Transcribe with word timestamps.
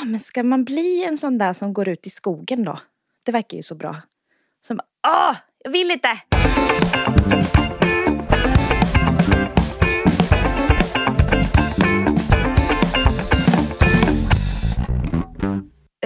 ah, 0.00 0.04
men 0.04 0.20
ska 0.20 0.42
man 0.42 0.64
bli 0.64 1.04
en 1.04 1.16
sån 1.16 1.38
där 1.38 1.52
som 1.52 1.72
går 1.72 1.88
ut 1.88 2.06
i 2.06 2.10
skogen 2.10 2.64
då? 2.64 2.78
Det 3.22 3.32
verkar 3.32 3.56
ju 3.56 3.62
så 3.62 3.74
bra. 3.74 3.96
Som 4.60 4.76
bara, 4.76 4.86
ah, 5.00 5.36
jag 5.64 5.70
vill 5.70 5.90
inte! 5.90 6.08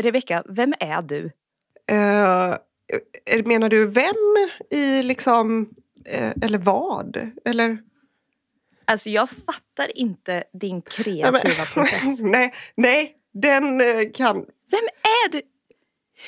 Rebecka, 0.01 0.43
vem 0.49 0.75
är 0.81 1.03
du? 1.03 1.25
Uh, 1.93 2.57
menar 3.45 3.69
du 3.69 3.87
vem 3.87 4.15
i 4.71 5.03
liksom, 5.03 5.61
uh, 6.15 6.33
eller 6.43 6.59
vad? 6.59 7.31
Eller? 7.45 7.79
Alltså 8.85 9.11
jag 9.11 9.31
fattar 9.31 9.99
inte 9.99 10.45
din 10.53 10.83
kreativa 10.83 11.31
nej, 11.31 11.55
men, 11.59 11.67
process. 11.67 12.21
nej, 12.23 12.55
nej, 12.75 13.17
den 13.35 13.81
uh, 13.81 14.13
kan... 14.15 14.37
Vem 14.71 14.85
är 15.03 15.33
du? 15.33 15.41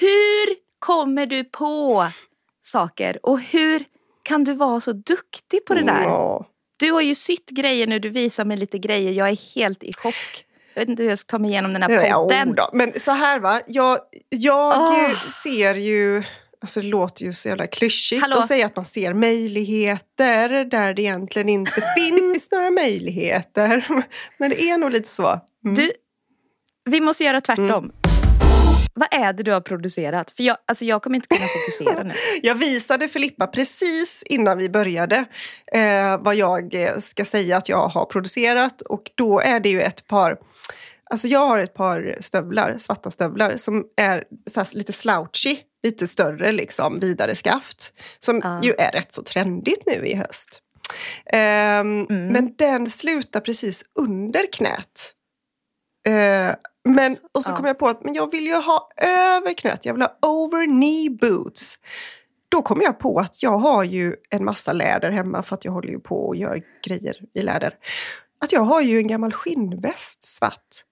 Hur 0.00 0.56
kommer 0.78 1.26
du 1.26 1.44
på 1.44 2.06
saker 2.62 3.18
och 3.22 3.40
hur 3.40 3.84
kan 4.22 4.44
du 4.44 4.52
vara 4.54 4.80
så 4.80 4.92
duktig 4.92 5.64
på 5.64 5.74
det 5.74 5.82
där? 5.82 6.02
Ja. 6.02 6.46
Du 6.76 6.92
har 6.92 7.00
ju 7.00 7.14
sytt 7.14 7.50
grejer 7.50 7.86
nu, 7.86 7.98
du 7.98 8.08
visar 8.08 8.44
mig 8.44 8.56
lite 8.56 8.78
grejer. 8.78 9.12
Jag 9.12 9.28
är 9.28 9.54
helt 9.54 9.82
i 9.82 9.92
chock. 9.92 10.44
Jag 10.74 10.80
vet 10.82 10.88
inte 10.88 11.02
hur 11.02 11.10
jag 11.10 11.18
ska 11.18 11.30
ta 11.30 11.38
mig 11.38 11.50
igenom 11.50 11.72
den 11.72 11.82
här 11.82 12.12
podden. 12.12 12.54
Ja, 12.56 12.70
Men 12.72 13.00
så 13.00 13.10
här 13.10 13.38
va, 13.38 13.60
jag, 13.66 13.98
jag 14.28 14.74
oh. 14.74 15.28
ser 15.28 15.74
ju... 15.74 16.22
Alltså 16.60 16.80
det 16.80 16.86
låter 16.86 17.24
ju 17.24 17.32
så 17.32 17.48
jävla 17.48 17.66
klyschigt 17.66 18.22
Hallå? 18.22 18.36
att 18.36 18.46
säga 18.46 18.66
att 18.66 18.76
man 18.76 18.84
ser 18.84 19.14
möjligheter 19.14 20.64
där 20.64 20.94
det 20.94 21.02
egentligen 21.02 21.48
inte 21.48 21.82
finns 21.96 22.50
några 22.50 22.70
möjligheter. 22.70 23.86
Men 24.38 24.50
det 24.50 24.70
är 24.70 24.78
nog 24.78 24.90
lite 24.90 25.08
så. 25.08 25.40
Mm. 25.64 25.74
Du, 25.74 25.92
vi 26.86 27.00
måste 27.00 27.24
göra 27.24 27.40
tvärtom. 27.40 27.68
Mm. 27.70 27.90
Vad 28.94 29.08
är 29.10 29.32
det 29.32 29.42
du 29.42 29.52
har 29.52 29.60
producerat? 29.60 30.30
För 30.30 30.42
jag, 30.42 30.56
alltså 30.66 30.84
jag 30.84 31.02
kommer 31.02 31.16
inte 31.16 31.28
kunna 31.28 31.46
fokusera 31.46 32.02
nu. 32.02 32.12
jag 32.42 32.54
visade 32.54 33.08
Filippa 33.08 33.46
precis 33.46 34.22
innan 34.26 34.58
vi 34.58 34.68
började 34.68 35.24
eh, 35.72 36.18
vad 36.18 36.34
jag 36.34 36.74
eh, 36.74 36.98
ska 36.98 37.24
säga 37.24 37.56
att 37.56 37.68
jag 37.68 37.88
har 37.88 38.04
producerat. 38.04 38.82
Och 38.82 39.02
då 39.14 39.40
är 39.40 39.60
det 39.60 39.68
ju 39.68 39.82
ett 39.82 40.06
par... 40.06 40.36
Alltså 41.10 41.28
jag 41.28 41.46
har 41.46 41.58
ett 41.58 41.74
par 41.74 42.16
stövlar, 42.20 42.76
svarta 42.78 43.10
stövlar 43.10 43.56
som 43.56 43.84
är 43.96 44.24
lite 44.72 44.92
slouchy, 44.92 45.56
lite 45.82 46.06
större, 46.06 46.52
liksom, 46.52 47.00
vidare 47.00 47.34
skaft. 47.34 47.92
Som 48.18 48.36
uh. 48.36 48.60
ju 48.62 48.74
är 48.78 48.92
rätt 48.92 49.12
så 49.12 49.22
trendigt 49.22 49.82
nu 49.86 50.06
i 50.06 50.14
höst. 50.14 50.62
Um, 51.32 51.38
mm. 51.38 52.06
Men 52.08 52.54
den 52.56 52.90
slutar 52.90 53.40
precis 53.40 53.84
under 53.98 54.52
knät. 54.52 55.12
Uh, 56.08 56.54
men, 56.86 57.16
och 57.32 57.44
så 57.44 57.50
ja. 57.50 57.56
kom 57.56 57.66
jag 57.66 57.78
på 57.78 57.88
att 57.88 58.04
men 58.04 58.14
jag 58.14 58.30
vill 58.30 58.46
ju 58.46 58.54
ha 58.54 58.90
över 58.96 59.54
knät, 59.54 59.84
jag 59.84 59.94
vill 59.94 60.02
ha 60.02 60.18
over 60.22 60.66
knee 60.66 61.10
boots. 61.10 61.78
Då 62.48 62.62
kom 62.62 62.80
jag 62.80 62.98
på 62.98 63.18
att 63.18 63.42
jag 63.42 63.58
har 63.58 63.84
ju 63.84 64.16
en 64.30 64.44
massa 64.44 64.72
läder 64.72 65.10
hemma 65.10 65.42
för 65.42 65.54
att 65.54 65.64
jag 65.64 65.72
håller 65.72 65.88
ju 65.88 66.00
på 66.00 66.26
och 66.26 66.36
gör 66.36 66.62
grejer 66.86 67.16
i 67.34 67.42
läder. 67.42 67.74
Att 68.40 68.52
jag 68.52 68.60
har 68.60 68.80
ju 68.80 68.98
en 68.98 69.06
gammal 69.06 69.32
skinnväst 69.32 70.22
svart. 70.22 70.84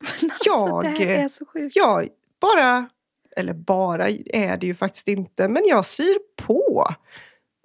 Men 0.00 0.30
alltså, 0.30 0.50
jag, 0.50 0.82
det 0.82 0.88
här 0.88 1.24
är 1.24 1.28
så 1.28 1.46
sjukt. 1.46 1.76
Jag 1.76 2.08
bara, 2.40 2.88
eller 3.36 3.54
bara 3.54 4.08
är 4.08 4.56
det 4.56 4.66
ju 4.66 4.74
faktiskt 4.74 5.08
inte, 5.08 5.48
men 5.48 5.62
jag 5.66 5.86
syr 5.86 6.18
på 6.36 6.88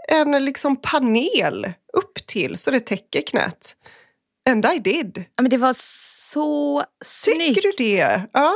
en 0.08 0.45
liksom 0.45 0.76
panel 0.76 1.73
upp 1.94 2.28
till 2.28 2.58
så 2.58 2.72
det 2.72 2.80
täcker 2.80 3.22
knät. 3.22 3.76
And 4.50 4.66
I 4.66 4.80
did. 4.80 5.26
Ja, 5.36 5.42
men 5.42 5.50
det 5.50 5.58
var 5.58 5.73
så 6.34 6.84
snyggt. 7.06 7.56
Tycker 7.56 7.62
du 7.62 7.72
det? 7.78 8.22
Ja. 8.34 8.54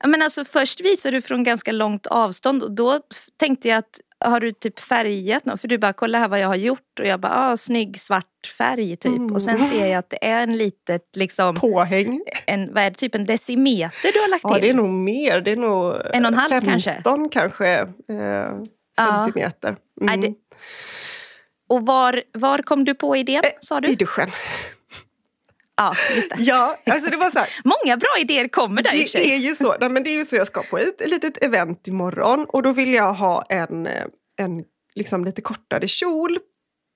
ja 0.00 0.08
men 0.08 0.22
alltså, 0.22 0.44
först 0.44 0.80
visade 0.80 1.16
du 1.16 1.22
från 1.22 1.44
ganska 1.44 1.72
långt 1.72 2.06
avstånd 2.06 2.62
och 2.62 2.72
då 2.72 3.00
tänkte 3.38 3.68
jag 3.68 3.78
att 3.78 4.00
har 4.24 4.40
du 4.40 4.52
typ 4.52 4.80
färgat 4.80 5.44
något? 5.44 5.60
För 5.60 5.68
du 5.68 5.78
bara, 5.78 5.92
kolla 5.92 6.18
här 6.18 6.28
vad 6.28 6.40
jag 6.40 6.48
har 6.48 6.56
gjort. 6.56 7.00
Och 7.00 7.06
jag 7.06 7.20
bara, 7.20 7.32
ah, 7.32 7.56
snygg 7.56 8.00
svart 8.00 8.54
färg 8.58 8.96
typ. 8.96 9.12
Mm. 9.12 9.32
Och 9.32 9.42
sen 9.42 9.64
ser 9.64 9.86
jag 9.86 9.98
att 9.98 10.10
det 10.10 10.24
är 10.24 10.42
en 10.42 10.56
litet 10.56 11.02
liksom... 11.16 11.54
Påhäng. 11.54 12.20
En, 12.46 12.74
vad 12.74 12.84
är 12.84 12.90
det, 12.90 12.96
typ 12.96 13.14
en 13.14 13.26
decimeter 13.26 14.12
du 14.12 14.20
har 14.20 14.28
lagt 14.28 14.44
ja, 14.44 14.54
till? 14.54 14.58
Ja, 14.58 14.60
det 14.60 14.70
är 14.70 14.74
nog 14.74 14.90
mer. 14.90 15.40
Det 15.40 15.50
är 15.50 15.56
nog 15.56 15.94
en 16.14 16.24
och 16.24 16.32
en 16.32 16.34
halv 16.34 16.50
15 16.50 16.70
kanske? 16.70 17.02
kanske 17.32 17.78
eh, 17.78 18.52
centimeter. 18.98 19.76
Mm. 20.00 20.20
Det... 20.20 20.34
Och 21.68 21.86
var, 21.86 22.22
var 22.32 22.58
kom 22.58 22.84
du 22.84 22.94
på 22.94 23.16
idén, 23.16 23.42
eh, 23.44 23.50
sa 23.60 23.80
du? 23.80 23.88
I 23.88 23.94
duschen. 23.94 24.30
Ja, 25.76 25.94
just 26.14 26.30
det. 26.30 26.36
Ja, 26.42 26.78
alltså 26.86 27.10
det 27.10 27.16
var 27.16 27.30
så 27.30 27.38
här, 27.38 27.48
Många 27.64 27.96
bra 27.96 28.08
idéer 28.20 28.48
kommer 28.48 28.82
där 28.82 28.90
det 28.90 28.96
i 28.96 29.00
och 29.00 29.10
för 29.10 29.18
sig. 29.18 29.32
Är 29.32 29.36
ju 29.36 29.54
så, 29.54 29.76
nej, 29.80 29.88
men 29.88 30.02
det 30.02 30.10
är 30.10 30.14
ju 30.14 30.24
så 30.24 30.36
jag 30.36 30.46
ska 30.46 30.62
på 30.62 30.78
ett, 30.78 31.10
litet 31.10 31.44
event 31.44 31.88
imorgon 31.88 32.46
och 32.48 32.62
då 32.62 32.72
vill 32.72 32.94
jag 32.94 33.14
ha 33.14 33.42
en, 33.48 33.86
en 34.36 34.64
liksom 34.94 35.24
lite 35.24 35.42
kortare 35.42 35.88
kjol. 35.88 36.38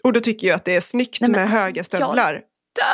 Och 0.04 0.12
då 0.12 0.20
tycker 0.20 0.48
jag 0.48 0.54
att 0.54 0.64
det 0.64 0.76
är 0.76 0.81
snyggt 0.81 1.20
nej, 1.20 1.31
med 1.31 1.42
alltså, 1.42 1.59
höga 1.59 1.84
stövlar. 1.84 2.42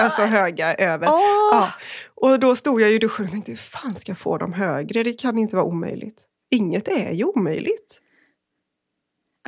Alltså 0.00 0.22
höga 0.22 0.75
över. 0.75 1.06
Oh. 1.06 1.48
Ja. 1.53 1.69
Och 2.14 2.41
då 2.41 2.56
stod 2.56 2.81
jag 2.81 2.93
i 2.93 2.99
duschen 2.99 3.25
och 3.25 3.31
tänkte, 3.31 3.53
hur 3.53 3.56
fan 3.56 3.94
ska 3.94 4.10
jag 4.10 4.19
få 4.19 4.38
dem 4.38 4.53
högre? 4.53 5.03
Det 5.03 5.12
kan 5.12 5.38
inte 5.38 5.56
vara 5.56 5.66
omöjligt. 5.66 6.25
Inget 6.50 6.88
är 6.88 7.12
ju 7.12 7.25
omöjligt. 7.25 8.00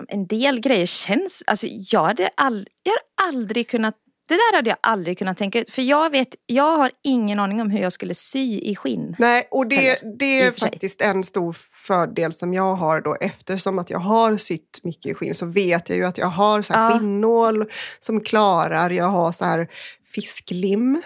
En 0.08 0.26
del 0.26 0.60
grejer 0.60 0.86
känns... 0.86 1.44
Alltså 1.46 1.66
jag 1.70 2.04
hade, 2.04 2.30
all, 2.36 2.68
jag 2.82 2.92
hade 2.92 3.36
aldrig 3.36 3.68
kunnat 3.68 3.96
det 4.28 4.34
där 4.34 4.56
hade 4.56 4.70
jag 4.70 4.78
aldrig 4.80 5.18
kunnat 5.18 5.38
tänka 5.38 5.60
ut. 5.60 5.70
För 5.70 5.82
jag 5.82 6.10
vet, 6.10 6.28
jag 6.46 6.76
har 6.76 6.90
ingen 7.02 7.40
aning 7.40 7.60
om 7.60 7.70
hur 7.70 7.80
jag 7.80 7.92
skulle 7.92 8.14
sy 8.14 8.60
i 8.60 8.76
skinn. 8.76 9.16
Nej, 9.18 9.48
och 9.50 9.66
det, 9.66 9.76
heller, 9.76 10.16
det 10.18 10.40
är 10.40 10.50
faktiskt 10.50 11.00
en 11.00 11.24
stor 11.24 11.56
fördel 11.86 12.32
som 12.32 12.54
jag 12.54 12.74
har 12.74 13.00
då. 13.00 13.16
Eftersom 13.20 13.78
att 13.78 13.90
jag 13.90 13.98
har 13.98 14.36
sytt 14.36 14.80
mycket 14.82 15.06
i 15.06 15.14
skinn 15.14 15.34
så 15.34 15.46
vet 15.46 15.88
jag 15.88 15.98
ju 15.98 16.04
att 16.04 16.18
jag 16.18 16.26
har 16.26 16.62
så 16.62 16.74
här 16.74 16.90
ja. 16.90 16.98
skinnål 16.98 17.70
som 17.98 18.20
klarar. 18.20 18.90
Jag 18.90 19.08
har 19.08 19.32
så 19.32 19.44
här 19.44 19.68
fisklim. 20.14 21.02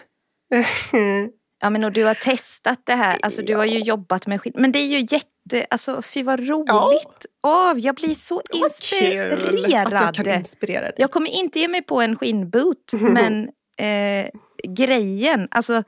ja, 1.61 1.71
men 1.71 1.85
och 1.85 1.93
du 1.93 2.05
har 2.05 2.15
testat 2.15 2.81
det 2.85 2.95
här. 2.95 3.19
Alltså, 3.23 3.43
du 3.43 3.57
har 3.57 3.65
ju 3.65 3.79
jobbat 3.79 4.27
med 4.27 4.41
skinn. 4.41 4.53
Men 4.57 4.73
det 4.73 4.79
är 4.79 4.87
ju 4.87 5.07
jätte... 5.11 5.67
Alltså, 5.71 6.03
fy 6.03 6.23
vad 6.23 6.41
roligt. 6.49 7.27
Ja. 7.43 7.73
Oh, 7.73 7.81
jag 7.81 7.95
blir 7.95 8.15
så 8.15 8.43
inspirerad. 8.53 9.93
Att 9.93 10.01
jag 10.01 10.15
kan 10.15 10.35
inspirera 10.35 10.81
dig. 10.81 10.95
Jag 10.97 11.11
kommer 11.11 11.31
inte 11.31 11.59
ge 11.59 11.69
mig 11.69 11.83
på 11.83 12.01
en 12.01 12.17
skinnboot, 12.17 12.93
men 12.93 13.49
eh, 13.79 14.31
grejen, 14.69 15.49
alltså 15.51 15.83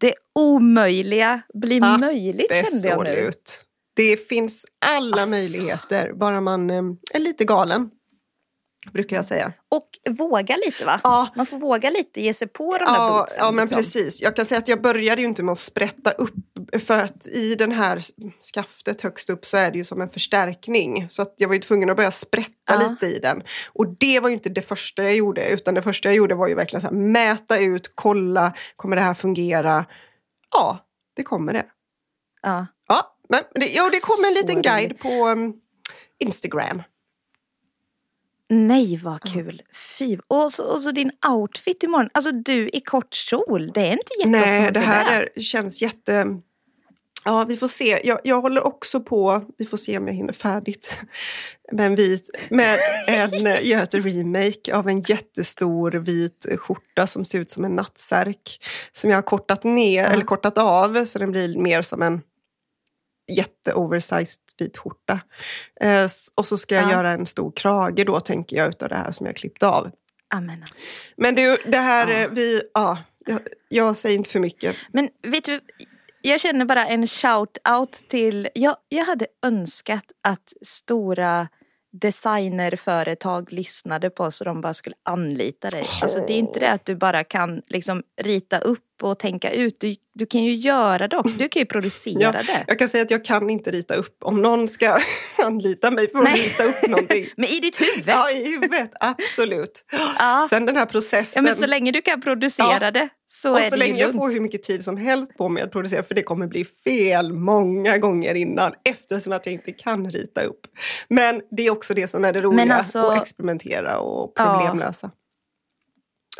det 0.00 0.14
omöjliga 0.38 1.42
blir 1.54 1.80
ja, 1.80 1.98
möjligt 1.98 2.54
kände 2.70 2.88
jag 2.88 3.04
nu. 3.04 3.30
Det 3.96 4.28
finns 4.28 4.66
alla 4.86 5.22
alltså. 5.22 5.30
möjligheter, 5.30 6.12
bara 6.12 6.40
man 6.40 6.70
eh, 6.70 6.82
är 7.14 7.18
lite 7.18 7.44
galen 7.44 7.90
brukar 8.92 9.16
jag 9.16 9.24
säga. 9.24 9.52
Och 9.70 9.88
våga 10.10 10.56
lite 10.56 10.84
va? 10.84 11.00
Ja. 11.02 11.28
Man 11.36 11.46
får 11.46 11.58
våga 11.58 11.90
lite, 11.90 12.20
ge 12.20 12.34
sig 12.34 12.48
på 12.48 12.78
de 12.78 12.84
ja, 12.86 12.92
där 12.92 13.18
bootsen. 13.18 13.38
Ja, 13.44 13.50
men 13.50 13.62
liksom. 13.62 13.76
precis. 13.76 14.22
Jag 14.22 14.36
kan 14.36 14.46
säga 14.46 14.58
att 14.58 14.68
jag 14.68 14.82
började 14.82 15.20
ju 15.20 15.28
inte 15.28 15.42
med 15.42 15.52
att 15.52 15.58
sprätta 15.58 16.10
upp 16.10 16.34
för 16.78 16.98
att 16.98 17.26
i 17.26 17.54
den 17.54 17.72
här 17.72 18.00
skaftet 18.54 19.00
högst 19.02 19.30
upp 19.30 19.46
så 19.46 19.56
är 19.56 19.70
det 19.70 19.78
ju 19.78 19.84
som 19.84 20.00
en 20.00 20.10
förstärkning. 20.10 21.08
Så 21.08 21.22
att 21.22 21.34
jag 21.36 21.48
var 21.48 21.54
ju 21.54 21.60
tvungen 21.60 21.90
att 21.90 21.96
börja 21.96 22.10
sprätta 22.10 22.52
ja. 22.66 22.88
lite 22.90 23.06
i 23.06 23.18
den. 23.18 23.42
Och 23.72 23.86
det 23.98 24.20
var 24.20 24.28
ju 24.28 24.34
inte 24.34 24.48
det 24.48 24.62
första 24.62 25.02
jag 25.02 25.14
gjorde 25.14 25.48
utan 25.48 25.74
det 25.74 25.82
första 25.82 26.08
jag 26.08 26.16
gjorde 26.16 26.34
var 26.34 26.48
ju 26.48 26.54
verkligen 26.54 26.80
så 26.80 26.86
här, 26.86 26.94
mäta 26.94 27.58
ut, 27.58 27.92
kolla, 27.94 28.52
kommer 28.76 28.96
det 28.96 29.02
här 29.02 29.14
fungera? 29.14 29.86
Ja, 30.50 30.78
det 31.16 31.22
kommer 31.22 31.52
det. 31.52 31.66
Ja. 32.42 32.66
Ja, 32.88 33.16
men 33.28 33.42
det, 33.54 33.66
jo, 33.66 33.88
det 33.88 34.00
kommer 34.00 34.28
en 34.28 34.34
liten 34.34 34.62
guide 34.62 34.98
på 34.98 35.28
um, 35.28 35.54
Instagram. 36.18 36.82
Nej 38.48 39.00
vad 39.02 39.20
kul! 39.22 39.62
Fy. 39.98 40.18
Och 40.28 40.52
så, 40.52 40.64
och 40.72 40.82
så 40.82 40.90
din 40.90 41.10
outfit 41.28 41.82
imorgon. 41.82 42.10
Alltså 42.14 42.32
du 42.32 42.68
i 42.68 42.80
kort 42.80 43.14
kjol, 43.14 43.70
det 43.74 43.80
är 43.80 43.92
inte 43.92 44.12
jätteofta 44.18 44.50
Nej, 44.50 44.72
det 44.72 44.80
här 44.80 45.20
är, 45.20 45.40
känns 45.40 45.82
jätte... 45.82 46.26
Ja, 47.24 47.44
vi 47.44 47.56
får 47.56 47.68
se. 47.68 48.00
Jag, 48.04 48.20
jag 48.24 48.40
håller 48.40 48.66
också 48.66 49.00
på, 49.00 49.44
vi 49.58 49.66
får 49.66 49.76
se 49.76 49.98
om 49.98 50.06
jag 50.06 50.14
hinner 50.14 50.32
färdigt, 50.32 51.00
med 51.72 51.86
en 51.86 51.94
vit, 51.94 52.30
med 52.50 52.78
en, 53.08 53.66
gör 53.66 53.82
ett 53.82 53.94
remake 53.94 54.74
av 54.74 54.88
en 54.88 55.00
jättestor 55.00 55.90
vit 55.92 56.46
skjorta 56.58 57.06
som 57.06 57.24
ser 57.24 57.38
ut 57.38 57.50
som 57.50 57.64
en 57.64 57.76
nattsärk. 57.76 58.64
Som 58.92 59.10
jag 59.10 59.16
har 59.16 59.22
kortat 59.22 59.64
ner, 59.64 60.02
ja. 60.02 60.08
eller 60.08 60.24
kortat 60.24 60.58
av, 60.58 61.04
så 61.04 61.18
den 61.18 61.30
blir 61.30 61.58
mer 61.58 61.82
som 61.82 62.02
en 62.02 62.20
jätteoversized 63.28 64.42
vit 64.58 64.78
skjorta. 64.78 65.20
Eh, 65.80 66.08
och 66.34 66.46
så 66.46 66.56
ska 66.56 66.74
jag 66.74 66.84
ja. 66.84 66.92
göra 66.92 67.12
en 67.12 67.26
stor 67.26 67.52
krage 67.56 68.06
då, 68.06 68.20
tänker 68.20 68.56
jag, 68.56 68.68
utav 68.68 68.88
det 68.88 68.94
här 68.94 69.10
som 69.10 69.26
jag 69.26 69.36
klippt 69.36 69.62
av. 69.62 69.90
Amen 70.34 70.60
alltså. 70.60 70.88
Men 71.16 71.34
du, 71.34 71.58
det 71.66 71.78
här, 71.78 72.08
ja. 72.08 72.18
Eh, 72.18 72.30
vi, 72.30 72.62
ja, 72.74 72.98
jag, 73.26 73.40
jag, 73.68 73.96
säger 73.96 74.16
inte 74.16 74.30
för 74.30 74.40
mycket. 74.40 74.76
Men 74.92 75.08
vet 75.22 75.44
du, 75.44 75.60
jag 76.22 76.40
känner 76.40 76.64
bara 76.64 76.86
en 76.86 77.06
shout-out 77.06 78.08
till, 78.08 78.48
jag, 78.54 78.76
jag 78.88 79.04
hade 79.04 79.26
önskat 79.42 80.04
att 80.22 80.52
stora 80.62 81.48
designerföretag 81.92 83.52
lyssnade 83.52 84.10
på 84.10 84.24
och 84.24 84.44
de 84.44 84.60
bara 84.60 84.74
skulle 84.74 84.96
anlita 85.02 85.68
dig. 85.68 85.82
Oh. 85.82 86.02
Alltså 86.02 86.24
det 86.26 86.32
är 86.32 86.38
inte 86.38 86.60
det 86.60 86.72
att 86.72 86.84
du 86.84 86.94
bara 86.94 87.24
kan 87.24 87.62
liksom 87.66 88.02
rita 88.22 88.58
upp 88.58 88.95
och 89.02 89.18
tänka 89.18 89.50
ut. 89.50 89.80
Du, 89.80 89.94
du 90.14 90.26
kan 90.26 90.44
ju 90.44 90.54
göra 90.54 91.08
det 91.08 91.16
också. 91.16 91.36
Du 91.38 91.48
kan 91.48 91.60
ju 91.60 91.66
producera 91.66 92.20
Ja, 92.20 92.32
det. 92.32 92.64
Jag 92.66 92.78
kan 92.78 92.88
säga 92.88 93.02
att 93.04 93.10
jag 93.10 93.24
kan 93.24 93.50
inte 93.50 93.70
rita 93.70 93.94
upp. 93.94 94.16
Om 94.24 94.42
någon 94.42 94.68
ska 94.68 94.98
anlita 95.38 95.90
mig 95.90 96.10
för 96.10 96.18
att 96.18 96.24
Nej. 96.24 96.40
rita 96.44 96.64
upp 96.64 96.88
någonting. 96.88 97.26
Men 97.36 97.44
i 97.48 97.60
ditt 97.60 97.80
huvud. 97.80 98.04
Ja, 98.08 98.30
i 98.30 98.44
huvudet. 98.44 98.90
Absolut. 99.00 99.84
Ja. 100.18 100.46
Sen 100.50 100.66
den 100.66 100.76
här 100.76 100.82
Ja, 100.82 100.86
processen. 100.86 101.44
men 101.44 101.56
så 101.56 101.66
länge 101.66 101.92
du 101.92 102.02
kan 102.02 102.20
producera 102.20 102.78
Ja. 102.80 102.90
det 102.90 103.08
så 103.26 103.52
och 103.52 103.60
är 103.60 103.68
så 103.70 103.76
ju 103.76 103.78
länge 103.78 104.00
jag 104.00 104.12
får 104.12 104.30
hur 104.30 104.40
mycket 104.40 104.62
tid 104.62 104.84
som 104.84 104.96
helst 104.96 105.36
på 105.36 105.48
mig 105.48 105.62
att 105.62 105.72
producera, 105.72 106.02
för 106.02 106.14
det 106.14 106.22
kommer 106.22 106.46
bli 106.46 106.64
fel 106.64 107.32
många 107.32 107.98
gånger 107.98 108.34
innan 108.34 108.72
eftersom 108.84 109.32
att 109.32 109.46
jag 109.46 109.52
inte 109.52 109.72
kan 109.72 110.10
rita 110.10 110.42
upp. 110.42 110.60
Men 111.08 111.40
det 111.50 111.66
är 111.66 111.70
också 111.70 111.94
det 111.94 112.08
som 112.08 112.24
är 112.24 112.32
det 112.32 112.42
roliga, 112.42 112.74
alltså- 112.74 112.98
att 112.98 113.22
experimentera 113.22 113.98
och 113.98 114.32
Ja. 114.36 114.58
problemlösa. 114.58 115.10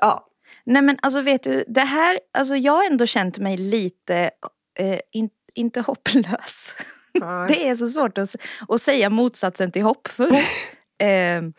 Ja. 0.00 0.26
Nej 0.66 0.82
men 0.82 0.98
alltså 1.02 1.20
vet 1.20 1.42
du, 1.42 1.64
det 1.68 1.80
här, 1.80 2.20
alltså 2.38 2.56
jag 2.56 2.72
har 2.72 2.84
ändå 2.86 3.06
känt 3.06 3.38
mig 3.38 3.56
lite, 3.56 4.30
eh, 4.78 5.00
in, 5.12 5.28
inte 5.54 5.80
hopplös. 5.80 6.76
Nej. 7.14 7.46
Det 7.48 7.68
är 7.68 7.76
så 7.76 7.86
svårt 7.86 8.18
att, 8.18 8.36
att 8.68 8.80
säga 8.80 9.10
motsatsen 9.10 9.72
till 9.72 9.82
hoppfull. 9.82 10.32
eh, 10.98 11.08
m- 11.36 11.52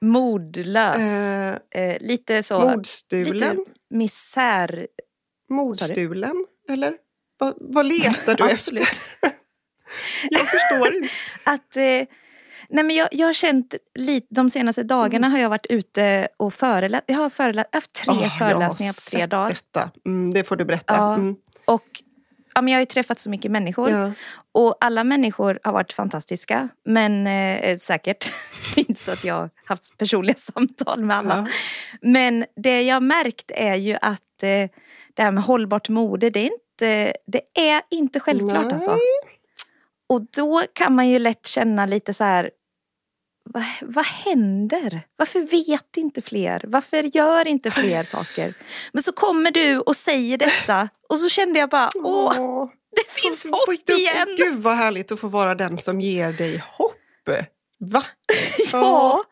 modlös. 0.00 1.04
Eh, 1.04 1.58
Eh, 1.74 1.96
lite 2.00 2.42
så, 2.42 2.60
mordstulen? 2.60 3.56
lite 3.56 3.70
misär. 3.90 4.86
Mordstulen? 5.50 6.46
Eller? 6.68 6.94
Vad, 7.38 7.54
vad 7.60 7.86
letar 7.86 8.34
du 8.34 8.44
Absolut. 8.52 8.82
efter? 8.82 9.32
jag 10.30 10.40
förstår 10.48 10.94
inte. 10.94 11.08
Att, 11.44 11.76
eh, 11.76 12.16
nej 12.68 12.84
men 12.84 12.96
jag, 12.96 13.08
jag 13.12 13.26
har 13.26 13.32
känt 13.32 13.74
lite, 13.94 14.26
de 14.30 14.50
senaste 14.50 14.82
dagarna 14.82 15.28
har 15.28 15.38
jag 15.38 15.48
varit 15.48 15.66
ute 15.66 16.28
och 16.36 16.54
föreläst. 16.54 17.04
Jag 17.06 17.16
har 17.16 17.28
förelä- 17.28 17.64
haft 17.72 17.92
tre 17.92 18.14
Åh, 18.14 18.38
föreläsningar 18.38 18.92
på 18.92 19.16
tre 19.16 19.26
dagar. 19.26 19.48
Detta. 19.48 19.90
Mm, 20.06 20.34
det 20.34 20.44
får 20.44 20.56
du 20.56 20.64
berätta. 20.64 20.94
Ja. 20.96 21.14
Mm. 21.14 21.36
Och 21.64 21.84
ja, 22.54 22.62
men 22.62 22.72
jag 22.72 22.76
har 22.78 22.82
ju 22.82 22.86
träffat 22.86 23.20
så 23.20 23.30
mycket 23.30 23.50
människor. 23.50 23.90
Ja. 23.90 24.12
Och 24.52 24.76
alla 24.80 25.04
människor 25.04 25.58
har 25.62 25.72
varit 25.72 25.92
fantastiska. 25.92 26.68
Men 26.84 27.26
eh, 27.26 27.78
säkert. 27.78 28.32
Det 28.74 28.80
är 28.80 28.88
inte 28.88 29.00
så 29.00 29.12
att 29.12 29.24
jag 29.24 29.34
har 29.34 29.50
haft 29.64 29.98
personliga 29.98 30.36
samtal 30.38 31.04
med 31.04 31.16
alla. 31.16 31.36
Ja. 31.36 31.46
Men 32.08 32.44
det 32.56 32.82
jag 32.82 32.96
har 32.96 33.00
märkt 33.00 33.50
är 33.54 33.74
ju 33.74 33.96
att 34.00 34.42
eh, 34.42 34.70
det 35.14 35.22
här 35.22 35.30
med 35.32 35.44
hållbart 35.44 35.88
mode, 35.88 36.30
det 36.30 36.40
är 36.40 36.44
inte, 36.44 37.14
det 37.26 37.60
är 37.60 37.82
inte 37.90 38.20
självklart 38.20 38.64
Nej. 38.64 38.74
alltså. 38.74 38.98
Och 40.12 40.22
då 40.36 40.62
kan 40.72 40.94
man 40.94 41.08
ju 41.08 41.18
lätt 41.18 41.46
känna 41.46 41.86
lite 41.86 42.14
så 42.14 42.24
här, 42.24 42.50
vad, 43.44 43.64
vad 43.82 44.06
händer? 44.06 45.06
Varför 45.16 45.40
vet 45.40 45.96
inte 45.96 46.22
fler? 46.22 46.64
Varför 46.66 47.16
gör 47.16 47.48
inte 47.48 47.70
fler 47.70 48.02
saker? 48.04 48.54
Men 48.92 49.02
så 49.02 49.12
kommer 49.12 49.50
du 49.50 49.78
och 49.78 49.96
säger 49.96 50.38
detta 50.38 50.88
och 51.08 51.18
så 51.18 51.28
kände 51.28 51.58
jag 51.58 51.68
bara, 51.70 51.90
åh, 51.94 52.40
Åh. 52.40 52.68
det 52.96 53.10
finns 53.22 53.44
hopp 53.44 53.86
du- 53.86 53.94
igen! 53.94 54.28
Gud 54.36 54.56
vad 54.62 54.76
härligt 54.76 55.12
att 55.12 55.20
få 55.20 55.28
vara 55.28 55.54
den 55.54 55.78
som 55.78 56.00
ger 56.00 56.32
dig 56.32 56.64
hopp. 56.68 57.28
Va? 57.78 58.04
Ja, 58.72 59.22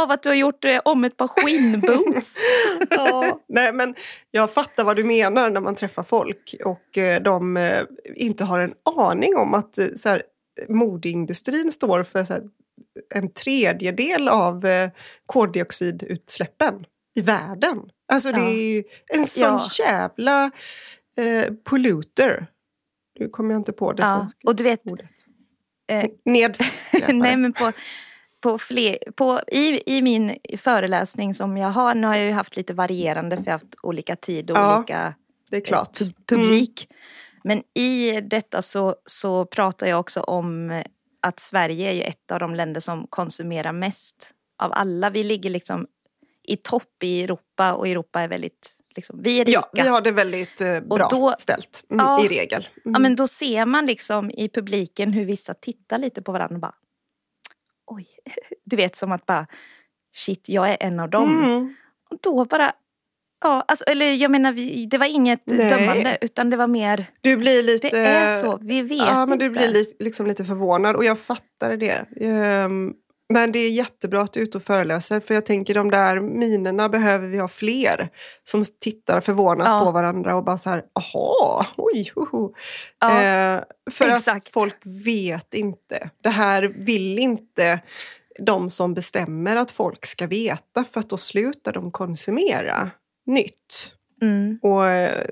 av 0.00 0.10
att 0.10 0.22
du 0.22 0.28
har 0.28 0.36
gjort 0.36 0.64
eh, 0.64 0.80
om 0.84 1.04
ett 1.04 1.16
par 1.16 1.28
skinnboots. 1.28 2.36
Ja. 2.90 3.40
Nej 3.48 3.72
men 3.72 3.94
jag 4.30 4.50
fattar 4.50 4.84
vad 4.84 4.96
du 4.96 5.04
menar 5.04 5.50
när 5.50 5.60
man 5.60 5.74
träffar 5.74 6.02
folk 6.02 6.54
och 6.64 6.98
eh, 6.98 7.22
de 7.22 7.56
eh, 7.56 7.82
inte 8.14 8.44
har 8.44 8.58
en 8.60 8.74
aning 8.96 9.36
om 9.36 9.54
att 9.54 9.78
eh, 9.78 9.86
så 9.96 10.08
här, 10.08 10.22
modeindustrin 10.68 11.72
står 11.72 12.02
för 12.02 12.24
så 12.24 12.32
här, 12.32 12.42
en 13.14 13.30
tredjedel 13.32 14.28
av 14.28 14.66
koldioxidutsläppen 15.26 16.84
i 17.18 17.20
världen. 17.20 17.78
Alltså 18.12 18.32
det 18.32 18.40
är 18.40 18.84
en 19.06 19.26
sån 19.26 19.44
Ja. 19.78 19.84
jävla 19.84 20.50
polluter. 21.64 22.46
Nu 23.18 23.28
kommer 23.28 23.54
jag 23.54 23.60
inte 23.60 23.72
på 23.72 23.92
det 23.92 24.02
Ja, 24.02 24.08
svenska 24.18 24.38
och 24.46 24.56
du 24.56 24.64
vet, 24.64 24.80
ordet. 24.90 25.06
eh, 25.92 26.04
Nedskräpare. 26.24 27.12
nej 27.12 27.36
men 27.36 27.52
på, 27.52 27.72
på 28.52 28.58
fler, 28.58 28.98
på, 29.16 29.40
i, 29.46 29.96
i 29.96 30.02
min 30.02 30.36
föreläsning 30.58 31.34
som 31.34 31.56
jag 31.56 31.68
har, 31.68 31.94
nu 31.94 32.06
har 32.06 32.14
jag 32.14 32.24
ju 32.24 32.32
haft 32.32 32.56
lite 32.56 32.74
varierande 32.74 33.36
för 33.36 33.44
jag 33.44 33.52
har 33.52 33.58
haft 33.58 33.74
olika 33.82 34.16
tid 34.16 34.50
och 34.50 34.56
Ja, 34.56 34.76
olika 34.78 35.14
det 35.50 35.56
är 35.56 35.60
klart. 35.60 36.00
pu- 36.00 36.14
publik. 36.26 36.88
Men 37.44 37.62
i 37.74 38.20
detta 38.20 38.62
så, 38.62 38.96
så 39.06 39.44
pratar 39.46 39.86
jag 39.86 40.00
också 40.00 40.20
om 40.20 40.82
att 41.20 41.40
Sverige 41.40 41.88
är 41.90 41.92
ju 41.92 42.02
ett 42.02 42.30
av 42.30 42.38
de 42.40 42.54
länder 42.54 42.80
som 42.80 43.06
konsumerar 43.10 43.72
mest 43.72 44.30
av 44.58 44.72
alla. 44.72 45.10
Vi 45.10 45.22
ligger 45.22 45.50
liksom 45.50 45.86
i 46.42 46.56
topp 46.56 47.02
i 47.02 47.22
Europa 47.24 47.72
och 47.74 47.88
Europa 47.88 48.20
är 48.20 48.28
väldigt, 48.28 48.70
liksom, 48.96 49.22
vi 49.22 49.40
är 49.40 49.44
rika. 49.44 49.60
Ja, 49.72 49.82
vi 49.82 49.88
har 49.88 50.00
det 50.00 50.12
väldigt 50.12 50.60
eh, 50.60 50.80
bra 50.80 51.08
då- 51.10 51.34
ställt 51.38 51.84
mm, 51.90 52.06
Ja. 52.06 52.24
i 52.24 52.28
regel. 52.28 52.68
Mm. 52.84 52.92
Ja, 52.94 52.98
men 52.98 53.16
då 53.16 53.26
ser 53.26 53.64
man 53.66 53.86
liksom 53.86 54.30
i 54.30 54.48
publiken 54.48 55.12
hur 55.12 55.24
vissa 55.24 55.54
tittar 55.54 55.98
lite 55.98 56.22
på 56.22 56.32
varandra 56.32 56.54
och 56.54 56.60
bara 56.60 56.74
oj. 57.86 58.06
Du 58.64 58.76
vet 58.76 58.96
som 58.96 59.12
att 59.12 59.26
bara 59.26 59.46
shit, 60.16 60.48
jag 60.48 60.68
är 60.70 60.76
en 60.80 61.00
av 61.00 61.10
dem. 61.10 61.44
Mm. 61.44 61.74
Och 62.10 62.18
då 62.22 62.44
bara, 62.44 62.72
ja, 63.44 63.64
alltså, 63.68 63.84
eller 63.84 64.12
jag 64.12 64.30
menar 64.30 64.52
vi, 64.52 64.86
det 64.86 64.98
var 64.98 65.06
inget 65.06 65.42
Nej. 65.44 65.70
dömande 65.70 66.18
utan 66.20 66.50
det 66.50 66.56
var 66.56 66.66
mer, 66.66 67.06
Du 67.20 67.36
blir 67.36 67.62
lite... 67.62 67.88
det 67.88 67.98
är 68.06 68.28
så, 68.28 68.58
vi 68.62 68.82
vet 68.82 68.98
Ja, 68.98 69.26
men 69.26 69.32
inte. 69.32 69.44
du 69.44 69.50
blir 69.50 69.68
li- 69.68 69.96
liksom 69.98 70.26
lite 70.26 70.44
förvånad 70.44 70.96
och 70.96 71.04
jag 71.04 71.18
fattar 71.18 71.76
det. 71.76 72.06
Ehm, 72.20 72.92
men 73.28 73.52
det 73.52 73.58
är 73.58 73.70
jättebra 73.70 74.22
att 74.22 74.32
du 74.32 74.40
är 74.40 74.44
ute 74.44 74.58
och 74.58 74.64
föreläser 74.64 75.20
för 75.20 75.34
jag 75.34 75.46
tänker 75.46 75.74
de 75.74 75.90
där 75.90 76.20
minerna 76.20 76.88
behöver 76.88 77.28
vi 77.28 77.38
ha 77.38 77.48
fler 77.48 78.08
som 78.44 78.64
tittar 78.80 79.20
förvånat 79.20 79.66
Ja. 79.66 79.80
på 79.84 79.90
varandra 79.90 80.36
och 80.36 80.44
bara 80.44 80.58
så 80.58 80.70
här, 80.70 80.82
aha, 80.94 81.66
oj, 81.76 82.10
hoho. 82.14 82.54
Ja, 83.00 83.22
Eh, 83.22 83.62
för 83.90 84.04
exakt. 84.12 84.46
att 84.46 84.52
folk 84.52 84.76
vet 85.06 85.54
inte. 85.54 86.10
Det 86.22 86.28
här 86.28 86.62
vill 86.62 87.18
inte 87.18 87.80
de 88.38 88.70
som 88.70 88.94
bestämmer 88.94 89.56
att 89.56 89.70
folk 89.70 90.06
ska 90.06 90.26
veta 90.26 90.84
för 90.92 91.00
att 91.00 91.08
då 91.08 91.16
slutar 91.16 91.72
de 91.72 91.90
konsumera 91.90 92.90
nytt. 93.26 93.92
mm. 94.22 94.58
Och 94.62 94.86
eh, 94.88 95.26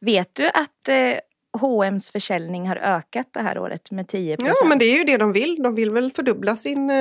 Vet 0.00 0.34
du 0.34 0.46
att 0.48 0.88
eh, 0.88 1.18
H&M's 1.58 2.12
försäljning 2.12 2.68
har 2.68 2.76
ökat 2.76 3.26
det 3.32 3.40
här 3.42 3.58
året 3.58 3.90
med 3.90 4.08
10 4.08 4.36
Ja, 4.40 4.54
men 4.68 4.78
det 4.78 4.84
är 4.84 4.98
ju 4.98 5.04
det 5.04 5.16
de 5.16 5.32
vill. 5.32 5.62
De 5.62 5.74
vill 5.74 5.90
väl 5.90 6.12
fördubbla 6.12 6.56
sin... 6.56 6.90
Eh, 6.90 6.96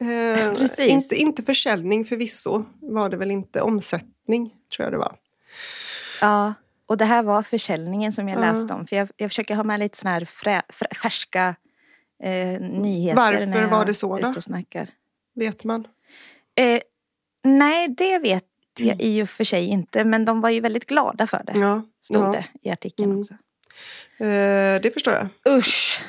eh, 0.00 0.54
Precis. 0.58 0.78
inte, 0.80 1.14
inte 1.16 1.42
försäljning 1.42 2.04
förvisso 2.04 2.64
var 2.80 3.08
det 3.08 3.16
väl 3.16 3.30
inte. 3.30 3.60
Omsättning 3.60 4.54
tror 4.76 4.84
jag 4.86 4.92
det 4.92 4.98
var. 4.98 5.16
Ja, 6.20 6.54
och 6.86 6.96
det 6.96 7.04
här 7.04 7.22
var 7.22 7.42
försäljningen 7.42 8.12
som 8.12 8.28
jag 8.28 8.36
Ja. 8.36 8.40
läste 8.52 8.74
om. 8.74 8.86
För 8.86 8.96
jag, 8.96 9.08
jag 9.16 9.30
försöker 9.30 9.54
ha 9.54 9.64
med 9.64 9.80
lite 9.80 9.98
såna 9.98 10.10
här 10.14 10.24
frä, 10.24 10.62
frä, 10.68 10.86
färska 11.02 11.54
eh, 12.22 12.60
nyheter. 12.60 13.16
Varför 13.16 13.46
när 13.46 13.60
jag 13.60 13.68
var 13.68 13.84
det 13.84 13.94
så 13.94 14.18
då? 14.18 14.32
snackar. 14.40 14.90
Vet 15.34 15.64
man. 15.64 15.86
Eh, 16.54 16.80
nej, 17.44 17.88
det 17.88 18.18
vet 18.18 18.44
jag 18.78 19.00
i 19.02 19.22
och 19.22 19.28
för 19.28 19.44
sig 19.44 19.64
inte. 19.64 20.04
Men 20.04 20.24
de 20.24 20.40
var 20.40 20.50
ju 20.50 20.60
väldigt 20.60 20.86
glada 20.86 21.26
för 21.26 21.42
det. 21.46 21.58
Ja, 21.58 21.82
Stod 22.02 22.22
ja. 22.22 22.30
det 22.32 22.44
i 22.68 22.70
artikeln 22.72 23.10
Mm. 23.10 23.18
också. 23.20 23.34
Eh, 24.18 24.80
det 24.82 24.90
förstår 24.94 25.14
jag. 25.14 25.28
Usch! 25.58 26.00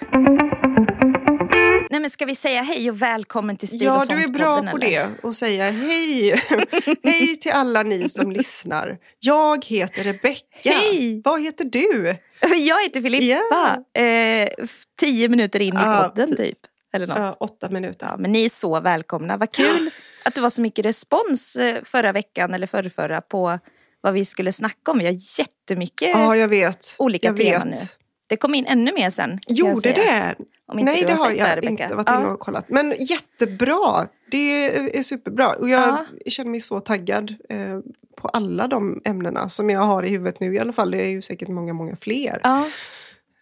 Nej 1.90 2.00
men 2.02 2.10
ska 2.10 2.26
vi 2.26 2.36
säga 2.36 2.62
hej 2.62 2.90
och 2.90 3.02
välkommen 3.02 3.58
till 3.58 3.68
Stil 3.68 3.82
Ja, 3.82 4.04
du 4.10 4.24
är 4.24 4.28
bra 4.28 4.56
podden, 4.56 4.72
på 4.72 4.78
eller? 4.78 4.90
det. 4.90 5.10
Och 5.24 5.34
säga 5.34 5.70
hej. 5.72 6.42
hej 7.04 7.36
till 7.36 7.52
alla 7.52 7.84
ni 7.84 8.10
som 8.10 8.32
lyssnar. 8.40 8.98
Jag 9.20 9.66
heter 9.66 10.04
Rebecka. 10.04 10.70
Hej! 10.70 11.22
Vad 11.24 11.42
heter 11.42 11.66
du? 11.66 12.16
Jag 12.68 12.84
heter 12.84 13.02
Filippa. 13.02 13.84
Eh, 13.94 14.50
f- 14.64 14.84
tio 15.00 15.30
minuter 15.30 15.60
in 15.62 15.74
i 15.74 15.78
Ja, 15.78 16.12
podden 16.16 16.36
typ. 16.36 16.58
Eller 16.94 17.08
något. 17.08 17.18
Ja, 17.18 17.32
åtta 17.40 17.70
minuter. 17.70 18.06
Ja, 18.08 18.18
men 18.18 18.32
ni 18.32 18.46
är 18.46 18.50
så 18.50 18.80
välkomna. 18.80 19.38
Vad 19.38 19.52
kul 19.52 19.90
att 20.26 20.36
det 20.36 20.42
var 20.42 20.50
så 20.50 20.62
mycket 20.62 20.86
respons 20.86 21.56
eh, 21.56 21.84
förra 21.84 22.12
veckan 22.12 22.54
eller 22.54 22.68
förrförra 22.68 23.22
på 23.22 23.60
vad 24.04 24.14
vi 24.14 24.26
skulle 24.26 24.52
snacka 24.54 24.92
om. 24.92 25.00
Vi 25.00 25.06
har 25.06 25.40
jättemycket 25.40 26.10
Ja, 26.10 26.36
jag 26.36 26.48
vet. 26.48 26.96
olika 27.00 27.28
jag 27.28 27.38
teman 27.38 27.70
vet. 27.70 27.80
nu. 27.82 27.88
Det 28.28 28.38
kom 28.38 28.56
in 28.56 28.66
ännu 28.66 28.92
mer 28.94 29.10
sen. 29.10 29.40
Gjorde 29.48 29.92
det? 29.92 30.36
Om 30.68 30.80
inte 30.80 30.92
Nej, 30.92 31.04
det 31.08 31.14
har 31.14 31.32
jag 31.32 31.58
Rebecka. 31.58 31.84
inte 31.84 31.96
varit 31.96 32.10
inne 32.10 32.26
och 32.26 32.40
kollat. 32.40 32.66
Men 32.70 32.96
jättebra! 33.00 34.08
Det 34.32 34.66
är 34.98 35.04
superbra. 35.04 35.50
Och 35.54 35.70
jag 35.70 35.88
Ja. 35.88 36.06
känner 36.32 36.52
mig 36.52 36.62
så 36.62 36.80
taggad 36.80 37.36
eh, 37.50 37.80
på 38.18 38.28
alla 38.28 38.68
de 38.68 39.02
ämnena 39.06 39.50
som 39.50 39.70
jag 39.70 39.80
har 39.82 40.04
i 40.04 40.10
huvudet 40.10 40.40
nu 40.40 40.56
i 40.56 40.60
alla 40.60 40.74
fall. 40.74 40.92
Det 40.92 41.02
är 41.02 41.08
ju 41.10 41.22
säkert 41.22 41.48
många, 41.48 41.74
många 41.74 41.96
fler. 41.96 42.40
Ja, 42.44 42.66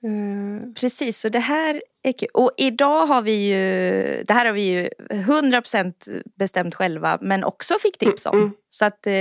Eh, 0.03 0.73
precis. 0.73 1.19
Så 1.19 1.29
det 1.29 1.39
här 1.39 1.81
är 2.03 2.11
kul. 2.11 2.29
Och 2.33 2.51
idag 2.57 3.05
har 3.05 3.21
vi 3.21 3.33
ju, 3.49 4.23
det 4.23 4.33
här 4.33 4.45
har 4.45 4.53
vi 4.53 4.61
ju 4.63 4.89
100% 5.09 6.21
bestämt 6.37 6.75
själva 6.75 7.17
men 7.21 7.43
också 7.43 7.73
fick 7.81 7.97
tips 7.97 8.25
om. 8.25 8.33
Mm, 8.33 8.43
mm. 8.45 8.55
Så 8.69 8.85
att 8.85 9.07
eh, 9.07 9.11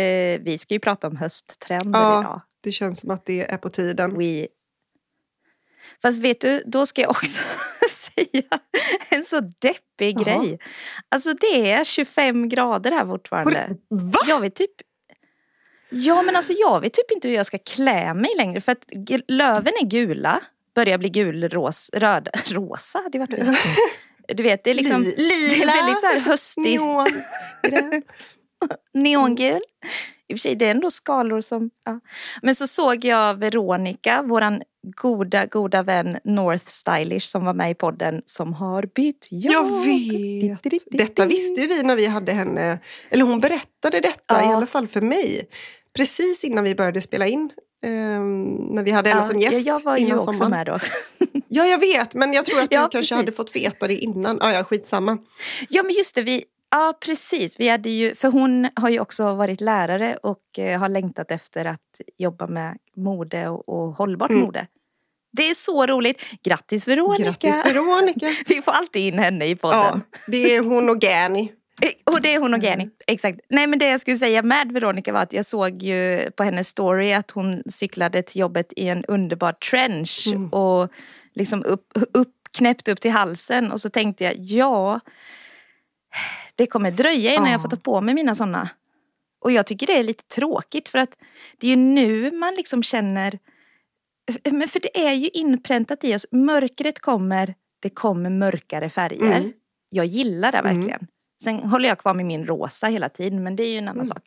vi 0.41 0.57
ska 0.59 0.75
ju 0.75 0.81
prata 0.81 1.07
om 1.07 1.17
hösttrender 1.17 2.01
Ja. 2.01 2.21
idag. 2.21 2.41
det 2.61 2.73
känns 2.73 3.01
som 3.01 3.11
att 3.11 3.27
det 3.27 3.41
är 3.51 3.57
på 3.57 3.71
tiden. 3.71 4.19
We... 4.19 4.47
Fast 6.03 6.23
vet 6.23 6.41
du, 6.41 6.63
då 6.67 6.87
ska 6.87 7.01
jag 7.03 7.11
också 7.11 7.43
säga 7.91 8.43
en 9.09 9.25
så 9.25 9.41
deppig 9.41 10.17
Jaha. 10.21 10.25
grej. 10.25 10.59
Alltså 11.09 11.33
det 11.35 11.71
är 11.73 11.85
25 11.85 12.49
grader 12.49 12.91
här 12.91 13.07
fortfarande. 13.07 13.77
Va? 13.89 14.19
Jag 14.29 14.41
vet 14.41 14.55
typ... 14.55 14.71
Ja 15.93 16.23
men 16.23 16.37
alltså 16.37 16.53
jag 16.53 16.81
vet 16.81 16.93
typ 16.93 17.11
inte 17.11 17.29
hur 17.29 17.35
jag 17.35 17.47
ska 17.47 17.59
klä 17.59 18.15
mig 18.15 18.31
längre 18.37 18.61
för 18.61 18.73
att 18.73 18.85
löven 19.29 19.73
är 19.81 19.87
gula, 19.87 20.41
börjar 20.81 20.99
bli 20.99 21.09
gulrosa, 21.09 21.99
röd, 21.99 22.29
rosa 22.53 22.99
hade 22.99 23.19
varit 23.19 23.35
fint. 23.35 23.59
Du 24.35 24.43
vet 24.43 24.65
det 24.65 24.71
är 24.71 24.75
liksom 24.75 25.03
Lila. 25.03 25.15
det 25.17 25.63
är 25.63 25.67
väldigt 25.67 26.01
så 26.01 26.07
här 26.07 26.21
höstigt. 26.21 26.81
Neon. 26.81 27.07
Neongul. 28.95 29.61
I 30.29 30.35
och 30.35 30.39
för 30.39 30.41
sig, 30.41 30.55
det 30.55 30.67
är 30.67 30.71
ändå 30.71 30.91
skalor 30.91 31.41
som... 31.41 31.71
Ja. 31.85 32.01
Men 32.43 32.55
så 32.55 32.67
såg 32.67 33.05
jag 33.05 33.35
Veronica, 33.35 34.23
våran 34.23 34.63
goda, 34.97 35.47
goda 35.47 35.83
vän 35.83 36.19
North 36.25 36.65
Stylish 36.65 37.27
som 37.27 37.45
var 37.45 37.55
med 37.55 37.71
i 37.71 37.75
podden 37.75 38.23
som 38.27 38.55
har 38.55 38.83
bytt 38.95 39.29
jobb. 39.31 39.53
Jag 39.53 39.85
vet. 39.85 40.85
Detta 40.91 41.27
visste 41.27 41.61
ju 41.61 41.67
vi 41.67 41.83
när 41.83 41.97
vi 41.97 42.07
hade 42.07 42.33
henne. 42.33 42.79
Eller 43.11 43.25
hon 43.25 43.41
berättade 43.41 44.01
detta 44.01 44.35
Ja. 44.41 44.51
i 44.51 44.55
alla 44.55 44.67
fall 44.67 44.89
för 44.89 45.01
mig. 45.01 45.49
Precis 45.97 46.45
innan 46.45 46.65
vi 46.65 46.75
började 46.75 47.01
spela 47.01 47.27
in. 47.27 47.51
Ehm, 47.83 48.55
när 48.55 48.83
vi 48.85 48.91
hade 48.91 49.09
henne 49.11 49.23
som 49.23 49.39
gäst 49.39 49.67
ja, 49.67 49.73
jag 49.75 49.85
var 49.85 49.97
ju 49.97 50.07
innan 50.07 50.19
också 50.19 50.33
sommaren. 50.33 50.51
med 50.51 50.67
då. 50.67 50.79
Ja, 51.53 51.67
jag 51.67 51.79
vet. 51.79 52.15
Men 52.15 52.33
jag 52.33 52.45
tror 52.45 52.63
att 52.63 52.71
du 52.71 52.77
Ja, 52.77 52.81
kanske 52.83 52.99
precis. 52.99 53.17
hade 53.17 53.33
fått 53.33 53.57
veta 53.57 53.89
det 53.89 53.95
innan. 53.97 54.39
Ja, 54.41 54.53
ja, 54.53 54.65
skitsamma. 54.65 55.19
Ja 55.69 55.83
men 55.83 55.93
just 55.95 56.15
det, 56.15 56.23
vi, 56.23 56.45
ja 56.71 56.99
precis. 57.07 57.61
Vi 57.61 57.69
hade 57.69 57.91
ju, 57.91 58.15
för 58.15 58.29
hon 58.29 58.69
har 58.75 58.89
ju 58.89 59.01
också 59.01 59.35
varit 59.35 59.61
lärare 59.61 60.17
och 60.23 60.59
eh, 60.59 60.79
har 60.81 60.89
längtat 60.89 61.31
efter 61.31 61.65
att 61.65 62.01
jobba 62.19 62.47
med 62.47 62.79
mode 62.97 63.49
och, 63.49 63.69
och 63.69 63.93
hållbart 63.95 64.31
Mm. 64.31 64.43
mode. 64.43 64.67
Det 65.33 65.51
är 65.51 65.55
så 65.55 65.87
roligt. 65.87 66.23
Grattis 66.43 66.89
Veronica! 66.89 67.25
Grattis 67.25 67.63
Veronica! 67.65 68.27
Vi 68.47 68.63
får 68.63 68.73
alltid 68.73 69.03
in 69.03 69.19
henne 69.19 69.47
i 69.47 69.57
podden. 69.57 69.79
Ja, 70.13 70.19
det 70.29 70.55
är 70.57 70.61
hon 70.61 70.89
och 70.89 71.01
Gani. 71.01 71.53
Eh, 71.83 71.91
Och 72.15 72.23
det 72.23 72.35
är 72.35 72.39
hon 72.39 72.55
och 72.55 72.59
Mm. 72.65 72.71
Jenny. 72.81 72.91
Exakt. 73.07 73.41
Nej 73.49 73.67
men 73.67 73.79
det 73.79 73.89
jag 73.89 74.01
skulle 74.01 74.17
säga 74.17 74.43
med 74.43 74.73
Veronica 74.73 75.13
var 75.13 75.21
att 75.21 75.33
jag 75.33 75.45
såg 75.47 75.83
ju 75.83 76.31
på 76.31 76.43
hennes 76.45 76.69
story 76.69 77.13
att 77.13 77.31
hon 77.31 77.63
cyklade 77.67 78.23
till 78.23 78.41
jobbet 78.41 78.73
i 78.77 78.89
en 78.89 79.05
underbar 79.05 79.53
trench 79.53 80.25
Mm. 80.27 80.49
och 80.49 80.91
liksom 81.35 81.65
upp, 81.65 81.93
upp, 82.13 82.35
knäppt 82.59 82.89
upp 82.89 83.01
till 83.01 83.11
halsen 83.11 83.73
och 83.73 83.81
så 83.81 83.89
tänkte 83.91 84.25
jag 84.25 84.35
ja, 84.37 85.01
det 86.55 86.67
kommer 86.67 86.91
dröja 86.91 87.33
innan 87.33 87.47
Ja. 87.47 87.53
jag 87.53 87.63
får 87.63 87.69
ta 87.69 87.77
på 87.77 88.01
mig 88.01 88.15
mina 88.15 88.35
sådana. 88.35 88.69
Och 89.41 89.53
jag 89.53 89.67
tycker 89.67 89.87
det 89.87 89.99
är 89.99 90.03
lite 90.03 90.25
tråkigt 90.25 90.89
för 90.89 90.99
att 90.99 91.19
det 91.59 91.67
är 91.67 91.71
ju 91.71 91.77
nu 91.77 92.31
man 92.31 92.55
liksom 92.55 92.83
känner 92.83 93.39
men 94.51 94.69
för 94.69 94.81
det 94.81 95.07
är 95.09 95.13
ju 95.13 95.29
inpräntat 95.29 96.05
i 96.05 96.15
oss. 96.15 96.27
Mörkret 96.31 96.99
kommer, 97.01 97.55
det 97.81 97.91
kommer 97.91 98.31
mörkare 98.31 98.91
färger. 98.91 99.37
Mm. 99.37 99.53
Jag 99.91 100.07
gillar 100.07 100.53
det 100.53 100.59
Mm. 100.59 100.75
verkligen. 100.75 101.07
Sen 101.45 101.59
håller 101.59 101.89
jag 101.89 101.99
kvar 101.99 102.15
med 102.15 102.27
min 102.27 102.47
rosa 102.47 102.87
hela 102.87 103.09
tiden, 103.09 103.43
men 103.43 103.57
det 103.57 103.63
är 103.63 103.69
ju 103.73 103.79
en 103.79 103.85
annan 103.89 103.97
Mm. 103.97 104.05
sak. 104.07 104.23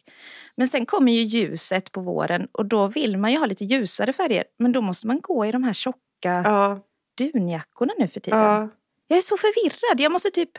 Men 0.55 0.67
sen 0.67 0.86
kommer 0.86 1.12
ju 1.12 1.22
ljuset 1.22 1.91
på 1.91 2.01
våren 2.01 2.48
och 2.51 2.65
då 2.65 2.88
vill 2.88 3.17
man 3.17 3.32
ju 3.32 3.38
ha 3.38 3.46
lite 3.46 3.65
ljusare 3.65 4.13
färger. 4.13 4.43
Men 4.60 4.72
då 4.72 4.82
måste 4.82 5.08
man 5.08 5.20
gå 5.22 5.46
i 5.46 5.51
de 5.51 5.63
här 5.63 5.74
tjocka 5.74 5.98
Ja, 6.24 6.79
dunjackorna 7.17 7.93
nu 7.98 8.08
för 8.08 8.20
tiden. 8.20 8.39
ja. 8.39 8.70
Jag 9.08 9.17
är 9.17 9.22
så 9.22 9.38
förvirrad. 9.38 10.00
Jag 10.00 10.12
måste 10.12 10.29
typ... 10.32 10.50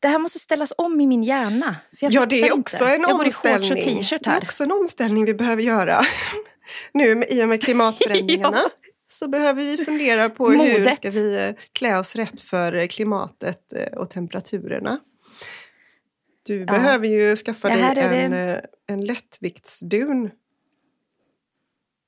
Det 0.00 0.08
här 0.08 0.18
måste 0.18 0.38
ställas 0.38 0.72
om 0.78 1.00
i 1.00 1.06
min 1.06 1.22
hjärna. 1.22 1.76
Ja, 2.00 2.26
det 2.26 2.40
är 2.42 2.52
också 2.52 2.84
inte. 2.84 2.94
en 2.94 3.02
Jag 3.02 3.10
går 3.16 3.26
i 3.26 3.30
shorts 3.30 3.44
omställning. 3.46 3.72
och 3.72 3.78
t-shirt 4.02 4.24
Det 4.24 4.30
är 4.30 4.34
här. 4.34 4.42
också 4.42 4.64
en 4.64 4.72
omställning 4.72 5.24
vi 5.24 5.34
behöver 5.34 5.62
göra. 5.62 6.04
nu 6.94 7.24
i 7.28 7.44
och 7.44 7.48
med 7.48 7.62
klimatförändringarna. 7.62 8.56
Ja. 8.62 8.70
Så 9.06 9.28
behöver 9.28 9.62
vi 9.64 9.84
fundera 9.84 10.30
på 10.30 10.50
hur 10.50 10.56
Modet. 10.56 10.94
ska 10.94 11.10
vi 11.10 11.36
eh, 11.48 11.54
klä 11.72 11.98
oss 11.98 12.16
rätt 12.16 12.40
för 12.40 12.72
eh, 12.74 12.86
klimatet 12.86 13.72
eh, 13.76 13.98
och 13.98 14.10
temperaturerna. 14.10 14.98
Du 16.42 16.64
behöver 16.64 17.08
ju 17.08 17.36
skaffa 17.36 17.68
dig 17.68 17.82
en, 17.82 18.30
det- 18.30 18.54
eh, 18.88 18.94
en 18.94 19.00
lättviktsdun. 19.04 20.30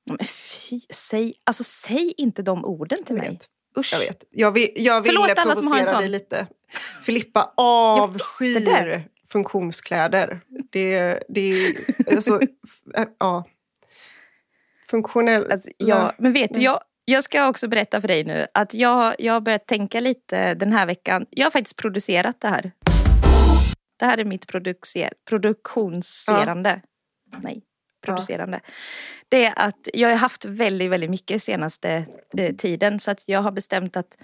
Ja, 0.05 0.17
Men 0.19 0.27
fy, 0.27 0.81
säg, 0.91 1.35
alltså, 1.45 1.65
säg 1.65 2.15
inte 2.17 2.43
de 2.43 2.65
orden 2.65 3.05
till 3.05 3.17
mig. 3.17 3.39
Usch. 3.79 3.93
Jag 3.93 4.01
vet. 4.01 4.25
Jag, 4.31 4.53
vill, 4.53 4.71
jag 4.77 5.01
ville 5.01 5.19
Förlåt 5.19 5.39
alla 5.39 5.55
som 5.55 5.67
har 5.67 5.79
en 5.79 5.85
provocera 5.85 6.01
dig 6.01 6.07
sån. 6.07 6.13
lite. 6.13 6.47
Filippa 7.05 7.53
avskyr 7.57 9.09
funktionskläder. 9.35 10.41
Det, 10.71 11.23
det 11.29 11.41
är... 11.41 11.75
Alltså, 12.15 12.41
äh, 12.95 13.05
ja. 13.19 13.45
Funktionell... 14.91 15.51
Alltså, 15.51 15.71
ja, 15.77 16.15
men 16.19 16.33
vet 16.33 16.55
du, 16.55 16.61
jag, 16.61 16.81
jag 17.05 17.25
ska 17.25 17.49
också 17.49 17.69
berätta 17.69 18.01
för 18.01 18.09
dig 18.09 18.25
nu 18.25 18.47
att 18.55 18.75
jag, 18.75 19.15
jag 19.19 19.33
har 19.33 19.41
börjat 19.41 19.67
tänka 19.67 20.01
lite 20.01 20.55
den 20.55 20.73
här 20.73 20.87
veckan. 20.87 21.27
Jag 21.31 21.47
har 21.47 21.51
faktiskt 21.51 21.77
producerat 21.77 22.41
det 22.41 22.49
här. 22.49 22.73
Det 23.97 24.05
här 24.07 24.19
är 24.19 24.25
mitt 24.25 24.47
producer, 24.47 25.13
produktionserande. 25.29 26.81
Nej, 27.43 27.63
producerande. 28.07 28.61
Det 29.29 29.45
är 29.45 29.53
att 29.57 29.89
jag 29.95 30.09
har 30.09 30.17
haft 30.17 30.45
väldigt, 30.45 30.91
väldigt 30.91 31.11
mycket 31.11 31.43
senaste 31.43 32.07
eh, 32.39 32.55
tiden 32.57 33.01
så 33.01 33.11
att 33.11 33.23
jag 33.29 33.43
har 33.43 33.53
bestämt 33.53 33.97
att 33.97 34.19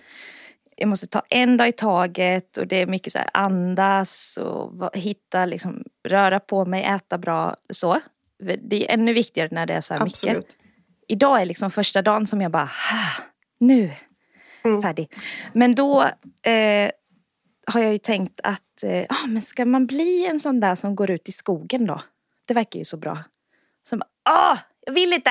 jag 0.77 0.89
måste 0.89 1.07
ta 1.07 1.23
en 1.31 1.57
dag 1.57 1.69
i 1.69 1.73
taget 1.73 2.57
och 2.57 2.67
det 2.67 2.77
är 2.77 2.87
mycket 2.87 3.13
så 3.13 3.19
här 3.19 3.31
andas 3.35 4.39
och 4.43 4.97
hitta, 4.97 5.47
liksom, 5.47 5.85
röra 6.09 6.41
på 6.41 6.65
mig, 6.65 6.85
äta 6.85 7.19
bra. 7.19 7.55
så. 7.71 8.01
Det 8.63 8.89
är 8.91 8.95
ännu 8.95 9.13
viktigare 9.13 9.49
när 9.53 9.67
det 9.67 9.75
är 9.75 9.81
så 9.81 9.95
här 9.95 10.05
mycket 10.05 10.23
Absolut. 10.25 10.59
idag 11.09 11.41
är 11.41 11.45
liksom 11.47 11.71
första 11.71 12.03
dagen 12.03 12.27
som 12.27 12.41
jag 12.41 12.51
bara, 12.51 12.65
"Ha, 12.65 13.25
nu, 13.61 13.91
Mm. 14.65 14.83
färdig. 14.83 15.09
Men 15.53 15.75
då 15.75 16.03
eh, 16.43 16.91
har 17.67 17.81
jag 17.81 17.93
ju 17.93 17.99
tänkt 17.99 18.41
att, 18.43 18.83
eh, 18.83 19.05
ah, 19.09 19.27
men 19.27 19.43
ska 19.43 19.65
man 19.65 19.87
bli 19.87 20.27
en 20.27 20.41
sån 20.41 20.61
där 20.61 20.75
som 20.75 20.97
går 20.97 21.11
ut 21.11 21.29
i 21.29 21.33
skogen 21.33 21.87
då? 21.87 22.01
Det 22.45 22.55
verkar 22.55 22.79
ju 22.79 22.85
så 22.85 22.97
bra. 22.97 23.19
Som, 23.89 24.03
ah, 24.25 24.57
jag 24.87 24.93
vill 24.93 25.13
inte! 25.13 25.31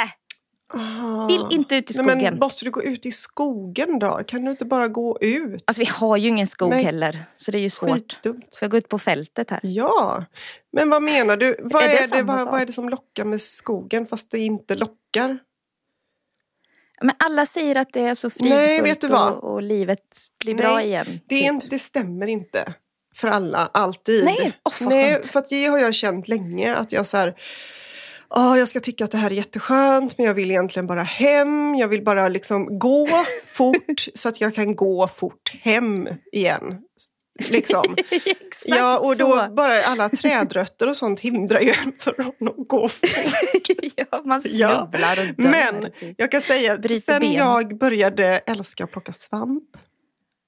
Ah. 0.74 1.28
Vill 1.28 1.46
inte 1.50 1.76
ut 1.76 1.92
i 1.92 1.94
Nej, 1.98 2.06
skogen. 2.06 2.24
men 2.24 2.40
måste 2.40 2.66
du 2.66 2.72
gå 2.72 2.84
ut 2.84 3.06
i 3.06 3.12
skogen 3.12 4.00
då? 4.00 4.22
Kan 4.28 4.46
du 4.46 4.52
inte 4.52 4.66
bara 4.66 4.88
gå 4.88 5.18
ut? 5.22 5.64
Alltså 5.68 5.82
vi 5.82 5.90
har 5.92 6.18
ju 6.18 6.28
ingen 6.28 6.48
skog 6.48 6.70
Nej. 6.70 6.84
heller, 6.84 7.20
så 7.36 7.52
det 7.52 7.58
är 7.58 7.62
ju 7.62 7.70
svårt. 7.70 7.90
Skitdumt. 7.92 8.56
Får 8.56 8.66
jag 8.66 8.72
gå 8.72 8.78
ut 8.78 8.90
på 8.90 9.00
fältet 9.00 9.50
här? 9.52 9.60
Ja, 9.64 10.26
men 10.72 10.90
vad 10.90 11.02
menar 11.02 11.38
du? 11.38 11.56
Vad 11.60 11.84
Är 11.84 11.90
är, 11.90 12.02
det 12.02 12.16
det, 12.16 12.24
vad, 12.24 12.46
vad 12.46 12.62
är 12.62 12.66
det 12.66 12.72
som 12.72 12.90
lockar 12.90 13.26
med 13.26 13.42
skogen 13.42 14.08
fast 14.08 14.32
det 14.32 14.40
inte 14.40 14.76
lockar? 14.76 15.40
Men 17.02 17.16
alla 17.20 17.46
säger 17.46 17.76
att 17.76 17.94
det 17.94 18.02
är 18.02 18.14
så 18.14 18.30
fridfullt 18.30 19.04
och, 19.04 19.44
och 19.44 19.62
livet 19.62 20.00
blir 20.40 20.56
bra 20.56 20.76
Nej, 20.76 20.88
igen. 20.88 21.06
Det, 21.28 21.36
typ. 21.36 21.46
inte- 21.46 21.68
det 21.70 21.80
stämmer 21.80 22.28
inte 22.28 22.74
för 23.16 23.28
alla, 23.28 23.70
alltid. 23.74 24.26
Nej, 24.26 24.54
vad 24.80 24.90
Nej 24.90 25.24
för 25.24 25.40
att 25.40 25.50
det 25.50 25.66
har 25.66 25.78
jag 25.80 25.94
känt 25.96 26.28
länge. 26.28 26.76
Att 26.76 26.92
jag 26.92 27.06
så 27.06 27.18
här, 27.18 27.36
"Åh, 28.30 28.60
jag 28.60 28.68
ska 28.68 28.80
tycka 28.80 29.04
att 29.04 29.12
det 29.12 29.18
här 29.18 29.32
är 29.32 29.36
jätteskönt 29.36 30.18
men 30.18 30.28
jag 30.28 30.34
vill 30.34 30.52
egentligen 30.52 30.88
bara 30.88 31.04
hem. 31.04 31.76
Jag 31.76 31.88
vill 31.88 32.04
bara 32.04 32.28
liksom 32.28 32.80
gå 32.80 33.08
fort 33.46 34.06
så 34.16 34.30
att 34.30 34.42
jag 34.42 34.56
kan 34.56 34.76
gå 34.76 35.08
fort 35.08 35.54
hem 35.62 36.08
igen. 36.32 36.64
Liksom. 37.52 37.96
Ja, 38.66 39.00
och 39.00 39.18
då 39.18 39.32
så. 39.48 39.54
bara 39.54 39.82
alla 39.82 40.10
trädrötter 40.10 40.88
och 40.88 40.96
sånt 40.96 41.20
hindrar 41.20 41.60
ju 41.60 41.70
en 41.86 41.94
från 42.00 42.48
att 42.48 42.68
gå 42.68 42.88
fort. 42.88 43.10
ja, 43.96 44.22
man 44.26 44.42
Ja, 44.46 44.90
snubblar 44.90 45.18
och 45.30 45.44
dör. 45.44 45.50
Men 45.52 45.92
typ. 46.00 46.16
jag 46.18 46.32
kan 46.32 46.42
säga 46.42 46.74
att 46.74 46.82
Bryter 46.82 47.02
sen 47.02 47.22
ben. 47.22 47.32
jag 47.34 47.78
började 47.78 48.26
älska 48.26 48.84
att 48.84 48.92
plocka 48.92 49.14
svamp 49.14 49.64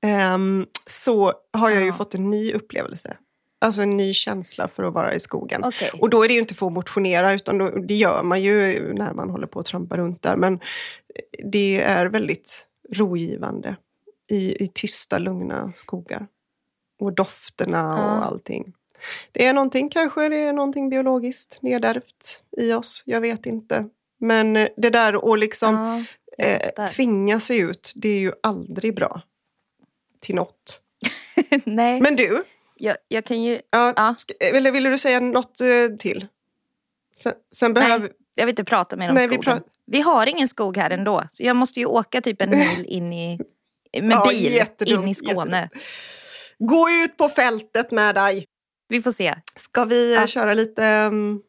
ehm, 0.06 0.66
så 0.88 1.34
har 1.54 1.70
jag 1.70 1.82
ju 1.82 1.88
Ja. 1.88 1.94
fått 1.94 2.16
en 2.16 2.30
ny 2.30 2.54
upplevelse. 2.54 3.18
Alltså 3.62 3.82
en 3.82 3.90
ny 3.90 4.14
känsla 4.14 4.68
för 4.68 4.84
att 4.84 4.94
vara 4.94 5.14
i 5.16 5.20
skogen. 5.20 5.64
Okej. 5.64 5.90
Och 6.00 6.10
då 6.10 6.24
är 6.24 6.28
det 6.28 6.34
ju 6.34 6.40
inte 6.40 6.56
för 6.56 6.68
att 6.68 6.74
motionera 6.74 7.34
utan 7.34 7.58
då, 7.58 7.70
det 7.70 7.96
gör 7.96 8.24
man 8.24 8.42
ju 8.42 8.94
när 8.94 9.14
man 9.14 9.30
håller 9.30 9.48
på 9.48 9.60
att 9.60 9.66
trampa 9.66 9.98
runt 9.98 10.22
där. 10.22 10.36
Men 10.36 10.60
det 11.52 11.82
är 11.82 12.06
väldigt 12.06 12.68
rogivande 12.94 13.76
i, 14.32 14.64
i 14.64 14.68
tysta, 14.74 15.18
lugna 15.18 15.72
skogar. 15.76 16.28
Och 17.02 17.14
dofterna 17.14 17.94
och 17.94 18.00
Ja. 18.00 18.24
allting. 18.24 18.74
Det 19.32 19.46
är 19.46 19.54
någonting, 19.54 19.90
kanske 19.90 20.30
det 20.30 20.36
är 20.38 20.54
någonting 20.54 20.90
biologiskt 20.90 21.58
nedärvt 21.62 22.42
i 22.58 22.74
oss. 22.74 23.04
Jag 23.06 23.22
vet 23.22 23.46
inte. 23.46 23.86
Men 24.20 24.56
eh, 24.56 24.68
det 24.78 24.90
där 24.90 25.34
att 25.34 25.40
liksom 25.40 26.06
Ja, 26.38 26.46
eh, 26.46 26.86
tvinga 26.86 27.40
sig 27.40 27.58
ut, 27.58 27.94
det 27.96 28.10
är 28.10 28.20
ju 28.20 28.32
aldrig 28.44 28.96
bra. 28.96 29.22
Till 30.20 30.36
något. 30.36 30.82
Nej, 31.66 32.02
Men 32.02 32.16
du, 32.16 32.44
jag, 32.76 32.98
jag 33.08 33.26
kan 33.26 33.44
ju... 33.44 33.62
ja, 33.70 33.94
Ja. 33.96 34.16
eller 34.40 34.72
ville 34.72 34.90
du 34.90 34.98
säga 34.98 35.20
något 35.20 35.62
eh, 35.62 35.96
till? 36.00 36.28
Sen, 37.16 37.34
sen 37.56 37.74
behöver... 37.74 38.00
Nej, 38.00 38.12
jag 38.36 38.46
vill 38.46 38.54
inte 38.54 38.64
prata 38.64 38.96
mer 38.96 39.10
om 39.10 39.16
Nej, 39.16 39.28
vi 39.28 39.36
skogen. 39.36 39.62
Vi, 39.86 40.02
pra- 40.02 40.04
har 40.06 40.28
ingen 40.28 40.48
skog 40.48 40.78
här 40.78 40.90
ändå. 40.90 41.24
Så 41.30 41.44
jag 41.44 41.56
måste 41.56 41.80
ju 41.80 41.86
åka 41.86 42.22
typ 42.22 42.42
en 42.42 42.50
mil 42.50 42.86
in 42.88 43.14
i... 43.14 43.40
Med 44.02 44.12
Ja, 44.12 44.26
bil 44.30 44.58
in 44.88 45.08
i 45.08 45.16
Skåne. 45.16 45.70
jättedumt. 45.70 45.84
Gå 46.64 46.90
ut 46.90 47.18
på 47.18 47.30
fältet 47.30 47.92
med 47.92 48.16
dig! 48.16 48.46
Vi 48.88 49.02
får 49.02 49.12
se. 49.12 49.36
Ska 49.56 49.86
vi 49.86 50.14
eh, 50.14 50.20
Ja. 50.20 50.28
köra 50.28 50.54
lite 50.54 51.06
um, 51.12 51.42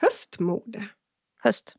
höstmode? 0.00 0.88
Höst. 1.42 1.76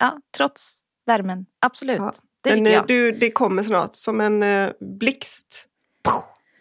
Ja, 0.00 0.20
trots 0.36 0.80
värmen. 1.06 1.46
Absolut. 1.60 1.98
Ja. 1.98 2.12
Det 2.40 2.54
tycker 2.54 2.70
jag. 2.70 2.86
du, 2.86 3.12
det 3.12 3.30
kommer 3.30 3.62
snart, 3.62 3.94
som 3.94 4.20
en 4.20 4.42
uh, 4.42 4.70
blixt. 4.80 5.68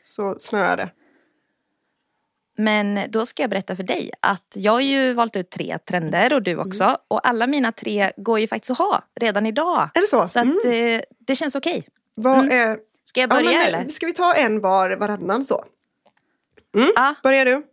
Så 0.05 0.35
snöar 0.39 0.77
det. 0.77 0.89
Men 2.57 2.99
då 3.09 3.25
ska 3.25 3.43
jag 3.43 3.49
berätta 3.49 3.75
för 3.75 3.83
dig 3.83 4.11
att 4.19 4.53
jag 4.55 4.71
har 4.71 4.81
ju 4.81 5.13
valt 5.13 5.35
ut 5.35 5.49
tre 5.49 5.79
trender 5.79 6.33
och 6.33 6.43
du 6.43 6.57
också. 6.57 6.83
Mm. 6.83 6.97
Och 7.07 7.27
alla 7.27 7.47
mina 7.47 7.71
tre 7.71 8.11
går 8.17 8.39
ju 8.39 8.47
faktiskt 8.47 8.71
att 8.71 8.77
ha 8.77 9.03
redan 9.15 9.45
idag. 9.45 9.89
Är 9.93 10.01
det 10.01 10.07
så? 10.07 10.27
Så 10.27 10.39
att, 10.39 10.45
mm. 10.45 10.95
eh, 10.95 11.01
det 11.19 11.35
känns 11.35 11.55
okej. 11.55 11.87
Okay. 12.15 12.33
Mm. 12.33 12.77
Ska 13.17 13.21
jag 13.21 13.29
börja 13.29 13.51
ja, 13.51 13.57
men, 13.57 13.67
eller? 13.67 13.89
Ska 13.89 14.05
vi 14.05 14.13
ta 14.13 14.33
en 14.33 14.61
var 14.61 14.89
varannan 14.89 15.43
så? 15.43 15.65
Mm. 16.75 16.91
Ja. 16.95 17.15
Börjar 17.23 17.45
du. 17.45 17.55
Okej, 17.55 17.67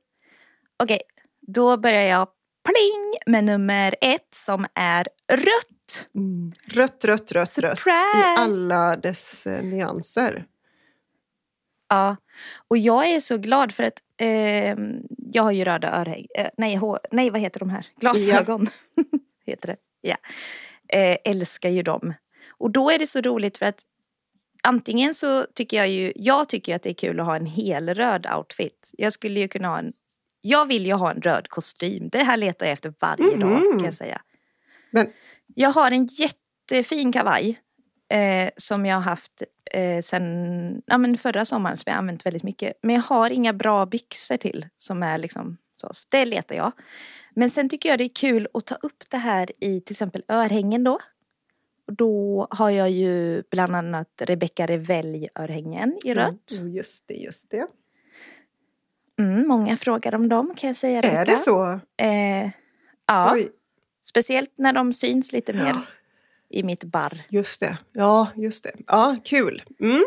okay. 0.83 0.99
då 1.41 1.77
börjar 1.77 2.03
jag 2.03 2.29
pling 2.65 3.33
med 3.33 3.45
nummer 3.45 3.95
ett 4.01 4.29
som 4.35 4.67
är 4.75 5.07
rött. 5.33 6.09
Mm. 6.15 6.53
Rött, 6.67 7.05
rött, 7.05 7.33
rött, 7.33 7.49
Surprise. 7.49 7.89
rött. 7.89 8.39
I 8.39 8.41
alla 8.41 8.97
dess 8.97 9.47
eh, 9.47 9.65
nyanser. 9.65 10.47
Ja, 11.89 12.17
och 12.69 12.79
jag 12.79 13.07
är 13.07 13.21
så 13.21 13.39
glad 13.39 13.73
för 13.73 13.85
att 13.85 13.99
eh, 14.21 14.77
jag 15.33 15.43
har 15.43 15.53
ju 15.53 15.65
röda 15.65 16.01
örhängen. 16.01 16.29
Eh, 16.35 16.51
nej, 16.57 16.81
nej, 17.11 17.31
vad 17.31 17.41
heter 17.41 17.61
de 17.61 17.71
här? 17.71 17.87
Glasögon. 18.01 18.67
Ja. 18.95 19.03
heter 19.47 19.67
det. 19.67 19.77
Ja. 20.01 20.17
Eh, 20.89 21.17
älskar 21.25 21.71
ju 21.71 21.83
dem. 21.83 22.15
Och 22.59 22.71
då 22.71 22.91
är 22.91 22.99
det 22.99 23.07
så 23.07 23.21
roligt 23.21 23.59
för 23.59 23.67
att 23.67 23.85
antingen 24.65 25.15
så 25.15 25.47
tycker 25.55 25.77
jag 25.77 25.89
ju, 25.89 26.13
jag 26.17 26.49
tycker 26.49 26.77
att 26.77 26.83
det 26.83 26.91
är 26.91 26.95
kul 26.95 27.21
att 27.21 27.27
ha 27.27 27.37
en 27.37 27.47
helröd 27.47 28.27
outfit. 28.37 28.91
Jag 28.99 29.13
skulle 29.13 29.41
ju 29.41 29.49
kunna 29.49 29.69
ha 29.69 29.79
en, 29.79 29.93
jag 30.41 30.67
vill 30.67 30.87
ju 30.87 30.93
ha 30.93 31.11
en 31.11 31.23
röd 31.23 31.49
kostym. 31.49 32.09
Det 32.09 32.23
här 32.23 32.37
letar 32.37 32.67
jag 32.67 32.73
efter 32.73 32.95
varje 33.01 33.35
mm. 33.35 33.41
dag 33.41 33.63
kan 33.79 33.85
jag 33.85 33.95
säga. 33.95 34.21
Men... 34.91 35.13
Jag 35.55 35.71
har 35.71 35.91
en 35.91 36.07
jättefin 36.07 37.13
kavaj 37.13 37.61
eh, 38.13 38.51
som 38.57 38.87
jag 38.87 38.97
har 38.97 39.03
haft 39.03 39.43
eh, 39.71 40.01
sen 40.01 40.25
ja, 40.87 40.99
men 40.99 41.17
förra 41.17 41.45
sommaren 41.45 41.77
som 41.77 41.91
jag 41.91 41.99
använt 41.99 42.27
väldigt 42.27 42.43
mycket. 42.43 42.73
Men 42.83 42.95
jag 42.95 43.03
har 43.03 43.31
inga 43.31 43.53
bra 43.53 43.87
byxor 43.87 44.37
till 44.37 44.67
som 44.79 45.03
är 45.03 45.19
liksom 45.19 45.57
så. 45.81 45.89
så 45.93 46.09
det 46.11 46.25
letar 46.25 46.57
jag. 46.57 46.73
Men 47.35 47.51
sen 47.51 47.69
tycker 47.69 47.89
jag 47.89 47.99
det 47.99 48.05
är 48.05 48.15
kul 48.15 48.49
att 48.55 48.67
ta 48.67 48.75
upp 48.75 49.11
det 49.11 49.17
här 49.17 49.51
i 49.61 49.81
till 49.81 49.93
exempel 49.93 50.23
örhängen 50.29 50.85
då. 50.85 50.99
Och 51.87 51.93
då 51.97 52.47
har 52.51 52.71
jag 52.71 52.91
ju 52.91 53.43
bland 53.51 53.77
annat 53.77 54.09
Rebecca 54.21 54.67
Revelj-örhängen 54.67 55.99
i 56.05 56.15
rött. 56.15 56.61
Mm, 56.61 56.75
just 56.75 57.09
det, 57.09 57.15
just 57.15 57.51
det. 57.51 57.67
Mm, 59.19 59.49
många 59.49 59.77
frågar 59.77 60.15
om 60.15 60.29
dem 60.29 60.55
kan 60.57 60.69
jag 60.69 60.77
säga. 60.77 60.99
Rebecca. 60.99 61.21
Är 61.21 61.27
det 61.27 61.37
så? 61.37 61.81
Eh, 61.97 62.51
ja. 63.07 63.33
Oj. 63.35 63.51
Speciellt 64.03 64.53
när 64.59 64.73
de 64.73 64.93
syns 64.93 65.33
lite 65.33 65.53
mer. 65.53 65.67
Ja 65.67 65.83
i 66.55 66.63
mitt 66.63 66.85
barr. 66.85 67.23
Just 67.29 67.61
det. 67.61 67.79
Ja, 67.93 68.29
just 68.37 68.65
det. 68.65 68.73
Ja, 68.87 69.17
kul. 69.25 69.63
Mm. 69.81 70.05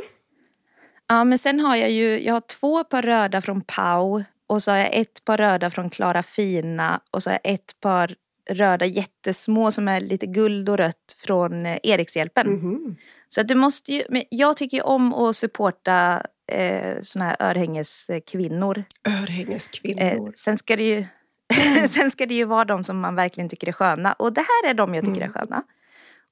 Ja, 1.07 1.23
men 1.23 1.37
sen 1.37 1.59
har 1.59 1.75
jag 1.75 1.91
ju, 1.91 2.23
jag 2.23 2.33
har 2.33 2.41
två 2.41 2.83
par 2.83 3.01
röda 3.01 3.41
från 3.41 3.61
Pau 3.61 4.23
och 4.47 4.63
så 4.63 4.71
har 4.71 4.77
jag 4.77 4.89
ett 4.93 5.25
par 5.25 5.37
röda 5.37 5.69
från 5.69 5.89
Klara 5.89 6.23
Fina 6.23 7.01
och 7.11 7.23
så 7.23 7.29
har 7.29 7.39
jag 7.43 7.53
ett 7.53 7.79
par 7.79 8.15
röda 8.49 8.85
jättesmå 8.85 9.71
som 9.71 9.87
är 9.87 9.99
lite 9.99 10.25
guld 10.25 10.69
och 10.69 10.77
rött 10.77 11.15
från 11.17 11.65
eh, 11.65 11.79
Erikshjälpen. 11.83 12.47
Mm. 12.47 12.95
Så 13.29 13.41
att 13.41 13.47
du 13.47 13.55
måste 13.55 13.93
ju, 13.93 14.03
men 14.09 14.23
jag 14.29 14.57
tycker 14.57 14.77
ju 14.77 14.83
om 14.83 15.13
att 15.13 15.35
supporta 15.35 16.23
eh, 16.51 16.97
såna 17.01 17.25
här 17.25 17.35
örhängeskvinnor. 17.39 18.83
Örhängeskvinnor. 19.07 20.01
Eh, 20.01 20.31
sen 20.35 20.57
ska 20.57 20.75
det 20.75 20.83
ju 20.83 21.05
sen 21.89 22.11
ska 22.11 22.25
det 22.25 22.35
ju 22.35 22.45
vara 22.45 22.65
de 22.65 22.83
som 22.83 22.99
man 22.99 23.15
verkligen 23.15 23.49
tycker 23.49 23.67
är 23.67 23.71
sköna. 23.71 24.13
Och 24.13 24.33
det 24.33 24.41
här 24.41 24.69
är 24.69 24.73
de 24.73 24.95
jag 24.95 25.05
tycker 25.05 25.21
mm. 25.21 25.29
är 25.29 25.39
sköna. 25.39 25.63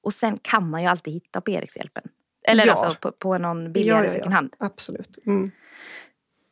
Och 0.02 0.12
sen 0.12 0.38
kan 0.42 0.70
man 0.70 0.82
ju 0.82 0.88
alltid 0.88 1.14
hitta 1.14 1.40
på 1.40 1.50
Erikshjälpen. 1.50 2.02
Eller 2.48 2.66
ja. 2.66 2.72
alltså 2.72 2.94
på, 3.00 3.12
på 3.12 3.38
någon 3.38 3.72
billigare 3.72 3.98
ja, 3.98 4.04
ja, 4.04 4.08
second 4.08 4.34
hand. 4.34 4.54
Absolut. 4.58 5.18
Mm. 5.26 5.50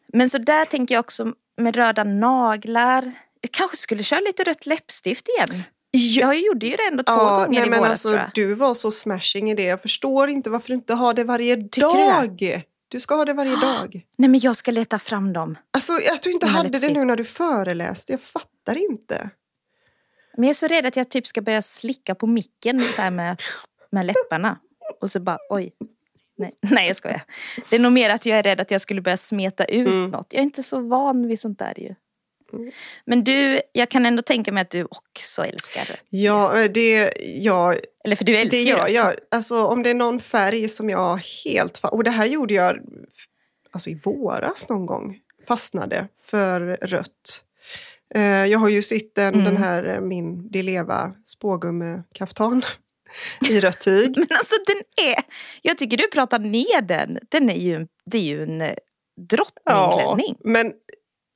Men 0.06 0.30
så 0.30 0.38
där 0.38 0.64
tänker 0.64 0.94
jag 0.94 1.00
också 1.00 1.32
med 1.56 1.76
röda 1.76 2.04
naglar. 2.04 3.12
Jag 3.44 3.52
kanske 3.52 3.76
skulle 3.76 4.02
köra 4.02 4.20
lite 4.20 4.44
rött 4.44 4.66
läppstift 4.66 5.28
igen. 5.28 5.62
Jag 5.90 6.40
gjorde 6.40 6.66
ju 6.66 6.76
det 6.76 6.82
ändå 6.90 7.02
två 7.02 7.12
ja, 7.14 7.36
gånger 7.36 7.60
nej, 7.60 7.76
i 7.76 7.78
våras 7.78 7.90
alltså, 7.90 8.08
tror 8.08 8.20
jag. 8.20 8.30
Du 8.34 8.54
var 8.54 8.74
så 8.74 8.90
smashing 8.90 9.50
i 9.50 9.54
det. 9.54 9.62
Jag 9.62 9.82
förstår 9.82 10.28
inte 10.28 10.50
varför 10.50 10.68
du 10.68 10.74
inte 10.74 10.94
har 10.94 11.14
det 11.14 11.24
varje 11.24 11.56
Tycker 11.56 11.80
dag. 11.80 12.36
Du, 12.38 12.62
du 12.88 13.00
ska 13.00 13.14
ha 13.14 13.24
det 13.24 13.32
varje 13.32 13.56
dag. 13.56 14.06
Nej 14.18 14.28
men 14.28 14.40
jag 14.40 14.56
ska 14.56 14.70
leta 14.70 14.98
fram 14.98 15.32
dem. 15.32 15.58
Alltså 15.70 15.92
att 15.92 16.22
du 16.22 16.32
inte 16.32 16.46
hade 16.46 16.68
läppstift. 16.68 16.94
det 16.94 17.00
nu 17.00 17.06
när 17.06 17.16
du 17.16 17.24
föreläste. 17.24 18.12
Jag 18.12 18.20
fattar 18.20 18.78
inte. 18.90 19.30
Men 20.36 20.44
jag 20.44 20.50
är 20.50 20.54
så 20.54 20.66
rädd 20.66 20.86
att 20.86 20.96
jag 20.96 21.10
typ 21.10 21.26
ska 21.26 21.40
börja 21.40 21.62
slicka 21.62 22.14
på 22.14 22.26
micken 22.26 22.80
så 22.80 23.02
här 23.02 23.10
med, 23.10 23.42
med 23.90 24.06
läpparna. 24.06 24.58
Och 25.00 25.10
så 25.10 25.20
bara 25.20 25.38
oj. 25.50 25.72
Nej, 26.36 26.52
nej 26.70 26.86
jag 26.86 26.96
skojar. 26.96 27.22
Det 27.70 27.76
är 27.76 27.80
nog 27.80 27.92
mer 27.92 28.10
att 28.10 28.26
jag 28.26 28.38
är 28.38 28.42
rädd 28.42 28.60
att 28.60 28.70
jag 28.70 28.80
skulle 28.80 29.00
börja 29.00 29.16
smeta 29.16 29.64
ut 29.64 29.94
mm. 29.94 30.10
något. 30.10 30.26
Jag 30.30 30.40
är 30.40 30.44
inte 30.44 30.62
så 30.62 30.80
van 30.80 31.26
vid 31.26 31.40
sånt 31.40 31.58
där 31.58 31.80
ju. 31.80 31.94
Men 33.04 33.24
du, 33.24 33.60
jag 33.72 33.90
kan 33.90 34.06
ändå 34.06 34.22
tänka 34.22 34.52
mig 34.52 34.60
att 34.62 34.70
du 34.70 34.84
också 34.84 35.44
älskar 35.44 35.80
rött. 35.80 36.06
Ja, 36.08 36.68
det... 36.68 37.12
Ja, 37.18 37.74
Eller 38.04 38.16
för 38.16 38.24
du 38.24 38.36
älskar 38.36 38.58
det 38.58 38.76
rött. 38.76 38.90
Jag, 38.90 39.14
alltså, 39.30 39.64
om 39.64 39.82
det 39.82 39.90
är 39.90 39.94
någon 39.94 40.20
färg 40.20 40.68
som 40.68 40.90
jag 40.90 41.20
helt... 41.44 41.80
Och 41.84 42.04
det 42.04 42.10
här 42.10 42.26
gjorde 42.26 42.54
jag 42.54 42.78
alltså, 43.70 43.90
i 43.90 44.00
våras 44.04 44.68
någon 44.68 44.86
gång. 44.86 45.18
Fastnade 45.48 46.08
för 46.22 46.60
rött. 46.82 47.44
Eh, 48.14 48.22
jag 48.22 48.58
har 48.58 48.68
ju 48.68 48.82
sytt 48.82 49.14
den, 49.14 49.34
mm. 49.34 49.44
den 49.44 49.56
här 49.56 49.94
eh, 49.94 50.00
min 50.00 50.50
Dileva 50.50 51.12
spågummekaftan 51.24 52.62
i 53.50 53.60
rött 53.60 53.80
tyg. 53.80 54.10
Men 54.16 54.26
alltså 54.30 54.54
den 54.66 55.06
är, 55.08 55.22
jag 55.62 55.78
tycker 55.78 55.96
du 55.96 56.08
pratar 56.08 56.38
ner 56.38 56.82
den. 56.82 57.18
Den 57.28 57.50
är 57.50 57.58
ju, 57.58 57.86
det 58.06 58.18
är 58.18 58.22
ju 58.22 58.42
en 58.42 58.60
eh, 58.60 58.74
drottningklänning. 59.30 60.36
Ja, 60.38 60.50
men 60.50 60.72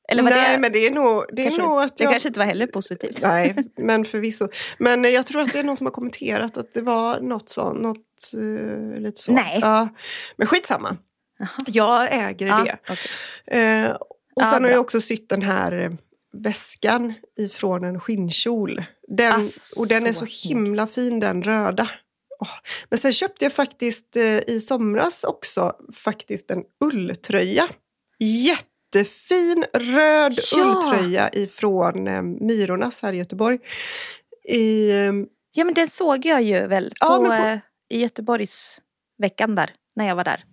eller 0.09 0.23
var 0.23 0.31
Nej, 0.31 0.53
det, 0.53 0.59
men 0.59 0.73
det 0.73 0.87
är 0.87 0.91
nog, 0.91 1.25
det 1.33 1.43
kanske, 1.43 1.63
är 1.63 1.67
nog 1.67 1.81
att 1.81 2.01
jag... 2.01 2.09
Det 2.09 2.13
kanske 2.13 2.29
inte 2.29 2.41
var 2.41 2.47
heller 2.47 2.67
positivt. 2.67 3.19
Nej, 3.23 3.57
men 3.77 4.05
förvisso. 4.05 4.49
Men 4.79 5.05
jag 5.05 5.27
tror 5.27 5.41
att 5.41 5.53
det 5.53 5.59
är 5.59 5.65
någon 5.65 5.77
som 5.77 5.87
har 5.87 5.93
kommenterat 5.93 6.57
att 6.57 6.75
det 6.75 6.81
var 6.81 7.21
något 7.21 7.49
så, 7.49 7.73
något 7.73 8.33
uh, 8.37 9.01
lite 9.01 9.21
så. 9.21 9.33
Nej. 9.33 9.59
Ja, 9.63 9.89
men 10.37 10.47
skitsamma. 10.47 10.97
Aha. 11.41 11.65
Jag 11.67 12.09
äger 12.11 12.47
ja, 12.47 12.65
det. 12.65 12.93
Okay. 12.93 13.85
Uh, 13.85 13.91
och 13.91 14.43
ja, 14.43 14.51
sen 14.51 14.59
bra. 14.59 14.69
har 14.69 14.73
jag 14.73 14.81
också 14.81 15.01
sytt 15.01 15.29
den 15.29 15.43
här 15.43 15.97
väskan 16.33 17.15
ifrån 17.39 17.85
en 17.85 18.01
skinnkjol. 18.01 18.85
Den, 19.09 19.33
alltså, 19.33 19.81
och 19.81 19.89
den 19.89 20.07
är 20.07 20.13
så 20.13 20.49
himla 20.49 20.87
fin 20.87 21.21
den 21.21 21.43
röda. 21.43 21.91
Oh. 22.41 22.49
Men 22.89 22.99
sen 22.99 23.13
köpte 23.13 23.45
jag 23.45 23.53
faktiskt 23.53 24.17
eh, 24.17 24.39
i 24.47 24.61
somras 24.61 25.25
också 25.25 25.73
faktiskt 25.95 26.51
en 26.51 26.63
ulltröja. 26.85 27.69
Jättefin 28.95 29.65
röd 29.75 30.39
ja. 30.53 30.59
ulltröja 30.59 31.31
ifrån 31.33 32.09
eh, 32.09 32.23
Myrornas 32.23 33.03
här 33.03 33.13
i 33.13 33.17
Göteborg. 33.17 33.59
I, 34.49 34.91
eh, 34.91 35.13
ja 35.53 35.65
men 35.65 35.75
den 35.75 35.89
såg 35.89 36.27
jag 36.27 36.43
ju 36.43 36.67
väl 36.67 36.91
på, 36.91 36.97
ja, 37.01 37.19
på... 37.19 37.33
Eh, 37.33 37.59
i 37.91 38.01
Göteborgsveckan 38.01 39.55
där, 39.55 39.71
när 39.97 40.09
jag 40.09 40.17
var 40.17 40.25
där. 40.25 40.45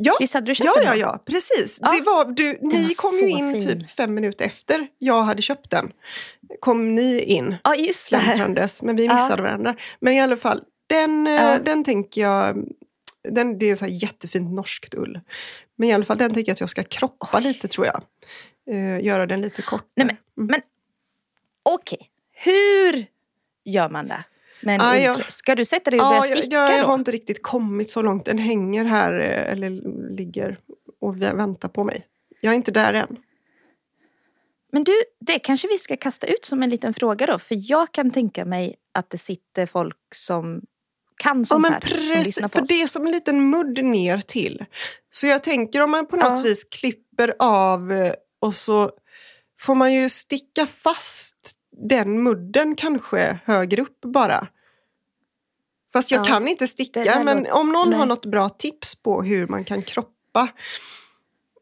Ja, 0.00 0.16
Visst 0.20 0.34
hade 0.34 0.46
du 0.46 0.54
köpt 0.54 0.70
ja, 0.74 0.74
den? 0.74 0.84
Ja, 0.84 0.96
ja, 0.96 1.22
precis. 1.26 1.78
Ja. 1.82 1.90
Det 1.90 2.02
var, 2.02 2.24
du, 2.24 2.58
ni 2.62 2.82
var 2.82 2.94
kom 2.94 3.28
ju 3.28 3.28
in 3.28 3.52
fin. 3.52 3.80
typ 3.80 3.90
fem 3.90 4.14
minuter 4.14 4.44
efter 4.44 4.88
jag 4.98 5.22
hade 5.22 5.42
köpt 5.42 5.70
den. 5.70 5.92
Kom 6.60 6.94
ni 6.94 7.20
in 7.20 7.56
ja, 7.64 7.74
just 7.74 8.10
det. 8.10 8.82
men 8.82 8.96
vi 8.96 9.08
missade 9.08 9.36
ja. 9.36 9.42
varandra. 9.42 9.76
Men 10.00 10.12
i 10.12 10.20
alla 10.20 10.36
fall, 10.36 10.62
den, 10.86 11.26
eh, 11.26 11.62
den 11.64 11.84
tänker 11.84 12.20
jag... 12.20 12.64
Den, 13.22 13.58
det 13.58 13.70
är 13.70 13.74
så 13.74 13.84
här 13.84 13.92
jättefint 13.92 14.52
norskt 14.52 14.94
ull. 14.94 15.20
Men 15.76 15.88
i 15.88 15.92
alla 15.92 16.04
fall 16.04 16.18
den 16.18 16.34
tänker 16.34 16.50
jag 16.50 16.54
att 16.54 16.60
jag 16.60 16.68
ska 16.68 16.82
kroppa 16.82 17.28
Oj. 17.32 17.42
lite 17.42 17.68
tror 17.68 17.86
jag. 17.86 18.02
Uh, 18.70 19.04
göra 19.04 19.26
den 19.26 19.40
lite 19.40 19.62
kortare. 19.62 19.88
Nej, 19.96 20.06
men 20.06 20.16
mm. 20.16 20.50
men 20.50 20.60
okej, 21.62 21.96
okay. 21.96 22.08
hur 22.30 23.06
gör 23.64 23.88
man 23.88 24.08
det? 24.08 24.24
Men 24.62 24.80
ah, 24.80 24.96
jag, 24.96 25.32
ska 25.32 25.54
du 25.54 25.64
sätta 25.64 25.90
dig 25.90 26.00
och 26.00 26.08
börja 26.08 26.22
sticka 26.22 26.56
jag, 26.56 26.70
jag, 26.70 26.78
jag 26.78 26.84
har 26.84 26.94
inte 26.94 27.10
riktigt 27.10 27.42
kommit 27.42 27.90
så 27.90 28.02
långt. 28.02 28.24
Den 28.24 28.38
hänger 28.38 28.84
här 28.84 29.20
eh, 29.20 29.52
eller 29.52 29.70
ligger 30.16 30.58
och 31.00 31.22
väntar 31.22 31.68
på 31.68 31.84
mig. 31.84 32.06
Jag 32.40 32.50
är 32.50 32.56
inte 32.56 32.70
där 32.70 32.94
än. 32.94 33.16
Men 34.72 34.84
du, 34.84 34.92
det 35.20 35.38
kanske 35.38 35.68
vi 35.68 35.78
ska 35.78 35.96
kasta 35.96 36.26
ut 36.26 36.44
som 36.44 36.62
en 36.62 36.70
liten 36.70 36.94
fråga 36.94 37.26
då. 37.26 37.38
För 37.38 37.70
jag 37.70 37.92
kan 37.92 38.10
tänka 38.10 38.44
mig 38.44 38.74
att 38.92 39.10
det 39.10 39.18
sitter 39.18 39.66
folk 39.66 40.14
som 40.14 40.62
kan 41.18 41.44
sånt 41.44 41.66
ja, 41.66 41.70
men 41.70 41.72
här. 41.72 41.80
Precis, 41.80 42.34
för 42.52 42.62
oss. 42.62 42.68
det 42.68 42.82
är 42.82 42.86
som 42.86 43.06
en 43.06 43.12
liten 43.12 43.50
mudd 43.50 43.84
ner 43.84 44.18
till. 44.18 44.64
Så 45.10 45.26
jag 45.26 45.42
tänker 45.42 45.82
om 45.82 45.90
man 45.90 46.06
på 46.06 46.16
något 46.16 46.38
ja. 46.38 46.42
vis 46.42 46.64
klipper 46.64 47.34
av 47.38 47.92
eh, 47.92 48.12
och 48.40 48.54
så 48.54 48.90
får 49.60 49.74
man 49.74 49.92
ju 49.92 50.08
sticka 50.08 50.66
fast 50.66 51.36
den 51.88 52.22
mudden 52.22 52.76
kanske 52.76 53.40
högre 53.44 53.82
upp 53.82 54.00
bara. 54.00 54.48
Fast 55.92 56.10
jag 56.10 56.20
ja, 56.20 56.24
kan 56.24 56.48
inte 56.48 56.66
sticka, 56.66 57.22
men 57.24 57.38
låter, 57.38 57.52
om 57.52 57.72
någon 57.72 57.90
nej. 57.90 57.98
har 57.98 58.06
något 58.06 58.26
bra 58.26 58.48
tips 58.48 59.02
på 59.02 59.22
hur 59.22 59.46
man 59.46 59.64
kan 59.64 59.82
kroppa. 59.82 60.48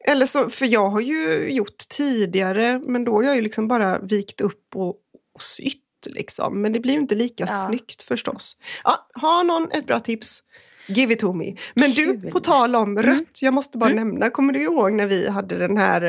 Eller 0.08 0.26
så, 0.26 0.50
för 0.50 0.66
jag 0.66 0.90
har 0.90 1.00
ju 1.00 1.50
gjort 1.50 1.78
tidigare, 1.88 2.80
men 2.84 3.04
då 3.04 3.14
har 3.14 3.22
jag 3.22 3.36
ju 3.36 3.42
liksom 3.42 3.68
bara 3.68 3.98
vikt 3.98 4.40
upp 4.40 4.76
och, 4.76 4.94
och 5.34 5.42
sytt. 5.42 5.85
Liksom. 6.06 6.62
Men 6.62 6.72
det 6.72 6.80
blir 6.80 6.94
ju 6.94 7.00
inte 7.00 7.14
lika 7.14 7.44
ja. 7.48 7.66
snyggt 7.66 8.02
förstås. 8.02 8.56
Ja, 8.84 9.06
har 9.14 9.44
någon 9.44 9.70
ett 9.70 9.86
bra 9.86 10.00
tips, 10.00 10.42
give 10.86 11.12
it 11.12 11.18
to 11.18 11.32
me. 11.32 11.54
Men 11.74 11.92
Kul. 11.92 12.20
du, 12.20 12.30
på 12.30 12.40
tal 12.40 12.76
om 12.76 12.90
mm. 12.90 13.02
rött, 13.02 13.42
jag 13.42 13.54
måste 13.54 13.78
bara 13.78 13.90
mm. 13.90 14.08
nämna, 14.08 14.30
kommer 14.30 14.52
du 14.52 14.62
ihåg 14.62 14.92
när 14.92 15.06
vi 15.06 15.28
hade 15.28 15.58
den 15.58 15.76
här 15.76 16.02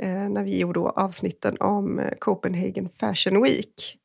eh, 0.00 0.08
när 0.08 0.42
vi 0.42 0.58
gjorde 0.58 0.80
avsnitten 0.80 1.56
om 1.60 1.98
eh, 1.98 2.10
Copenhagen 2.18 2.88
Fashion 3.00 3.42
Week 3.42 3.98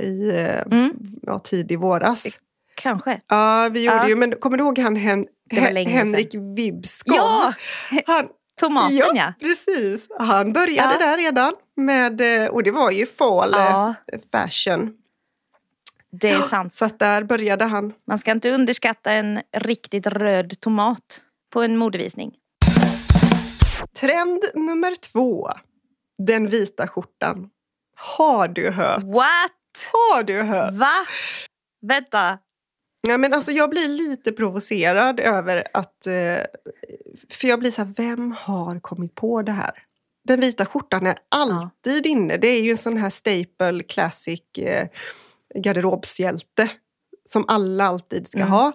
i 0.00 0.30
eh, 0.30 0.60
Mm. 0.60 0.92
ja, 1.22 1.38
tidig 1.38 1.78
våras. 1.78 2.26
Kanske. 2.74 3.20
Ja, 3.26 3.68
vi 3.72 3.84
gjorde 3.84 3.96
Ja. 3.96 4.08
ju, 4.08 4.16
men 4.16 4.36
kommer 4.36 4.56
du 4.56 4.64
ihåg 4.64 4.78
han 4.78 4.96
Hen- 4.96 5.26
Henrik 5.50 6.34
Vibskov? 6.56 7.16
Ja! 7.16 7.52
Han, 8.06 8.28
Tomaten 8.60 9.16
ja. 9.16 9.32
precis. 9.40 10.08
Han 10.18 10.52
började 10.52 10.92
Ja. 10.92 10.98
där 11.06 11.16
redan. 11.16 11.52
Med, 11.80 12.42
eh, 12.42 12.48
och 12.48 12.62
det 12.62 12.70
var 12.70 12.90
ju 12.90 13.06
fall 13.06 13.50
Ja, 13.52 13.94
eh, 14.12 14.20
fashion. 14.32 14.92
det 16.12 16.30
är 16.30 16.40
sant. 16.40 16.74
Så 16.74 16.88
där 16.98 17.22
började 17.22 17.64
han. 17.64 17.92
Man 18.06 18.18
ska 18.18 18.30
inte 18.30 18.50
underskatta 18.50 19.12
en 19.12 19.40
riktigt 19.56 20.06
röd 20.06 20.60
tomat 20.60 21.20
på 21.52 21.62
en 21.62 21.76
modevisning. 21.76 22.32
Trend 24.00 24.42
nummer 24.54 24.94
två. 24.94 25.50
Den 26.26 26.48
vita 26.50 26.88
skjortan. 26.88 27.50
Har 27.96 28.48
du 28.48 28.70
hört? 28.70 29.04
What? 29.04 29.90
Har 29.92 30.22
du 30.22 30.42
hört? 30.42 30.72
Va? 30.74 30.92
Vänta. 31.86 32.38
Ja, 33.08 33.18
men 33.18 33.34
alltså, 33.34 33.52
jag 33.52 33.70
blir 33.70 33.88
lite 33.88 34.32
provocerad 34.32 35.20
över 35.20 35.68
att... 35.72 36.06
Eh, 36.06 36.44
för 37.30 37.48
jag 37.48 37.58
blir 37.58 37.70
så 37.70 37.82
här, 37.84 37.94
vem 37.96 38.32
har 38.32 38.80
kommit 38.80 39.14
på 39.14 39.42
det 39.42 39.52
här? 39.52 39.72
Den 40.30 40.40
vita 40.40 40.66
skjortan 40.66 41.06
är 41.06 41.18
alltid 41.28 42.06
inne. 42.06 42.36
Det 42.36 42.48
är 42.48 42.60
ju 42.60 42.70
en 42.70 42.76
sån 42.76 42.96
här 42.96 43.10
staple 43.10 43.82
classic 43.88 44.40
eh, 44.58 44.88
garderobshjälte 45.54 46.70
som 47.24 47.44
alla 47.48 47.84
alltid 47.84 48.26
ska 48.26 48.38
Mm. 48.38 48.50
ha. 48.50 48.66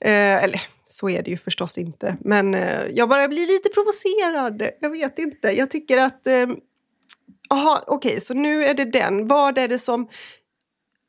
Eh, 0.00 0.44
eller 0.44 0.62
så 0.86 1.08
är 1.10 1.22
det 1.22 1.30
ju 1.30 1.36
förstås 1.36 1.78
inte. 1.78 2.16
Men 2.20 2.54
eh, 2.54 2.84
jag 2.84 3.08
bara 3.08 3.28
blir 3.28 3.46
lite 3.46 3.68
provocerad. 3.68 4.70
Jag 4.80 4.90
vet 4.90 5.18
inte. 5.18 5.48
Jag 5.50 5.70
tycker 5.70 5.98
att... 5.98 6.26
Eh, 6.26 6.46
Jaha, 7.48 7.84
okej, 7.86 8.20
så 8.20 8.34
nu 8.34 8.64
är 8.64 8.74
det 8.74 8.84
den. 8.84 9.26
Vad 9.28 9.58
är 9.58 9.68
det 9.68 9.78
som 9.78 10.08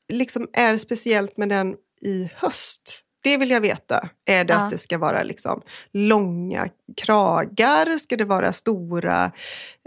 liksom 0.08 0.50
är 0.54 0.78
speciellt 0.78 1.38
med 1.38 1.50
den 1.50 1.76
i 2.02 2.30
höst? 2.36 3.04
Det 3.23 3.38
vill 3.38 3.49
jag 3.49 3.62
veta. 3.62 4.10
Är 4.25 4.43
det 4.45 4.53
Ja. 4.53 4.60
att 4.60 4.69
det 4.69 4.77
ska 4.77 4.97
vara 4.97 5.23
liksom 5.23 5.62
långa 5.91 6.69
kragar? 6.97 7.97
Ska 7.97 8.17
det 8.17 8.25
vara 8.25 8.51
stora 8.51 9.32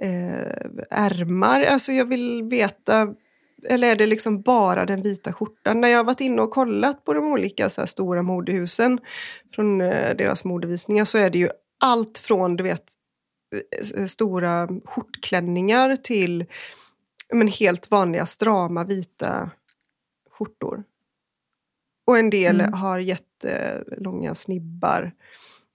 eh, 0.03 0.67
ärmar? 0.91 1.63
Alltså 1.63 1.93
jag 1.93 2.05
vill 2.05 2.43
veta. 2.43 3.15
Eller 3.69 3.89
är 3.89 3.97
det 3.97 4.07
liksom 4.07 4.43
bara 4.43 4.87
den 4.87 5.03
vita 5.03 5.33
skjortan? 5.33 5.81
När 5.81 5.89
jag 5.89 5.99
har 5.99 6.05
varit 6.05 6.21
inne 6.21 6.43
och 6.43 6.51
kollat 6.51 7.05
på 7.05 7.13
de 7.13 7.25
olika 7.25 7.69
så 7.69 7.87
stora 7.87 8.23
modehusen 8.23 8.99
från 9.55 9.81
eh, 9.81 10.17
deras 10.17 10.45
modevisningar 10.45 11.05
så 11.05 11.19
är 11.19 11.31
det 11.31 11.39
ju 11.39 11.51
allt 11.81 12.19
från 12.19 12.57
du 12.57 12.65
vet 12.65 12.85
eh, 13.97 14.07
stora 14.07 14.69
skjortklänningar 14.85 15.97
till 15.97 16.45
men, 17.33 17.49
helt 17.49 17.91
vanliga 17.91 18.27
strama 18.27 18.85
vita 18.85 19.51
skjortor. 20.31 20.85
Och 22.11 22.19
en 22.19 22.31
del 22.31 22.61
Mm. 22.61 22.73
har 22.73 22.99
jättelånga 22.99 24.35
snibbar, 24.35 25.13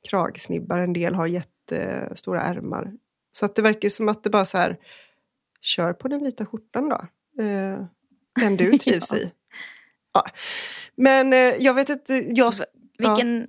kragsnibbar, 0.09 0.77
en 0.77 0.93
del 0.93 1.15
har 1.15 1.27
jättestora 1.27 2.41
ärmar. 2.41 2.93
Så 3.31 3.45
att 3.45 3.55
det 3.55 3.61
verkar 3.61 3.89
som 3.89 4.09
att 4.09 4.23
det 4.23 4.29
bara 4.29 4.45
så 4.45 4.57
här, 4.57 4.77
kör 5.61 5.93
på 5.93 6.07
den 6.07 6.23
vita 6.23 6.45
skjortan 6.45 6.89
då. 6.89 6.95
Eh, 7.43 7.85
den 8.41 8.57
du 8.57 8.77
trivs 8.77 9.11
Ja. 9.11 9.17
i. 9.17 9.31
Ja. 10.13 10.23
Men 10.95 11.33
eh, 11.33 11.39
jag 11.39 11.73
vet 11.73 11.89
inte, 11.89 12.13
jag, 12.13 12.53
Vilken, 12.97 13.47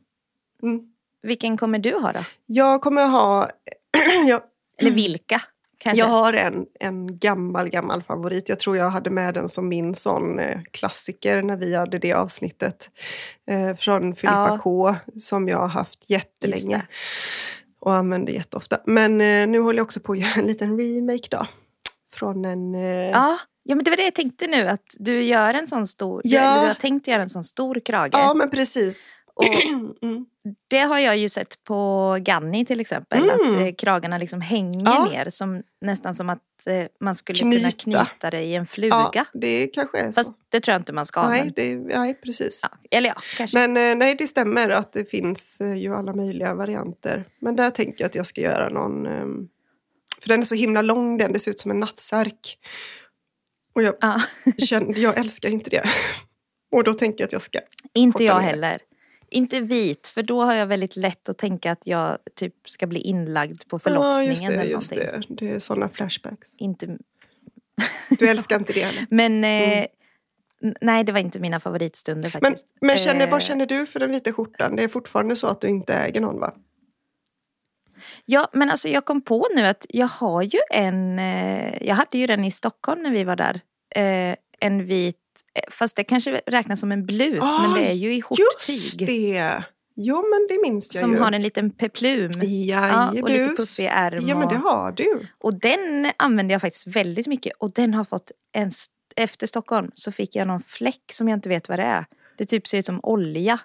mm, 0.62 0.92
vilken 1.22 1.56
kommer 1.56 1.78
du 1.78 1.94
ha 1.94 2.12
då? 2.12 2.20
jag 2.46 2.80
kommer 2.82 3.06
ha... 3.08 3.50
jag, 4.28 4.42
Eller 4.78 4.90
vilka? 4.90 5.42
Kanske? 5.78 5.98
Jag 6.00 6.06
har 6.06 6.32
en, 6.32 6.66
en 6.80 7.18
gammal, 7.18 7.68
gammal 7.68 8.02
favorit. 8.02 8.48
Jag 8.48 8.58
tror 8.58 8.76
jag 8.76 8.90
hade 8.90 9.10
med 9.10 9.34
den 9.34 9.48
som 9.48 9.68
min 9.68 9.94
sån 9.94 10.38
eh, 10.38 10.60
klassiker 10.70 11.42
när 11.42 11.56
vi 11.56 11.74
hade 11.74 11.98
det 11.98 12.12
avsnittet. 12.12 12.90
Eh, 13.50 13.76
från 13.76 14.14
Filippa 14.14 14.48
Ja. 14.48 14.58
K 14.62 14.94
som 15.16 15.48
jag 15.48 15.58
har 15.58 15.68
haft 15.68 16.10
jättelänge. 16.10 16.82
Och 17.80 17.94
använder 17.94 18.32
jätteofta. 18.32 18.78
Men 18.86 19.20
eh, 19.20 19.46
nu 19.46 19.58
håller 19.60 19.78
jag 19.78 19.84
också 19.84 20.00
på 20.00 20.12
att 20.12 20.18
göra 20.18 20.32
en 20.40 20.46
liten 20.46 20.78
remake 20.78 21.28
då. 21.30 21.46
Från 22.14 22.44
en... 22.44 22.74
Eh, 22.74 22.80
Ja, 23.10 23.38
ja, 23.62 23.74
men 23.74 23.84
det 23.84 23.90
var 23.90 23.96
det 23.96 24.04
jag 24.04 24.14
tänkte 24.14 24.46
nu. 24.46 24.68
Att 24.68 24.94
du 24.98 25.22
gör 25.22 25.54
en 25.54 25.66
sån 25.66 25.86
stor... 25.86 26.20
Ja. 26.24 26.40
eller 26.40 26.62
Du 26.62 26.66
har 26.68 26.74
tänkt 26.74 27.08
göra 27.08 27.22
en 27.22 27.30
sån 27.30 27.44
stor 27.44 27.80
krage. 27.84 28.10
ja, 28.12 28.34
men 28.34 28.50
precis. 28.50 29.10
Och 29.36 29.44
Mm. 30.02 30.26
det 30.68 30.78
har 30.78 30.98
jag 30.98 31.16
ju 31.16 31.28
sett 31.28 31.64
på 31.64 32.16
Ganni 32.20 32.64
till 32.64 32.80
exempel. 32.80 33.22
Mm. 33.30 33.48
Att 33.56 33.62
eh, 33.62 33.74
kragarna 33.78 34.18
liksom 34.18 34.40
hänger 34.40 34.84
Ja. 34.84 35.08
ner. 35.10 35.30
Som, 35.30 35.62
nästan 35.80 36.14
som 36.14 36.30
att 36.30 36.66
eh, 36.66 36.84
man 37.00 37.14
skulle 37.14 37.38
Knyta. 37.38 37.70
kunna 37.70 37.70
knyta 38.04 38.30
det 38.30 38.42
i 38.42 38.54
en 38.54 38.66
fluga. 38.66 39.10
Ja, 39.14 39.24
det 39.32 39.66
kanske 39.66 39.98
är 39.98 40.12
så. 40.12 40.20
Fast 40.20 40.32
det 40.48 40.60
tror 40.60 40.72
jag 40.72 40.80
inte 40.80 40.92
man 40.92 41.06
ska. 41.06 41.28
nej, 41.28 41.44
men, 41.44 41.52
det, 41.56 41.76
nej, 41.98 42.14
precis. 42.14 42.60
ja, 42.62 42.68
eller 42.90 43.08
ja, 43.08 43.14
kanske. 43.36 43.68
Men 43.68 43.90
eh, 43.90 43.96
nej, 43.96 44.14
det 44.14 44.26
stämmer 44.26 44.68
att 44.70 44.92
det 44.92 45.10
finns 45.10 45.60
eh, 45.60 45.74
ju 45.74 45.94
alla 45.94 46.12
möjliga 46.14 46.54
varianter. 46.54 47.24
Men 47.40 47.56
där 47.56 47.70
tänker 47.70 48.00
jag 48.04 48.06
att 48.08 48.14
jag 48.14 48.26
ska 48.26 48.40
göra 48.40 48.68
någon... 48.68 49.06
ehm, 49.06 49.48
för 50.20 50.28
den 50.28 50.40
är 50.40 50.44
så 50.44 50.54
himla 50.54 50.82
lång 50.82 51.16
den, 51.18 51.32
det 51.32 51.38
ser 51.38 51.50
ut 51.50 51.60
som 51.60 51.70
en 51.70 51.80
nattsärk. 51.80 52.58
Och 53.74 53.82
jag, 53.82 53.94
ja. 54.00 54.20
känner, 54.58 54.98
jag 54.98 55.18
älskar 55.18 55.48
inte 55.48 55.70
det. 55.70 55.82
Och 56.72 56.84
då 56.84 56.94
tänker 56.94 57.20
jag 57.20 57.26
att 57.26 57.32
jag 57.32 57.42
ska... 57.42 57.58
Inte 57.94 58.24
jag 58.24 58.40
heller. 58.40 58.78
Inte 59.36 59.60
vit, 59.60 60.06
för 60.06 60.22
då 60.22 60.42
har 60.42 60.54
jag 60.54 60.66
väldigt 60.66 60.96
lätt 60.96 61.28
att 61.28 61.38
tänka 61.38 61.72
att 61.72 61.86
jag 61.86 62.18
typ 62.34 62.54
ska 62.66 62.86
bli 62.86 63.00
inlagd 63.00 63.62
på 63.68 63.78
förlossningen 63.78 64.52
Ja, 64.52 64.64
just 64.64 64.90
det, 64.90 64.96
eller 64.96 65.10
just 65.14 65.28
det. 65.38 65.46
Det 65.46 65.50
är 65.50 65.58
sådana 65.58 65.88
flashbacks. 65.88 66.56
Inte, 66.58 66.98
Du 68.18 68.28
älskar 68.28 68.56
inte 68.56 68.72
det 68.72 68.80
heller. 68.84 69.06
men 69.10 69.44
eh, 69.44 69.86
n- 70.62 70.76
nej, 70.80 71.04
det 71.04 71.12
var 71.12 71.20
inte 71.20 71.38
mina 71.38 71.60
favoritstunder 71.60 72.28
Mm. 72.28 72.38
Men, 72.42 72.50
faktiskt. 72.52 72.66
men 72.80 72.96
känner, 72.96 73.26
Eh, 73.26 73.30
vad 73.30 73.42
känner 73.42 73.66
du 73.66 73.86
för 73.86 74.00
den 74.00 74.10
vita 74.10 74.32
skjortan? 74.32 74.76
Det 74.76 74.82
är 74.84 74.88
fortfarande 74.88 75.36
så 75.36 75.46
att 75.46 75.60
du 75.60 75.68
inte 75.68 75.94
äger 75.94 76.20
någon 76.20 76.40
va? 76.40 76.54
Ja, 78.24 78.48
men 78.52 78.70
alltså 78.70 78.88
jag 78.88 79.04
kom 79.04 79.20
på 79.20 79.46
nu 79.54 79.62
att 79.66 79.86
jag 79.88 80.06
har 80.06 80.42
ju 80.42 80.58
en, 80.70 81.18
eh, 81.18 81.82
jag 81.86 81.94
hade 81.94 82.18
ju 82.18 82.26
den 82.26 82.44
i 82.44 82.50
Stockholm 82.50 83.02
när 83.02 83.10
vi 83.10 83.24
var 83.24 83.36
där. 83.36 83.60
Eh, 83.94 84.36
en 84.60 84.84
vit, 84.86 85.16
eh, 85.16 85.25
fast 85.70 85.96
det 85.96 86.04
kanske 86.04 86.40
räknas 86.46 86.80
som 86.80 86.92
en 86.92 87.06
blus, 87.06 87.44
men 87.62 87.74
det 87.74 87.88
är 87.90 87.92
ju 87.94 88.12
i 88.12 88.16
Just 88.16 88.26
skjorttyg. 88.28 89.06
det! 89.06 89.62
Jo 89.98 90.16
men 90.30 90.46
det 90.48 90.62
minns 90.70 90.94
jag 90.94 91.00
Som 91.00 91.12
ju. 91.12 91.18
har 91.18 91.32
en 91.32 91.42
liten 91.42 91.70
peplum. 91.70 92.30
Ja, 92.42 93.08
och 93.22 93.28
lite 93.28 93.54
puffig 93.56 93.86
ärm. 93.92 94.26
Ja 94.28 94.38
men 94.38 94.48
det 94.48 94.56
har 94.56 94.92
du. 94.92 95.26
Och 95.38 95.60
den 95.60 96.10
använder 96.16 96.52
jag 96.54 96.60
faktiskt 96.60 96.86
väldigt 96.86 97.26
mycket. 97.26 97.52
Och 97.58 97.72
den 97.72 97.94
har 97.94 98.04
fått 98.04 98.30
en... 98.52 98.70
Efter 99.16 99.46
Stockholm 99.46 99.90
så 99.94 100.12
fick 100.12 100.36
jag 100.36 100.46
någon 100.48 100.60
fläck 100.60 101.02
som 101.12 101.28
jag 101.28 101.36
inte 101.36 101.48
vet 101.48 101.68
vad 101.68 101.78
det 101.78 101.82
är. 101.84 102.04
Det 102.38 102.44
typ 102.44 102.66
ser 102.66 102.78
ut 102.78 102.86
som 102.86 103.00
olja. 103.02 103.58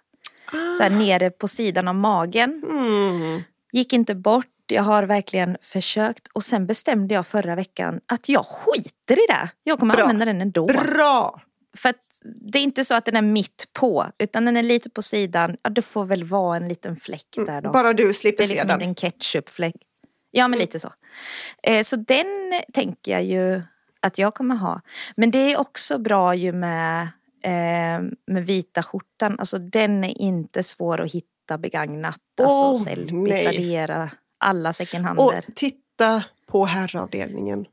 Så 0.78 0.84
här 0.84 0.90
nere 0.90 1.30
på 1.30 1.48
sidan 1.48 1.88
av 1.88 1.96
magen. 1.96 2.64
Mm. 2.70 3.42
Gick 3.72 3.94
inte 3.94 4.16
bort. 4.16 4.46
Jag 4.68 4.84
har 4.84 5.04
verkligen 5.04 5.58
försökt. 5.62 6.28
Och 6.34 6.44
sen 6.44 6.68
bestämde 6.68 7.14
jag 7.14 7.28
förra 7.28 7.56
veckan 7.56 8.00
att 8.06 8.30
jag 8.30 8.46
skiter 8.46 9.14
i 9.24 9.26
det. 9.28 9.50
Jag 9.64 9.80
kommer 9.80 9.94
Bra. 9.96 10.04
använda 10.04 10.26
den 10.26 10.42
ändå. 10.42 10.66
Bra! 10.66 11.42
För 11.78 11.90
att 11.90 12.22
det 12.52 12.60
är 12.60 12.64
inte 12.64 12.86
så 12.86 12.94
att 12.96 13.06
den 13.06 13.16
är 13.16 13.22
mitt 13.22 13.68
på. 13.74 14.06
Utan 14.18 14.46
den 14.46 14.58
är 14.58 14.64
lite 14.64 14.90
på 14.90 15.02
sidan. 15.02 15.58
Ja, 15.64 15.70
det 15.70 15.82
får 15.82 16.06
väl 16.06 16.24
vara 16.24 16.58
en 16.58 16.68
liten 16.68 16.96
fläck 16.96 17.28
där 17.46 17.62
då. 17.62 17.72
Bara 17.72 17.94
du 17.94 18.08
Det 18.08 18.14
slipper 18.14 18.44
är 18.44 18.48
se 18.48 18.54
liksom 18.54 18.68
den. 18.68 18.82
inte 18.82 19.06
en 19.06 19.12
ketchupfläck. 19.12 19.76
Ja, 20.32 20.48
men 20.48 20.60
lite 20.60 20.80
så. 20.80 20.94
Eh, 21.64 21.84
så 21.84 21.96
den 21.96 22.62
tänker 22.74 23.12
jag 23.12 23.24
ju 23.24 23.62
att 24.00 24.18
jag 24.18 24.34
kommer 24.34 24.56
ha. 24.56 24.82
Men 25.16 25.32
det 25.32 25.54
är 25.54 25.60
också 25.60 25.98
bra 25.98 26.36
ju 26.36 26.52
med, 26.52 27.02
eh, 27.44 28.02
med 28.28 28.46
vita 28.46 28.84
skjortan. 28.84 29.40
Alltså 29.40 29.58
den 29.60 30.04
är 30.04 30.22
inte 30.22 30.64
svår 30.64 31.02
att 31.02 31.12
hitta 31.12 31.58
begagnat. 31.58 32.20
Alltså 32.42 32.58
Åh, 32.64 32.76
Sellpy, 32.76 33.14
nej. 33.16 33.44
Tradera, 33.44 34.12
alla 34.38 34.74
Och 35.18 35.34
titta 35.56 36.24
på 36.48 36.66
herravdelningen. 36.66 37.66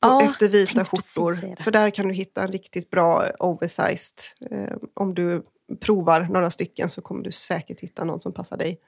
Ja, 0.00 0.22
efter 0.22 0.48
vita 0.48 0.84
skjortor. 0.84 1.62
För 1.62 1.70
där 1.70 1.90
kan 1.90 2.08
du 2.08 2.14
hitta 2.14 2.42
en 2.42 2.52
riktigt 2.52 2.90
bra 2.90 3.30
oversized. 3.38 4.18
Eh, 4.50 4.76
om 4.94 5.14
du 5.14 5.42
provar 5.80 6.20
några 6.20 6.50
stycken 6.50 6.90
så 6.90 7.02
kommer 7.02 7.22
du 7.22 7.30
säkert 7.30 7.80
hitta 7.80 8.04
någon 8.04 8.20
som 8.20 8.32
passar 8.32 8.56
dig. 8.56 8.80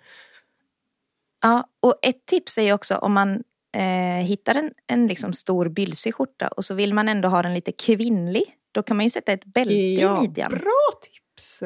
Ja, 1.42 1.68
och 1.80 1.98
ett 2.02 2.26
tips 2.26 2.58
är 2.58 2.62
ju 2.62 2.72
också 2.72 2.96
om 2.96 3.12
man 3.12 3.42
eh, 3.76 4.24
hittar 4.26 4.54
en, 4.54 4.70
en 4.86 5.06
liksom 5.06 5.32
stor 5.32 5.68
bylsig 5.68 6.14
skjorta 6.14 6.48
och 6.48 6.64
så 6.64 6.74
vill 6.74 6.94
man 6.94 7.08
ändå 7.08 7.28
ha 7.28 7.42
den 7.42 7.54
lite 7.54 7.72
kvinnlig. 7.72 8.56
Då 8.72 8.82
kan 8.82 8.96
man 8.96 9.06
ju 9.06 9.10
sätta 9.10 9.32
ett 9.32 9.44
bälte 9.44 9.74
i 9.74 10.08
midjan. 10.20 10.50
bra 10.50 10.90
tips! 11.02 11.62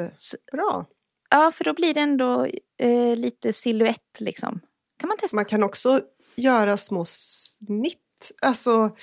Bra. 0.52 0.86
Ja, 1.30 1.52
för 1.54 1.64
då 1.64 1.74
blir 1.74 1.94
det 1.94 2.00
ändå 2.00 2.46
eh, 2.78 3.16
lite 3.16 3.52
silhuett 3.52 4.20
liksom. 4.20 4.60
Kan 5.00 5.08
man 5.08 5.18
testa? 5.18 5.36
Man 5.36 5.44
kan 5.44 5.62
också 5.62 6.00
göra 6.34 6.76
små 6.76 7.04
snitt, 7.04 7.98
alltså 8.42 8.96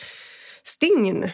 stygn. 0.64 1.30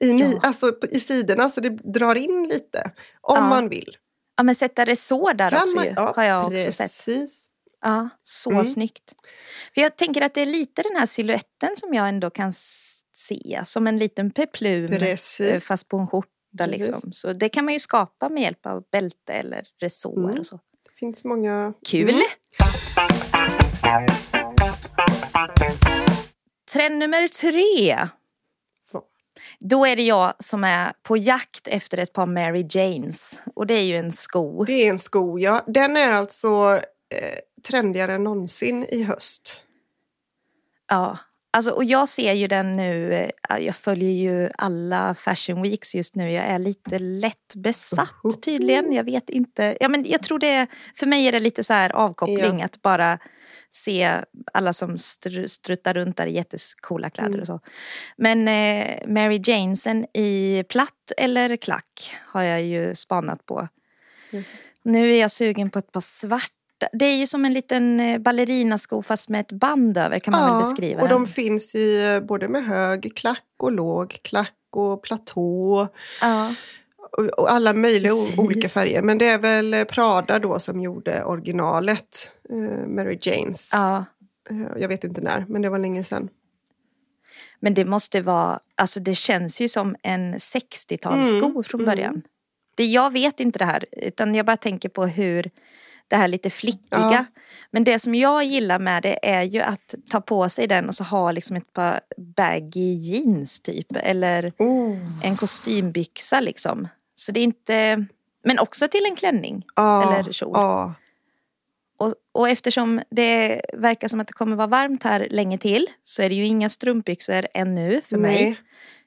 I, 0.00 0.12
ni, 0.12 0.22
Ja. 0.32 0.38
alltså, 0.42 0.72
I 0.90 1.00
sidorna 1.00 1.48
så 1.48 1.60
det 1.60 1.68
drar 1.70 2.14
in 2.14 2.48
lite. 2.48 2.90
Om 3.20 3.36
Ja. 3.36 3.48
man 3.48 3.68
vill. 3.68 3.96
Ja, 4.36 4.42
men 4.42 4.54
sätta 4.54 4.84
resår 4.84 5.34
där 5.34 5.50
Kan 5.50 5.62
också 5.62 5.76
man, 5.76 5.84
ju, 5.86 5.92
ja, 5.96 6.12
har 6.16 6.24
jag 6.24 6.46
också 6.46 6.72
sett. 6.72 6.78
precis. 6.78 7.46
Ja, 7.82 8.08
så 8.22 8.50
Mm. 8.50 8.64
snyggt. 8.64 9.12
För 9.74 9.80
jag 9.80 9.96
tänker 9.96 10.20
att 10.22 10.34
det 10.34 10.40
är 10.40 10.46
lite 10.46 10.82
den 10.82 10.96
här 10.96 11.06
siluetten 11.06 11.70
som 11.76 11.94
jag 11.94 12.08
ändå 12.08 12.30
kan 12.30 12.52
se 13.12 13.62
som 13.64 13.86
en 13.86 13.98
liten 13.98 14.30
peplum 14.30 14.84
eh, 14.92 14.98
Precis. 14.98 15.66
fast 15.66 15.88
på 15.88 15.96
en 15.98 16.06
skjorta. 16.06 16.28
Precis. 16.58 16.78
Liksom. 16.88 17.12
Så 17.12 17.32
det 17.32 17.48
kan 17.48 17.64
man 17.64 17.74
ju 17.74 17.80
skapa 17.80 18.28
med 18.28 18.42
hjälp 18.42 18.66
av 18.66 18.84
bälte 18.92 19.32
eller 19.32 19.64
resår 19.80 20.24
Mm. 20.28 20.38
och 20.40 20.46
så. 20.46 20.56
Det 20.56 20.92
finns 20.98 21.24
många... 21.24 21.72
Kul! 21.88 22.08
Mm. 22.10 22.20
Trend 26.72 26.98
nummer 26.98 27.28
tre. 27.28 28.08
Då 29.58 29.86
är 29.86 29.96
det 29.96 30.02
jag 30.02 30.34
som 30.38 30.64
är 30.64 30.92
på 31.02 31.16
jakt 31.16 31.68
efter 31.68 31.98
ett 31.98 32.12
par 32.12 32.26
Mary 32.26 32.66
Janes. 32.70 33.42
Och 33.54 33.66
det 33.66 33.74
är 33.74 33.82
ju 33.82 33.96
en 33.96 34.12
sko. 34.12 34.64
Det 34.64 34.72
är 34.72 34.90
en 34.90 34.98
sko, 34.98 35.38
ja. 35.38 35.64
Den 35.66 35.96
är 35.96 36.12
alltså 36.12 36.80
eh, 37.14 37.38
trendigare 37.68 38.14
än 38.14 38.24
någonsin 38.24 38.86
i 38.88 39.02
höst. 39.02 39.64
Ja. 40.88 41.18
Alltså, 41.52 41.70
och 41.70 41.84
jag 41.84 42.08
ser 42.08 42.32
ju 42.32 42.46
den 42.46 42.76
nu, 42.76 43.12
eh, 43.14 43.58
jag 43.58 43.76
följer 43.76 44.10
ju 44.10 44.50
alla 44.58 45.14
fashion 45.14 45.62
weeks 45.62 45.94
just 45.94 46.14
nu. 46.14 46.32
Jag 46.32 46.44
är 46.44 46.58
lite 46.58 46.98
lätt 46.98 47.54
besatt 47.54 48.42
tydligen. 48.42 48.92
Jag 48.92 49.04
vet 49.04 49.30
inte. 49.30 49.76
Ja, 49.80 49.88
men 49.88 50.04
jag 50.08 50.22
tror 50.22 50.38
det, 50.38 50.66
för 50.94 51.06
mig 51.06 51.26
är 51.26 51.32
det 51.32 51.40
lite 51.40 51.64
så 51.64 51.72
här 51.72 51.92
avkoppling 51.92 52.62
att 52.62 52.82
bara 52.82 53.18
se 53.70 54.20
alla 54.52 54.72
som 54.72 54.96
str- 54.96 55.46
struttar 55.46 55.94
runt 55.94 56.16
där 56.16 56.26
i 56.26 56.32
jättecoola 56.32 57.10
kläder 57.10 57.28
Mm. 57.28 57.40
och 57.40 57.46
så. 57.46 57.60
Men 58.16 58.48
eh, 58.48 59.08
Mary 59.08 59.42
Janesen 59.44 60.06
i 60.14 60.64
platt 60.68 61.12
eller 61.16 61.56
klack 61.56 62.16
har 62.26 62.42
jag 62.42 62.62
ju 62.62 62.94
spanat 62.94 63.46
på. 63.46 63.68
Mm. 64.32 64.44
Nu 64.82 65.12
är 65.14 65.20
jag 65.20 65.30
sugen 65.30 65.70
på 65.70 65.78
ett 65.78 65.92
par 65.92 66.00
svarta. 66.00 66.50
Det 66.92 67.04
är 67.04 67.16
ju 67.16 67.26
som 67.26 67.44
en 67.44 67.52
liten 67.52 68.00
eh, 68.00 68.18
ballerinasko 68.18 69.02
fast 69.02 69.28
med 69.28 69.40
ett 69.40 69.52
band 69.52 69.98
över 69.98 70.18
kan 70.18 70.32
man 70.32 70.50
väl 70.56 70.64
beskriva 70.64 71.02
och 71.02 71.08
den. 71.08 71.22
de 71.24 71.26
finns 71.26 71.74
i 71.74 72.06
eh, 72.06 72.20
både 72.20 72.48
med 72.48 72.64
hög 72.66 73.16
klack 73.16 73.44
och 73.58 73.72
låg 73.72 74.18
klack 74.22 74.54
och 74.70 75.02
platå. 75.02 75.88
Ja. 76.20 76.54
Och, 77.12 77.50
alla 77.50 77.72
möjliga 77.72 78.12
olika 78.38 78.68
färger. 78.68 79.02
Men 79.02 79.18
det 79.18 79.26
är 79.26 79.38
väl 79.38 79.74
eh, 79.74 79.84
Prada 79.84 80.38
då 80.38 80.58
som 80.58 80.80
gjorde 80.80 81.24
originalet. 81.24 82.32
Eh, 82.50 82.86
Mary 82.88 83.18
Janes. 83.22 83.70
ja. 83.72 84.04
Eh, 84.50 84.80
jag 84.80 84.88
vet 84.88 85.04
inte 85.04 85.20
när, 85.20 85.44
men 85.48 85.62
det 85.62 85.68
var 85.68 85.78
länge 85.78 86.04
sedan. 86.04 86.28
Men 87.60 87.74
det 87.74 87.84
måste 87.84 88.20
vara, 88.20 88.60
alltså 88.74 89.00
det 89.00 89.14
känns 89.14 89.60
ju 89.60 89.68
som 89.68 89.96
en 90.02 90.34
60-talssko 90.34 91.44
Mm, 91.50 91.64
från 91.64 91.80
mm. 91.80 91.94
början. 91.96 92.22
Det, 92.74 92.84
jag 92.84 93.12
vet 93.12 93.40
inte 93.40 93.58
det 93.58 93.64
här, 93.64 93.84
utan 93.92 94.34
jag 94.34 94.46
bara 94.46 94.56
tänker 94.56 94.88
på 94.88 95.06
hur 95.06 95.50
det 96.08 96.16
här 96.16 96.28
lite 96.28 96.50
flickiga. 96.50 96.80
Ja. 97.12 97.24
Men 97.70 97.84
det 97.84 97.98
som 97.98 98.14
jag 98.14 98.44
gillar 98.44 98.78
med 98.78 99.02
det 99.02 99.28
är 99.28 99.42
ju 99.42 99.60
att 99.60 99.94
ta 100.10 100.20
på 100.20 100.48
sig 100.48 100.66
den 100.66 100.88
och 100.88 100.94
så 100.94 101.04
ha 101.04 101.32
liksom 101.32 101.56
ett 101.56 101.72
par 101.72 102.00
baggy 102.16 102.94
jeans 102.94 103.60
typ. 103.60 103.96
Eller 103.96 104.52
Oh. 104.58 104.96
en 105.24 105.36
kostymbyxa 105.36 106.40
liksom. 106.40 106.88
Så 107.20 107.32
det 107.32 107.40
är 107.40 107.44
inte, 107.44 108.06
men 108.44 108.58
också 108.58 108.88
till 108.88 109.04
en 109.06 109.16
klänning. 109.16 109.64
Ja, 109.76 110.18
Eller 110.20 110.32
kjol. 110.32 110.50
ja. 110.54 110.94
Och, 111.98 112.14
och 112.32 112.48
eftersom 112.48 113.02
det 113.10 113.60
verkar 113.74 114.08
som 114.08 114.20
att 114.20 114.26
det 114.26 114.32
kommer 114.32 114.56
vara 114.56 114.66
varmt 114.66 115.02
här 115.02 115.28
länge 115.30 115.58
till 115.58 115.86
så 116.04 116.22
är 116.22 116.28
det 116.28 116.34
ju 116.34 116.44
inga 116.46 116.68
strumpbyxor 116.68 117.46
ännu 117.54 118.00
för 118.00 118.16
mig. 118.16 118.44
Nej. 118.44 118.60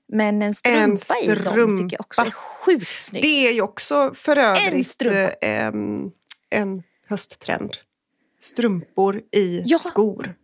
Men 0.08 0.41
en 0.41 0.54
strumpa, 0.54 1.19
i 1.23 1.28
dem 1.36 1.45
strumpa. 1.45 1.84
tycker 1.84 1.95
jag 1.97 2.06
också 2.06 2.21
är 2.21 2.32
sjukt 2.32 3.04
snyggt. 3.04 3.23
Det 3.23 3.47
är 3.47 3.52
ju 3.54 3.62
också 3.62 4.13
för 4.15 4.38
övrigt 4.38 4.88
strumpa. 4.88 5.32
eh, 5.41 5.71
en 6.49 6.84
hösttrend. 7.08 7.78
Strumpor 8.41 9.21
i 9.32 9.63
Ja. 9.65 9.80
skor. 9.80 10.36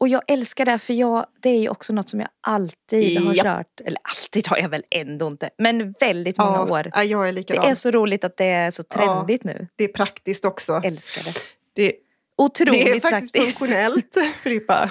Och 0.00 0.08
jag 0.08 0.22
älskar 0.28 0.64
det 0.64 0.78
för 0.78 0.94
jag, 0.94 1.26
det 1.42 1.48
är 1.50 1.60
ju 1.60 1.68
också 1.68 1.92
något 1.92 2.08
som 2.08 2.20
jag 2.20 2.28
alltid 2.40 3.20
har 3.20 3.34
kört. 3.34 3.80
Eller 3.84 3.98
alltid 4.02 4.48
har 4.48 4.58
jag 4.58 4.68
väl 4.68 4.82
ändå 4.90 5.26
inte. 5.26 5.50
Men 5.58 5.92
väldigt 6.00 6.38
många 6.38 6.56
Ja, 6.56 6.64
år. 6.80 6.90
ja, 6.94 7.04
jag 7.04 7.22
är 7.22 7.26
Det 7.26 7.32
likadan. 7.32 7.64
är 7.64 7.74
så 7.74 7.90
roligt 7.90 8.24
att 8.24 8.36
det 8.36 8.44
är 8.44 8.70
så 8.70 8.82
trendigt 8.82 9.44
nu. 9.44 9.68
Det 9.76 9.84
är 9.84 9.88
praktiskt 9.88 10.44
också. 10.44 10.80
Älskar 10.84 11.22
det. 11.24 11.32
Det, 11.74 11.92
Otroligt 12.36 12.72
det 12.84 12.90
är 12.90 13.00
faktiskt 13.00 13.32
praktiskt. 13.34 13.58
funktionellt, 13.58 14.16
Filippa. 14.42 14.90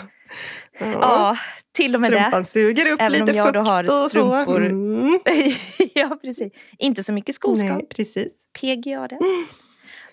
Ja, 0.80 1.38
till 1.72 1.96
och 1.96 2.02
med 2.02 2.12
det. 2.12 2.20
Strumpan 2.20 2.46
suger 2.46 2.92
upp 2.92 3.02
Även 3.02 3.22
om 3.22 3.26
lite 3.28 3.38
jag 3.38 3.54
då 3.54 3.60
har 3.60 4.10
strumpor. 4.10 4.66
Mm. 4.66 5.20
ja, 5.94 6.18
precis. 6.22 6.54
Inte 6.78 7.04
så 7.04 7.14
mycket 7.14 7.36
skoskav. 7.36 7.70
Nej, 7.70 7.88
precis. 7.96 8.44
PGA 8.62 9.08
det. 9.08 9.18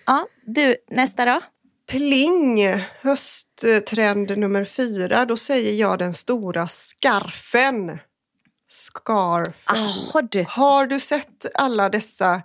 Ja, 0.07 0.27
du, 0.47 0.77
nästa 0.91 1.25
då? 1.25 1.41
Pling, 1.87 2.67
hösttrend 3.01 4.39
nummer 4.39 4.65
fyra. 4.65 5.25
Då 5.25 5.37
säger 5.37 5.73
jag 5.73 5.99
den 5.99 6.13
stora 6.13 6.69
skarfen. 6.69 7.99
Scarfen. 8.69 10.29
Du. 10.31 10.45
Har 10.49 10.87
du 10.87 11.01
sett 11.01 11.47
alla 11.55 11.89
dessa 11.89 12.43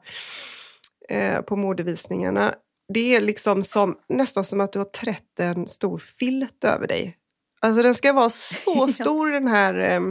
eh, 1.10 1.42
på 1.42 1.56
modevisningarna? 1.56 2.56
Det 2.94 3.16
är 3.16 3.22
liksom 3.22 3.64
som, 3.64 3.98
nästan 4.10 4.44
som 4.44 4.62
att 4.62 4.74
du 4.74 4.80
har 4.80 4.86
trätt 4.86 5.40
en 5.40 5.68
stor 5.68 5.98
filt 5.98 6.64
över 6.64 6.88
dig. 6.88 7.18
Alltså 7.60 7.82
den 7.82 7.96
ska 7.96 8.14
vara 8.14 8.30
så 8.30 8.88
stor 8.94 9.32
den 9.32 9.48
här 9.48 9.76
eh, 9.76 10.02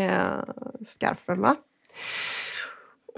eh, 0.00 0.40
skarfen 0.84 1.40
va? 1.40 1.56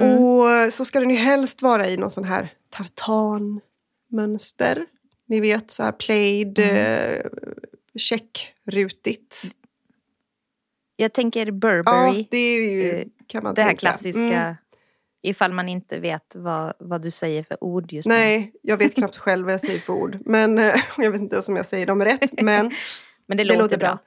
Mm. 0.00 0.18
Och 0.18 0.72
så 0.72 0.85
ska 0.85 1.00
den 1.00 1.11
ju 1.11 1.16
helst 1.16 1.62
vara 1.62 1.88
i 1.88 1.96
någon 1.96 2.11
sån 2.11 2.24
här 2.24 2.53
tartanmönster. 2.70 4.87
Ni 5.27 5.41
vet 5.41 5.71
så 5.71 5.83
här 5.83 5.93
plaid, 5.93 6.59
Mm. 6.59 7.15
eh, 7.15 7.27
checkrutigt. 7.99 9.43
Jag 10.97 11.13
tänker 11.13 11.47
Ja, 11.47 11.53
Burberry. 11.53 12.27
det 12.31 12.37
är 12.39 12.61
ju, 12.71 12.91
eh, 12.91 13.07
kan 13.27 13.43
man 13.43 13.55
det 13.55 13.63
här 13.63 13.69
tänka. 13.69 13.81
klassiska. 13.81 14.21
Mm. 14.25 14.55
Ifall 15.23 15.53
man 15.53 15.69
inte 15.69 15.99
vet 15.99 16.35
vad, 16.37 16.73
vad 16.79 17.03
du 17.03 17.11
säger 17.11 17.43
för 17.43 17.65
ord 17.65 17.93
just 17.93 18.09
nu. 18.09 18.15
Nej, 18.15 18.53
jag 18.63 18.77
vet 18.77 18.95
knappt 18.95 19.17
själv 19.17 19.45
vad 19.45 19.55
jag 19.55 19.61
säger 19.61 19.79
för 19.79 19.93
ord. 19.93 20.19
Men 20.27 20.59
eh, 20.59 20.81
jag 20.99 21.11
vet 21.11 21.21
inte 21.21 21.35
ens 21.37 21.49
om 21.49 21.57
jag 21.57 21.67
säger 21.67 21.87
dem 21.87 22.05
rätt. 22.05 22.43
Men 22.43 22.71
Men 23.27 23.37
det, 23.37 23.45
låter, 23.45 23.79
bra. 23.79 23.99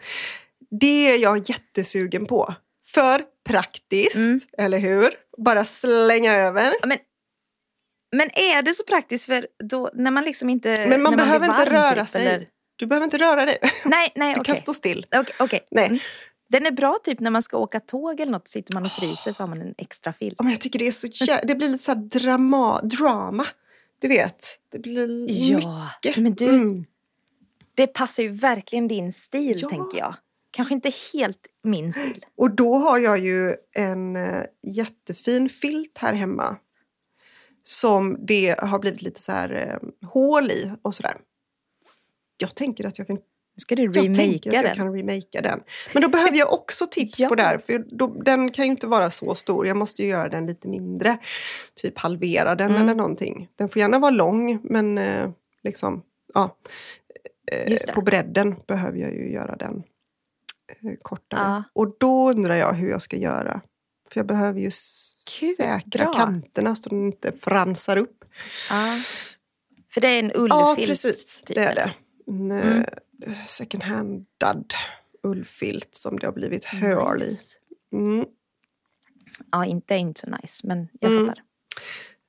Det 0.70 1.08
är 1.12 1.18
jag 1.18 1.50
jättesugen 1.50 2.26
på. 2.26 2.56
För 2.86 3.22
praktiskt, 3.50 4.16
Mm. 4.16 4.38
eller 4.58 4.78
hur? 4.80 5.10
Bara 5.38 5.66
slänga 5.66 6.34
över. 6.36 6.74
Men, 6.88 6.98
men 8.12 8.30
är 8.34 8.62
det 8.62 8.74
så 8.74 8.84
praktiskt 8.84 9.26
för 9.26 9.48
då 9.64 9.90
när 9.94 10.12
man 10.12 10.24
liksom 10.24 10.50
inte... 10.50 10.86
Men 10.88 11.02
man 11.02 11.12
när 11.14 11.18
behöver 11.18 11.40
blir 11.40 11.50
inte 11.60 11.72
varm, 11.72 11.74
röra 11.84 12.02
typ, 12.04 12.10
sig. 12.10 12.28
eller- 12.28 12.48
Du 12.76 12.86
behöver 12.86 13.04
inte 13.06 13.18
röra 13.18 13.46
dig. 13.46 13.58
Nej, 13.86 14.12
nej 14.16 14.34
Du 14.36 14.40
okej. 14.42 14.54
kan 14.54 14.62
stå 14.62 14.74
still. 14.74 15.06
Okej, 15.16 15.36
okej. 15.40 15.68
Nej. 15.72 15.86
Mm. 15.88 16.00
Den 16.50 16.66
är 16.66 16.72
bra 16.72 16.98
typ 17.04 17.20
när 17.20 17.32
man 17.32 17.42
ska 17.44 17.58
åka 17.58 17.80
tåg 17.80 18.20
eller 18.20 18.32
något. 18.32 18.48
Sitter 18.48 18.74
man 18.74 18.86
och 18.86 18.92
fryser 18.92 19.32
så 19.32 19.44
har 19.44 19.48
man 19.48 19.62
en 19.62 19.74
extra 19.78 20.14
filt. 20.14 20.36
Ja, 20.38 20.44
men 20.44 20.52
jag 20.54 20.62
tycker 20.62 20.80
det 20.80 20.88
är 20.88 20.92
så 20.92 21.08
jä- 21.08 21.40
Det 21.48 21.56
blir 21.56 21.70
lite 21.70 21.84
så 21.84 21.92
här 21.92 22.00
drama, 22.00 22.82
drama. 22.82 23.46
Du 24.00 24.08
vet, 24.08 24.46
det 24.72 24.80
blir 24.80 25.26
Ja, 25.52 25.90
mycket. 26.04 26.18
men 26.24 26.34
du, 26.34 26.46
Mm. 26.50 26.86
det 27.76 27.88
passar 27.88 28.24
ju 28.24 28.30
verkligen 28.30 28.88
din 28.88 29.12
stil 29.12 29.60
Ja. 29.62 29.70
tänker 29.70 29.98
jag. 29.98 30.16
Kanske 30.52 30.74
inte 30.74 30.92
helt 31.14 31.48
min 31.64 31.94
stil. 31.94 32.26
Och 32.38 32.52
då 32.52 32.76
har 32.78 32.98
jag 32.98 33.18
ju 33.20 33.56
en 33.76 34.16
eh, 34.16 34.44
jättefin 34.68 35.50
filt 35.50 35.98
här 35.98 36.14
hemma. 36.14 36.56
Som 37.68 38.18
det 38.28 38.56
har 38.60 38.80
blivit 38.80 39.02
lite 39.02 39.22
så 39.22 39.32
här 39.32 39.80
eh, 39.82 40.08
hål 40.10 40.52
i 40.52 40.72
och 40.82 40.94
sådär. 40.94 41.18
Jag 42.38 42.56
tänker 42.56 42.88
att 42.88 42.98
jag 42.98 43.08
kan, 43.08 43.18
ska 43.58 43.76
du 43.76 43.84
jag 43.84 43.94
tänker 43.94 44.22
remakea 44.22 44.36
att 44.50 44.54
jag 44.54 44.64
den. 44.64 44.76
kan 44.76 44.94
remakea 44.94 45.42
den. 45.42 45.60
Men 45.94 46.02
då 46.02 46.10
behöver 46.10 46.38
jag 46.38 46.54
också 46.54 46.86
tips 46.92 47.20
Ja. 47.20 47.30
på 47.30 47.36
det 47.36 47.44
här. 47.44 47.58
För 47.58 47.80
då, 47.80 48.08
den 48.08 48.52
kan 48.52 48.66
ju 48.66 48.72
inte 48.72 48.88
vara 48.88 49.10
så 49.12 49.36
stor. 49.36 49.68
Jag 49.68 49.78
måste 49.78 50.02
ju 50.04 50.08
göra 50.10 50.30
den 50.30 50.46
lite 50.46 50.68
mindre. 50.68 51.18
Typ 51.76 51.98
halvera 51.98 52.56
den 52.56 52.70
Mm. 52.72 52.82
eller 52.82 52.96
någonting. 52.96 53.48
Den 53.56 53.70
får 53.70 53.80
gärna 53.80 54.00
vara 54.00 54.12
lång 54.12 54.60
men 54.64 54.98
eh, 54.98 55.30
liksom, 55.64 56.04
ja. 56.34 56.58
Eh, 57.52 57.94
på 57.94 58.02
bredden 58.02 58.56
behöver 58.68 58.98
jag 59.00 59.14
ju 59.14 59.32
göra 59.32 59.56
den 59.56 59.84
eh, 60.84 60.92
kortare. 61.02 61.40
Ja. 61.42 61.64
Och 61.74 61.96
då 62.00 62.30
undrar 62.30 62.56
jag 62.56 62.74
hur 62.74 62.90
jag 62.90 63.02
ska 63.02 63.18
göra. 63.18 63.62
För 64.12 64.20
jag 64.20 64.28
behöver 64.28 64.60
ju 64.60 64.70
Kul, 65.40 65.56
säkra 65.56 66.06
bra. 66.06 66.14
kanterna 66.14 66.76
så 66.76 66.90
de 66.90 67.06
inte 67.06 67.32
fransar 67.32 67.98
upp. 67.98 68.26
Ja. 68.70 68.96
För 69.90 70.02
det 70.02 70.08
är 70.08 70.20
en 70.20 70.32
ullfilt. 70.36 70.50
Ja, 70.50 70.76
precis. 70.88 71.42
typ, 71.42 71.56
det 71.56 71.64
är 71.64 71.76
det. 71.76 71.94
En 72.28 72.52
Mm. 72.52 72.86
eh, 73.28 73.46
second 73.46 73.84
handad 73.84 74.74
ullfilt 75.24 75.96
som 75.96 76.20
det 76.20 76.26
har 76.28 76.34
blivit 76.34 76.66
hål 76.66 77.24
i. 77.24 77.36
Mm. 77.94 78.26
Ja, 79.52 79.66
inte 79.66 79.96
inte 79.96 80.20
så 80.22 80.30
nice, 80.42 80.68
men 80.68 80.88
jag 81.00 81.12
Mm. 81.12 81.28
fattar. 81.28 81.44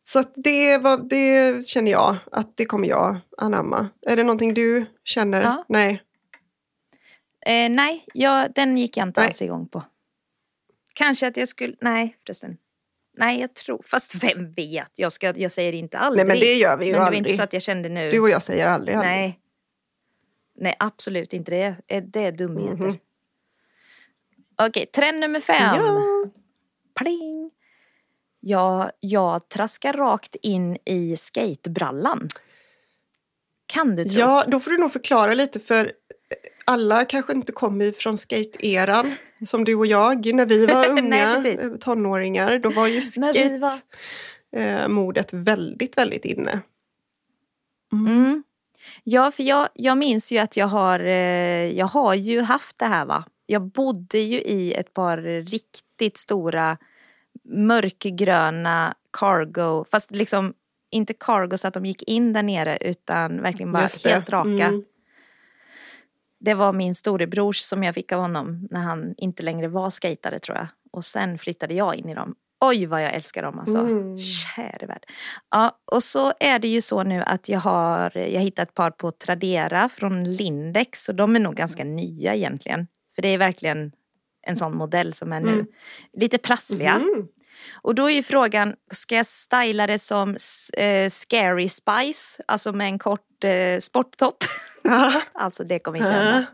Så 0.02 0.22
det, 0.34 0.78
var, 0.78 0.98
det 0.98 1.66
känner 1.66 1.90
jag 1.92 2.16
att 2.32 2.56
det 2.56 2.64
kommer 2.66 2.88
jag 2.88 3.20
anamma. 3.38 3.88
Är 4.02 4.16
det 4.16 4.22
någonting 4.24 4.54
du 4.54 4.86
känner? 5.04 5.42
Ja. 5.42 5.64
Nej. 5.68 6.02
Eh, 7.46 7.70
nej, 7.70 8.04
jag, 8.14 8.52
den 8.54 8.78
gick 8.78 8.96
jag 8.96 9.08
inte 9.08 9.20
Nej. 9.20 9.26
alls 9.28 9.42
igång 9.42 9.68
på. 9.68 9.82
Kanske 10.94 11.26
att 11.28 11.36
jag 11.36 11.48
skulle... 11.48 11.74
Nej, 11.80 12.16
förresten. 12.26 12.56
Nej, 13.18 13.40
jag 13.40 13.54
tror... 13.54 13.82
Fast 13.84 14.24
vem 14.24 14.52
vet? 14.52 14.92
Jag, 14.94 15.12
ska, 15.12 15.36
jag 15.36 15.52
säger 15.52 15.72
inte 15.72 15.98
aldrig. 15.98 16.26
Nej, 16.26 16.34
men 16.34 16.40
det 16.40 16.54
gör 16.54 16.76
vi 16.76 16.86
ju 16.86 16.92
men 16.92 16.96
det 16.96 16.98
var 16.98 17.06
aldrig. 17.06 17.26
inte 17.26 17.36
så 17.36 17.42
att 17.42 17.52
jag 17.52 17.62
kände 17.62 17.88
nu... 17.88 18.10
Du 18.10 18.20
och 18.20 18.30
jag 18.30 18.42
säger 18.42 18.66
aldrig 18.66 18.96
aldrig. 18.96 19.12
Nej. 19.12 19.40
Nej, 20.60 20.76
absolut 20.78 21.32
inte. 21.32 21.50
Det 21.50 21.76
är, 21.88 22.00
det 22.00 22.20
är 22.20 22.32
dumheter. 22.32 22.86
Mhm. 22.86 22.98
Okej, 24.62 24.86
trend 24.86 25.20
nummer 25.20 25.40
fem. 25.40 25.76
Ja. 25.76 26.02
Pling! 27.00 27.50
Jag, 28.40 28.90
jag 29.00 29.48
traskar 29.48 29.92
rakt 29.92 30.36
in 30.42 30.78
i 30.84 31.16
skatebrallan. 31.16 32.28
Kan 33.66 33.96
du 33.96 34.04
tro? 34.04 34.20
Ja, 34.20 34.44
då 34.48 34.60
får 34.60 34.70
du 34.70 34.78
nog 34.78 34.92
förklara 34.92 35.34
lite 35.34 35.60
för 35.60 35.92
alla 36.64 37.04
kanske 37.04 37.32
inte 37.32 37.52
kommer 37.52 37.84
ifrån 37.84 38.16
skate-eran 38.16 39.14
som 39.44 39.64
du 39.64 39.74
och 39.74 39.86
jag. 39.86 40.34
När 40.34 40.46
vi 40.46 40.66
var 40.66 40.88
Nej, 40.94 41.02
unga 41.02 41.34
precis. 41.34 41.58
eh, 41.58 41.76
tonåringar 41.76 42.58
då 42.58 42.70
var 42.70 42.86
ju 42.86 43.00
vi 43.34 43.58
var- 43.58 43.68
skate-modet 43.68 45.32
väldigt, 45.32 45.98
väldigt 45.98 46.24
inne. 46.24 46.60
Mm. 47.92 48.42
Ja, 49.04 49.30
för 49.30 49.42
jag, 49.42 49.68
jag 49.74 49.98
minns 49.98 50.32
ju 50.32 50.38
att 50.38 50.56
jag 50.56 50.66
har, 50.66 51.00
eh, 51.00 51.70
jag 51.78 51.86
har 51.86 52.14
ju 52.14 52.40
haft 52.40 52.78
det 52.78 52.86
här 52.86 53.04
va. 53.04 53.24
Jag 53.46 53.62
bodde 53.62 54.18
ju 54.18 54.40
i 54.40 54.72
ett 54.74 54.94
par 54.94 55.18
riktigt 55.42 56.16
stora 56.16 56.78
mörkgröna 57.44 58.94
cargo, 59.12 59.84
fast 59.90 60.10
liksom 60.10 60.54
inte 60.90 61.14
cargo 61.14 61.56
så 61.56 61.68
att 61.68 61.74
de 61.74 61.86
gick 61.86 62.02
in 62.02 62.32
där 62.32 62.42
nere 62.42 62.78
utan 62.80 63.42
verkligen 63.42 63.72
bara 63.72 63.88
helt 64.04 64.30
raka. 64.30 64.48
Mm. 64.48 64.84
Det 66.40 66.54
var 66.54 66.72
min 66.72 66.94
storebrors 66.94 67.58
som 67.58 67.82
jag 67.82 67.94
fick 67.94 68.12
av 68.12 68.20
honom 68.20 68.68
när 68.70 68.80
han 68.80 69.14
inte 69.16 69.42
längre 69.42 69.68
var 69.68 69.90
skatare 69.90 70.38
tror 70.38 70.56
jag. 70.56 70.66
Och 70.92 71.04
sen 71.04 71.38
flyttade 71.38 71.74
jag 71.74 71.94
in 71.94 72.08
i 72.08 72.14
dem. 72.14 72.34
Oj 72.60 72.86
vad 72.86 73.02
jag 73.02 73.14
älskar 73.14 73.42
dem 73.42 73.58
alltså. 73.58 73.78
Mm. 73.78 74.18
Käre 74.18 74.86
värld. 74.86 75.06
Ja, 75.50 75.78
och 75.84 76.02
så 76.02 76.32
är 76.40 76.58
det 76.58 76.68
ju 76.68 76.80
så 76.80 77.02
nu 77.02 77.22
att 77.22 77.48
jag 77.48 77.60
har 77.60 78.18
jag 78.18 78.40
hittat 78.40 78.68
ett 78.68 78.74
par 78.74 78.90
på 78.90 79.10
Tradera 79.10 79.88
från 79.88 80.32
Lindex 80.32 81.08
och 81.08 81.14
de 81.14 81.36
är 81.36 81.40
nog 81.40 81.54
ganska 81.54 81.84
nya 81.84 82.34
egentligen. 82.34 82.86
För 83.14 83.22
det 83.22 83.28
är 83.28 83.38
verkligen 83.38 83.92
en 84.42 84.56
sån 84.56 84.76
modell 84.76 85.12
som 85.12 85.32
är 85.32 85.40
nu. 85.40 85.52
Mm. 85.52 85.66
Lite 86.12 86.38
prassliga. 86.38 86.94
Mm. 86.94 87.28
Och 87.74 87.94
då 87.94 88.10
är 88.10 88.14
ju 88.14 88.22
frågan, 88.22 88.74
ska 88.92 89.14
jag 89.16 89.26
styla 89.26 89.86
det 89.86 89.98
som 89.98 90.36
eh, 90.76 91.08
Scary 91.08 91.68
Spice, 91.68 92.42
alltså 92.46 92.72
med 92.72 92.86
en 92.86 92.98
kort 92.98 93.44
eh, 93.44 93.78
sporttopp? 93.78 94.44
Alltså 95.32 95.64
det 95.64 95.78
kommer 95.78 95.98
inte 95.98 96.08
hända. 96.10 96.46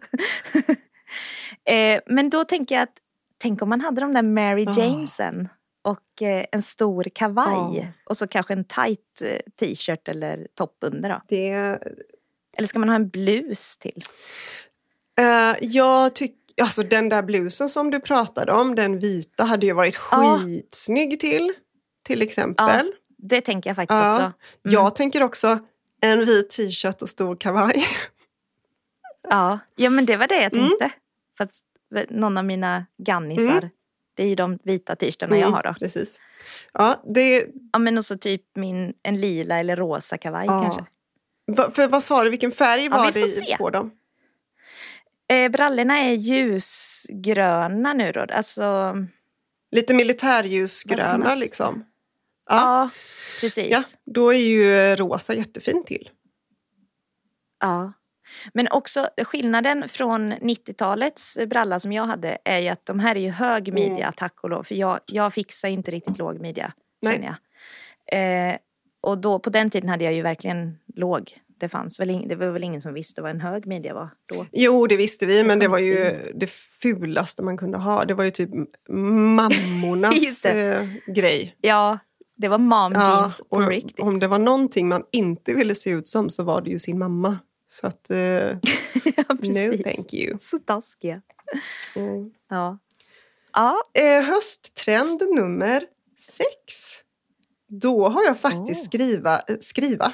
eh, 1.95 2.01
men 2.07 2.31
då 2.31 2.45
tänker 2.45 2.75
jag 2.75 2.83
att, 2.83 2.97
tänk 3.39 3.63
om 3.63 3.69
man 3.69 3.81
hade 3.81 4.01
de 4.01 4.13
där 4.15 4.23
Mary. 4.23 4.67
Janesen 4.77 5.49
och 5.83 6.23
eh, 6.23 6.47
en 6.53 6.63
stor 6.63 7.05
kavaj 7.15 7.81
Ah. 7.81 7.87
och 8.11 8.17
så 8.17 8.27
kanske 8.27 8.53
en 8.53 8.65
tight 8.65 9.23
eh, 9.25 9.39
t-shirt 9.61 10.09
eller 10.09 10.47
topp 10.55 10.77
under 10.81 11.09
då. 11.09 11.21
Det, 11.29 11.49
Eller 12.57 12.69
ska 12.69 12.79
man 12.79 12.89
ha 12.89 12.97
en 12.97 13.09
blus 13.09 13.77
till? 13.79 14.03
eh, 15.19 15.57
jag 15.61 16.15
tycker, 16.15 16.37
alltså 16.63 16.83
den 16.83 17.09
där 17.09 17.23
blusen 17.23 17.69
som 17.69 17.91
du 17.91 18.01
pratade 18.01 18.53
om, 18.53 18.75
den 18.75 18.99
vita 18.99 19.45
hade 19.45 19.67
ju 19.67 19.73
varit 19.73 19.99
Ja. 20.11 20.39
skitsnygg 20.43 21.21
till. 21.21 21.53
Till 22.07 22.23
exempel. 22.23 22.93
Det 23.19 23.41
tänker 23.41 23.71
jag 23.71 23.77
faktiskt 23.77 24.01
Ja. 24.03 24.11
också. 24.15 24.23
Mm. 24.23 24.35
Jag 24.65 24.97
tänker 24.97 25.23
också 25.23 25.59
en 26.01 26.25
vit 26.25 26.51
t-shirt 26.51 27.03
och 27.03 27.09
stor 27.09 27.37
kavaj. 27.37 27.87
Ja, 29.29 29.59
ja 29.77 29.91
men 29.91 30.07
det 30.07 30.17
var 30.17 30.27
det 30.27 30.43
jag 30.43 30.55
Mm. 30.55 30.69
tänkte. 30.69 30.91
För 31.37 31.45
att 31.45 31.55
någon 32.11 32.39
av 32.39 32.45
mina 32.45 32.87
gannisar, 33.03 33.53
Mm. 33.59 33.69
det 34.17 34.23
är 34.23 34.27
ju 34.29 34.35
de 34.35 34.59
vita 34.65 34.97
t-shirtarna 34.97 35.39
jag 35.39 35.51
har 35.51 35.63
då. 35.63 35.75
Precis. 35.79 36.21
Ja, 36.73 37.03
det, 37.15 37.47
Ja 37.73 37.79
men 37.79 37.99
och 37.99 38.05
så 38.05 38.17
typ 38.19 38.43
min, 38.57 38.95
en 39.03 39.21
lila 39.21 39.59
eller 39.59 39.77
rosa 39.77 40.19
kavaj 40.19 40.47
ja. 40.47 40.63
kanske. 40.63 40.85
Va, 41.47 41.71
för 41.71 41.89
vad 41.89 42.03
sa 42.03 42.25
du, 42.25 42.31
vilken 42.31 42.53
färg 42.53 42.85
Ja, 42.85 42.91
var 42.91 43.13
det 43.13 43.27
se. 43.27 43.57
på 43.59 43.71
dem? 43.71 43.91
Eh, 45.33 45.51
brallorna 45.51 45.99
är 45.99 46.13
ljusgröna 46.13 47.93
nu 47.93 48.13
då. 48.13 48.21
Alltså, 48.21 48.97
Lite 49.71 49.95
militärljusgröna 49.95 51.19
man 51.19 51.39
liksom. 51.39 51.85
ja, 52.51 52.57
Ja. 52.57 52.91
precis. 53.41 53.71
Ja, 53.71 53.83
då 54.07 54.35
är 54.35 54.39
ju 54.39 54.97
rosa 54.97 55.35
jättefint 55.35 55.87
till. 55.87 56.11
Ja. 57.61 57.93
Men 58.55 58.69
också 58.71 59.09
skillnaden 59.25 59.89
från 59.89 60.33
90-talets 60.33 61.39
bralla 61.47 61.79
som 61.79 61.93
jag 61.93 62.05
hade 62.07 62.39
är 62.45 62.59
ju 62.59 62.69
att 62.69 62.87
de 62.87 63.01
här 63.01 63.17
är 63.17 63.21
ju 63.21 63.31
hög 63.31 63.73
midja, 63.73 64.13
tack 64.17 64.45
och 64.45 64.51
lov. 64.51 64.63
För 64.63 64.75
jag, 64.75 65.01
jag 65.07 65.35
fixar 65.35 65.69
inte 65.69 65.91
riktigt 65.91 66.19
låg 66.19 66.41
midja, 66.41 66.73
Nej. 67.03 67.13
känner 67.13 67.27
jag. 67.27 67.37
Eh, 68.53 68.57
och 69.01 69.19
då, 69.19 69.39
på 69.39 69.51
den 69.51 69.71
tiden 69.71 69.89
hade 69.89 70.05
jag 70.05 70.15
ju 70.15 70.23
verkligen 70.23 70.79
låg. 70.97 71.41
Det, 71.65 71.69
fanns 71.69 72.01
väl 72.01 72.29
det 72.29 72.35
var 72.35 72.47
väl 72.47 72.65
ingen 72.65 72.83
som 72.83 72.95
visste 72.95 73.23
vad 73.23 73.31
en 73.31 73.41
hög 73.41 73.67
midja 73.67 73.95
var 73.95 74.11
då. 74.35 74.47
Jo, 74.53 74.87
det 74.87 74.97
visste 74.97 75.27
vi, 75.27 75.45
men 75.45 75.59
det 75.59 75.69
var 75.69 75.79
ju 75.79 76.33
det 76.35 76.51
fulaste 76.51 77.43
man 77.43 77.57
kunde 77.57 77.79
ha. 77.79 78.05
Det 78.05 78.15
var 78.15 78.25
ju 78.25 78.31
typ 78.31 78.51
mammornas 78.89 80.45
eh, 80.45 80.87
grej. 81.07 81.57
Ja, 81.61 81.99
det 82.37 82.49
var 82.49 82.59
mom 82.59 82.93
jeans 82.93 83.39
på 83.39 83.57
och 83.57 83.69
riktigt. 83.69 84.01
om 84.01 84.19
det 84.19 84.27
var 84.27 84.39
någonting 84.39 84.89
man 84.89 85.03
inte 85.13 85.55
ville 85.55 85.75
se 85.75 85.91
ut 85.91 86.09
som 86.09 86.31
så 86.31 86.43
var 86.43 86.61
det 86.61 86.71
ju 86.71 86.79
sin 86.79 86.99
mamma. 86.99 87.39
Så 87.69 87.87
att, 87.87 88.11
eh, 88.11 88.19
ja, 88.19 89.25
no 89.29 89.83
thank 89.83 90.15
you. 90.15 90.39
Så 90.41 90.59
taskiga. 90.59 91.23
Mm. 91.97 92.31
Ja. 92.51 92.79
Ja, 93.53 93.77
Eh, 93.95 94.23
hösttrend 94.23 95.23
nummer 95.37 95.83
sex. 96.21 96.75
Då 97.69 98.09
har 98.09 98.25
jag 98.25 98.39
faktiskt 98.39 98.81
Åh. 98.81 98.87
skriva, 98.87 99.43
eh, 99.49 99.57
skriva. 99.61 100.13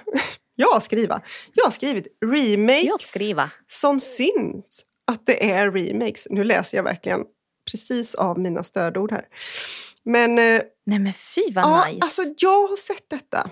Ja, 0.60 0.80
skriva. 0.80 1.20
Jag 1.52 1.64
har 1.64 1.70
skrivit 1.70 2.06
remakes 2.26 2.84
jag 2.84 3.02
skriva. 3.02 3.50
som 3.68 4.00
syns 4.00 4.84
att 5.12 5.26
det 5.26 5.50
är 5.50 5.70
remakes. 5.70 6.26
Nu 6.30 6.44
läser 6.44 6.78
jag 6.78 6.82
verkligen 6.84 7.20
precis 7.70 8.14
av 8.14 8.38
mina 8.38 8.62
stödord 8.62 9.12
här. 9.12 9.24
Men 10.04 10.38
eh, 10.38 10.62
Nej 10.86 10.98
men 10.98 11.12
fy 11.12 11.42
vad 11.52 11.64
ja, 11.64 11.84
nice. 11.88 11.98
alltså, 12.02 12.22
jag 12.38 12.68
har 12.68 12.76
sett 12.76 13.10
detta 13.10 13.50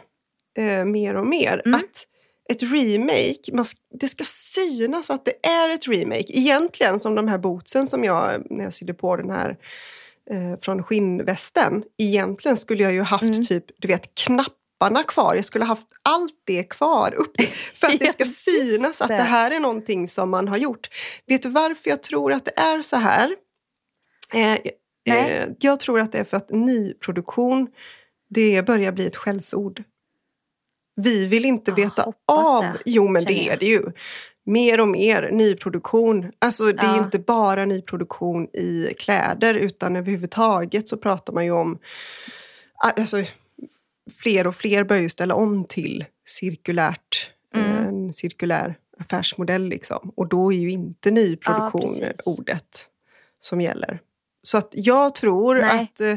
eh, 0.58 0.84
mer 0.84 1.16
och 1.16 1.26
mer. 1.26 1.62
Mm. 1.66 1.78
Att 1.78 2.06
ett 2.50 2.62
remake, 2.62 3.52
man, 3.52 3.64
det 4.00 4.08
ska 4.08 4.24
synas 4.24 5.10
att 5.10 5.24
det 5.24 5.46
är 5.46 5.68
ett 5.70 5.88
remake. 5.88 6.24
Egentligen 6.28 6.98
som 6.98 7.14
de 7.14 7.28
här 7.28 7.38
bootsen 7.38 7.86
som 7.86 8.04
jag, 8.04 8.46
när 8.50 8.64
jag 8.64 8.72
sydde 8.72 8.94
på 8.94 9.16
den 9.16 9.30
här 9.30 9.56
eh, 10.30 10.60
från 10.60 10.82
skinnvästen. 10.82 11.82
Egentligen 11.98 12.56
skulle 12.56 12.82
jag 12.82 12.92
ju 12.92 13.02
haft 13.02 13.22
Mm. 13.22 13.44
typ, 13.44 13.64
du 13.78 13.88
vet, 13.88 14.14
knapparna 14.78 15.02
kvar. 15.04 15.34
Jag 15.34 15.44
skulle 15.44 15.64
haft 15.64 15.86
allt 16.02 16.32
det 16.46 16.62
kvar 16.64 17.14
upp 17.14 17.40
för 17.74 17.86
att 17.86 17.98
det 17.98 18.12
ska 18.12 18.24
synas 18.26 19.00
att 19.00 19.08
det. 19.08 19.14
här 19.16 19.50
är 19.50 19.60
någonting 19.60 20.08
som 20.08 20.30
man 20.30 20.48
har 20.48 20.56
gjort. 20.56 20.88
Vet 21.26 21.42
du 21.42 21.48
varför 21.48 21.90
jag 21.90 22.02
tror 22.02 22.32
att 22.32 22.44
det 22.44 22.58
är 22.60 22.82
så 22.82 22.96
här? 22.96 23.34
Eh, 24.34 24.58
eh, 25.16 25.48
jag 25.58 25.80
tror 25.80 26.00
att 26.00 26.12
det 26.12 26.18
är 26.18 26.24
för 26.24 26.36
att 26.36 26.50
nyproduktion, 26.50 27.68
det 28.30 28.62
börjar 28.66 28.92
bli 28.92 29.06
ett 29.06 29.16
skällsord. 29.16 29.82
Vi 30.96 31.26
vill 31.26 31.44
inte 31.44 31.72
Ah, 31.72 31.74
veta 31.74 32.12
av... 32.26 32.62
det, 32.62 32.78
jo, 32.84 33.08
men 33.08 33.24
det 33.24 33.48
är 33.48 33.56
det 33.56 33.66
ju. 33.66 33.82
Mer 34.46 34.80
och 34.80 34.88
mer 34.88 35.30
nyproduktion. 35.32 36.32
Alltså 36.38 36.64
det 36.72 36.82
är 36.82 36.96
Ja. 36.96 37.04
inte 37.04 37.18
bara 37.18 37.64
nyproduktion 37.64 38.44
i 38.56 38.94
kläder 38.98 39.54
utan 39.54 39.96
överhuvudtaget 39.96 40.88
så 40.88 40.96
pratar 40.96 41.32
man 41.32 41.44
ju 41.44 41.50
om... 41.52 41.78
Alltså, 42.96 43.16
fler 44.22 44.46
och 44.46 44.54
fler 44.54 44.84
börjar 44.84 45.02
ju 45.02 45.08
ställa 45.08 45.34
om 45.34 45.64
till 45.64 46.04
cirkulärt. 46.24 47.30
Mm. 47.54 47.70
eh, 47.72 47.88
En 47.88 48.12
cirkulär 48.12 48.74
affärsmodell 49.00 49.68
liksom. 49.68 50.12
Och 50.16 50.28
då 50.28 50.52
är 50.52 50.56
ju 50.56 50.70
inte 50.70 51.10
nyproduktion 51.10 51.80
precis. 51.80 52.26
ordet 52.38 52.86
som 53.38 53.60
gäller. 53.60 54.00
Så 54.42 54.58
att 54.58 54.68
jag 54.72 55.14
tror 55.14 55.54
Nej. 55.54 55.82
att, 55.92 56.00
eh, 56.00 56.16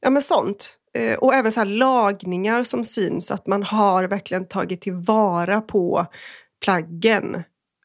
ja 0.00 0.10
men 0.10 0.22
sånt. 0.22 0.76
Eh, 0.94 1.14
Och 1.18 1.34
även 1.34 1.52
så 1.52 1.64
lagningar 1.64 2.62
som 2.62 2.84
syns, 2.84 3.30
att 3.30 3.46
man 3.46 3.62
har 3.62 4.04
verkligen 4.04 4.48
tagit 4.48 4.80
tillvara 4.80 5.60
på 5.60 6.06
plaggen. 6.64 7.42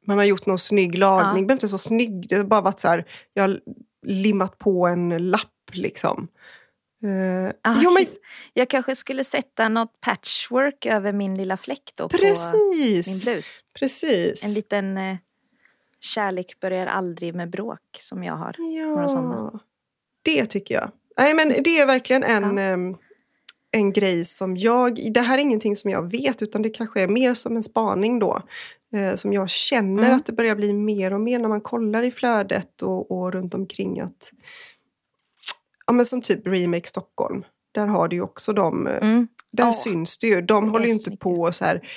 Man 0.07 0.17
har 0.17 0.25
gjort 0.25 0.45
någon 0.45 0.57
snygg 0.57 0.97
lagning, 0.97 1.25
Ja. 1.25 1.27
det 1.27 1.33
behöver 1.33 1.51
inte 1.53 1.63
ens 1.63 1.71
vara 1.71 1.77
snygg, 1.77 2.29
det 2.29 2.35
har 2.35 2.43
bara 2.43 2.61
varit 2.61 2.79
så 2.79 2.87
här, 2.87 3.05
jag 3.33 3.43
har 3.43 3.59
limmat 4.07 4.57
på 4.57 4.87
en 4.87 5.09
lapp 5.29 5.71
liksom. 5.71 6.27
Eh, 7.05 7.51
Ah, 7.61 7.79
jo 7.83 7.91
men 7.91 8.05
Jag 8.53 8.69
kanske 8.69 8.95
skulle 8.95 9.23
sätta 9.23 9.69
något 9.69 10.01
patchwork 10.01 10.85
över 10.85 11.13
min 11.13 11.33
lilla 11.33 11.57
fläck 11.57 11.91
då 11.97 12.09
på 12.09 12.17
min 12.21 12.31
precis, 12.35 13.23
blus. 13.23 13.59
precis. 13.79 14.43
En 14.45 14.53
liten 14.53 14.97
eh, 14.97 15.15
kärlek 15.99 16.59
börjar 16.59 16.87
aldrig 16.87 17.35
med 17.35 17.49
bråk 17.49 17.79
som 17.99 18.23
jag 18.23 18.33
har. 18.35 18.55
några 18.87 19.07
sådana. 19.07 19.49
Ja, 19.53 19.59
det 20.23 20.45
tycker 20.45 20.75
jag. 20.75 20.91
Nej, 21.17 21.33
men 21.33 21.49
det 21.63 21.79
är 21.79 21.85
verkligen 21.85 22.23
en, 22.23 22.57
Ja. 22.57 22.63
em, 22.63 22.97
en 23.71 23.93
grej 23.93 24.25
som 24.25 24.57
jag... 24.57 25.13
Det 25.13 25.21
här 25.21 25.37
är 25.37 25.41
ingenting 25.41 25.75
som 25.75 25.91
jag 25.91 26.11
vet, 26.11 26.41
utan 26.41 26.61
det 26.61 26.69
kanske 26.69 27.01
är 27.01 27.07
mer 27.07 27.33
som 27.33 27.55
en 27.55 27.63
spaning 27.63 28.19
då. 28.19 28.41
Eh, 28.95 29.15
som 29.15 29.33
jag 29.33 29.49
känner 29.49 30.03
Mm. 30.03 30.15
att 30.17 30.25
det 30.25 30.33
börjar 30.33 30.55
bli 30.55 30.73
mer 30.73 31.13
och 31.13 31.21
mer 31.21 31.39
när 31.39 31.49
man 31.49 31.61
kollar 31.61 32.03
i 32.03 32.11
flödet 32.11 32.81
och, 32.81 33.11
och 33.11 33.33
runt 33.33 33.53
omkring 33.53 33.99
att... 33.99 34.31
Ja, 35.87 35.93
men 35.93 36.05
som 36.05 36.21
typ 36.21 36.47
Remake 36.47 36.87
Stockholm. 36.87 37.43
där 37.73 37.87
har 37.87 38.07
du 38.07 38.15
ju 38.15 38.21
också 38.21 38.53
de, 38.53 38.87
eh, 38.87 38.93
Mm. 38.97 39.27
där 39.51 39.65
Ja, 39.65 39.73
syns 39.73 40.17
det 40.17 40.27
ju. 40.27 40.41
De 40.41 40.65
det 40.65 40.71
håller 40.71 40.85
ju 40.85 40.91
inte 40.91 41.03
snyggt. 41.03 41.21
på 41.21 41.41
och 41.41 41.55
så 41.55 41.65
här 41.65 41.87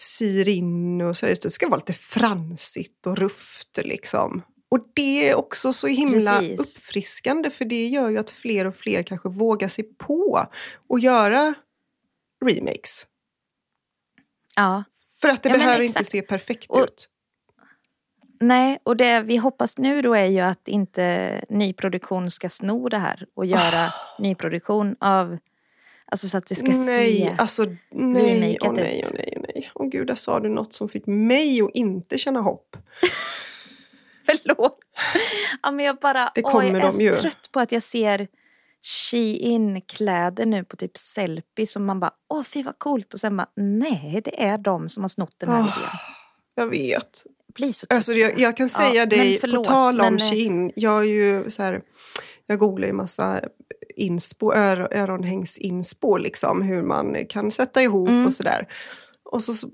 syr 0.00 0.48
in 0.48 1.00
och 1.00 1.16
så 1.16 1.26
här, 1.26 1.36
det 1.42 1.50
ska 1.50 1.68
vara 1.68 1.76
lite 1.78 1.92
fransigt 1.92 3.06
och 3.06 3.16
rufft 3.18 3.78
liksom. 3.84 4.42
Och 4.70 4.78
det 4.94 5.28
är 5.28 5.34
också 5.34 5.72
så 5.72 5.86
himla 5.86 6.38
Precis. 6.40 6.76
uppfriskande 6.78 7.50
för 7.50 7.64
det 7.64 7.86
gör 7.86 8.08
ju 8.10 8.18
att 8.18 8.30
fler 8.30 8.64
och 8.64 8.76
fler 8.76 9.02
kanske 9.02 9.28
vågar 9.28 9.68
sig 9.68 9.84
på 9.84 10.46
att 10.94 11.02
göra 11.02 11.54
remakes. 12.44 13.06
Ja. 14.56 14.84
För 15.20 15.28
att 15.28 15.42
det 15.42 15.48
Ja, 15.48 15.56
behöver 15.56 15.82
inte 15.82 16.04
se 16.04 16.22
perfekt 16.22 16.70
Och- 16.70 16.80
ut. 16.80 17.08
Nej, 18.40 18.78
och 18.82 18.96
det 18.96 19.20
vi 19.22 19.36
hoppas 19.36 19.78
nu 19.78 20.02
då 20.02 20.14
är 20.14 20.24
ju 20.26 20.40
att 20.40 20.68
inte 20.68 21.44
nyproduktion 21.48 22.30
ska 22.30 22.48
sno 22.48 22.88
det 22.88 22.98
här 22.98 23.26
och 23.34 23.46
göra 23.46 23.92
nyproduktion 24.18 24.96
av, 25.00 25.38
alltså 26.06 26.28
så 26.28 26.38
att 26.38 26.46
det 26.46 26.54
ska 26.54 26.66
nej, 26.72 27.16
se. 27.22 27.34
alltså 27.38 27.64
nej, 27.64 27.76
åh 27.92 28.12
nej, 28.40 28.54
ut. 28.54 28.62
åh 28.62 28.72
nej, 28.72 29.02
åh 29.06 29.12
nej. 29.54 29.70
Åh 29.74 29.88
gud, 29.88 30.06
där 30.06 30.14
sa 30.14 30.40
du 30.40 30.48
något 30.48 30.72
som 30.74 30.88
fick 30.88 31.06
mig 31.06 31.62
att 31.62 31.70
inte 31.74 32.18
känna 32.18 32.40
hopp. 32.40 32.76
Förlåt. 34.26 34.78
Ja, 35.62 35.70
men 35.70 35.84
jag 35.86 35.96
bara, 35.96 36.30
Det 36.34 36.42
åh, 36.44 36.52
kommer 36.52 36.78
jag 36.78 36.84
är 36.86 36.90
så 36.90 37.02
ju. 37.02 37.12
trött 37.12 37.48
på 37.52 37.60
att 37.60 37.72
jag 37.72 37.82
ser 37.82 38.28
Shein-kläder 38.82 40.46
nu 40.46 40.64
på 40.64 40.76
typ 40.76 40.96
selfie 40.98 41.66
som 41.66 41.84
man 41.86 42.00
bara, 42.00 42.10
åh 42.28 42.42
fy 42.42 42.62
vad 42.62 42.78
coolt 42.78 43.14
och 43.14 43.20
sen 43.20 43.36
bara, 43.36 43.48
nej 43.56 44.20
det 44.24 44.42
är 44.44 44.58
de 44.58 44.88
som 44.88 45.02
har 45.02 45.08
snott 45.08 45.34
den 45.38 45.50
här 45.50 45.60
Åh, 45.60 45.78
idén. 45.78 45.90
Jag 46.54 46.66
vet. 46.66 47.22
Blir 47.58 47.72
så 47.72 47.86
Alltså, 47.90 48.12
på 48.12 48.18
jag, 48.18 48.40
jag 48.40 48.56
kan 48.56 48.68
Ja, 48.72 48.78
säga 48.90 49.00
men 49.02 49.08
dig, 49.08 49.34
på 49.34 49.40
förlåt, 49.40 49.64
tal 49.64 50.00
om 50.00 50.06
men, 50.06 50.14
eh, 50.14 50.30
Shein, 50.30 50.72
jag 50.76 50.98
är 50.98 51.02
ju 51.08 51.50
så 51.50 51.62
här, 51.62 51.80
jag 52.46 52.58
googlar 52.58 52.86
ju 52.86 52.92
massa 52.92 53.40
inspo, 53.96 54.52
ör, 54.54 54.88
öronhängsinspo, 54.92 56.16
liksom, 56.16 56.62
hur 56.62 56.82
man 56.82 57.26
kan 57.28 57.50
sätta 57.50 57.82
ihop 57.82 58.08
Mm. 58.08 58.26
och 58.26 58.32
sådär. 58.32 58.68
Och 59.22 59.42
så, 59.42 59.54
så, 59.54 59.68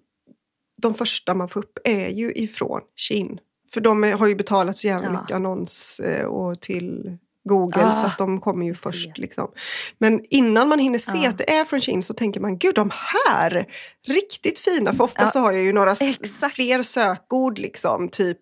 de 0.83 0.95
första 0.95 1.35
man 1.35 1.49
får 1.49 1.61
upp 1.61 1.79
är 1.85 2.09
ju 2.09 2.33
ifrån 2.35 2.81
Shein. 2.97 3.39
För 3.75 3.81
de 3.81 4.05
är, 4.05 4.13
har 4.13 4.27
ju 4.27 4.35
betalat 4.35 4.77
så 4.77 4.87
jävla 4.87 5.07
Ja. 5.07 5.21
mycket 5.21 5.35
annons 5.35 6.01
eh, 6.01 6.25
och 6.27 6.61
till 6.61 7.19
Google 7.49 7.85
Ah, 7.85 7.93
så 7.93 8.07
att 8.07 8.19
de 8.19 8.41
kommer 8.41 8.67
ju 8.67 8.75
först. 8.75 9.19
Liksom. 9.19 9.51
Men 9.99 10.21
innan 10.31 10.69
man 10.69 10.79
hinner 10.79 10.99
se 10.99 11.19
Ja. 11.23 11.29
att 11.29 11.39
det 11.39 11.51
är 11.55 11.65
från 11.65 11.81
Shein 11.81 12.03
så 12.03 12.15
tänker 12.15 12.41
man 12.41 12.59
gud 12.59 12.75
de 12.75 12.91
här, 13.27 13.67
riktigt 14.07 14.59
fina. 14.59 14.93
För 14.95 15.05
ofta 15.05 15.23
Ja, 15.25 15.31
så 15.31 15.39
har 15.39 15.53
jag 15.53 15.63
ju 15.63 15.73
några 15.73 15.91
exakt. 15.93 16.55
fler 16.55 16.83
sökord 16.83 17.59
liksom. 17.59 18.09
Typ 18.09 18.41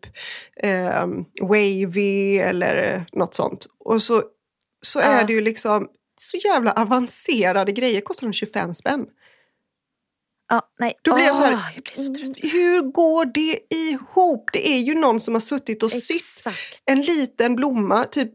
ehm, 0.63 1.25
wavy 1.43 2.39
eller 2.39 3.05
något 3.13 3.35
sånt. 3.35 3.67
Och 3.85 4.03
så, 4.03 4.23
så 4.87 5.01
är 5.01 5.25
det 5.25 5.33
ju 5.33 5.41
liksom 5.41 5.89
så 6.21 6.37
jävla 6.37 6.73
avancerade 6.73 7.73
grejer. 7.73 8.01
Kostar 8.01 8.27
de 8.27 8.33
25 8.33 8.75
spänn. 8.75 9.07
Ja, 10.49 10.63
nej. 10.79 10.95
Då 11.03 11.15
blir 11.15 11.25
jag 11.25 11.35
så 11.35 11.43
här, 11.43 11.53
Åh, 11.53 11.71
jag 11.75 11.83
blir 11.85 12.35
så 12.43 12.49
hur 12.49 12.83
går 12.93 13.25
det 13.25 13.59
ihop? 13.75 14.51
Det 14.53 14.69
är 14.69 14.79
ju 14.79 14.95
någon 14.95 15.21
som 15.21 15.35
har 15.35 15.41
suttit 15.41 15.83
och 15.83 15.91
sytt 15.91 16.11
Exakt. 16.17 16.83
en 16.85 17.01
liten 17.03 17.57
blomma, 17.57 18.05
typ 18.05 18.33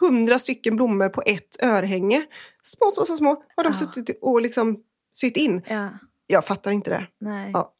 hundra 0.00 0.38
stycken 0.38 0.76
blommor 0.76 1.08
på 1.08 1.22
ett 1.26 1.62
örhänge. 1.62 2.24
Små, 2.62 2.90
små, 2.90 3.04
små, 3.04 3.16
små 3.16 3.42
har 3.56 3.64
de 3.64 3.68
Ja. 3.68 3.74
suttit 3.92 4.18
och 4.22 4.42
liksom 4.42 4.76
sytt 5.14 5.36
in. 5.36 5.62
Ja, 5.68 5.88
Jag 6.26 6.44
fattar 6.46 6.70
inte 6.70 6.90
det. 6.90 7.06
nej. 7.20 7.50
Ja. 7.54 7.74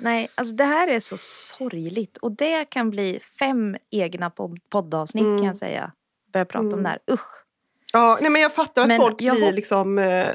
Nej, 0.00 0.28
alltså 0.34 0.54
det 0.54 0.64
här 0.64 0.88
är 0.88 1.00
så 1.00 1.16
sorgligt 1.18 2.16
och 2.16 2.32
det 2.32 2.64
kan 2.64 2.90
bli 2.90 3.20
fem 3.38 3.76
egna 3.90 4.28
pod- 4.30 4.60
poddavsnitt 4.70 5.24
Mm. 5.24 5.38
kan 5.38 5.46
jag 5.46 5.56
säga. 5.56 5.92
Börja 6.32 6.44
prata 6.44 6.58
om 6.66 6.72
Mm. 6.72 6.82
det 6.82 6.88
här. 6.88 6.98
Usch. 7.12 7.44
Ja, 7.92 8.18
nej, 8.20 8.30
men 8.30 8.42
jag 8.42 8.54
fattar 8.54 8.82
att 8.82 8.88
Men 8.88 9.00
folk 9.00 9.22
jag 9.22 9.36
blir 9.36 9.52
liksom 9.52 9.98
eh, 9.98 10.28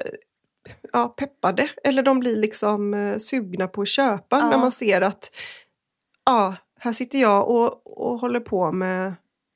ja, 0.93 1.07
peppade. 1.07 1.69
Eller 1.83 2.03
de 2.03 2.19
blir 2.19 2.35
liksom 2.35 2.93
eh, 2.93 3.17
sugna 3.17 3.67
på 3.67 3.81
att 3.81 3.87
köpa 3.87 4.39
Ja. 4.39 4.49
när 4.49 4.57
man 4.57 4.71
ser 4.71 5.01
att 5.01 5.31
ja, 6.25 6.55
här 6.79 6.91
sitter 6.91 7.19
jag 7.19 7.49
och, 7.49 7.97
och 8.01 8.19
håller 8.19 8.39
på 8.39 8.71
med 8.71 9.13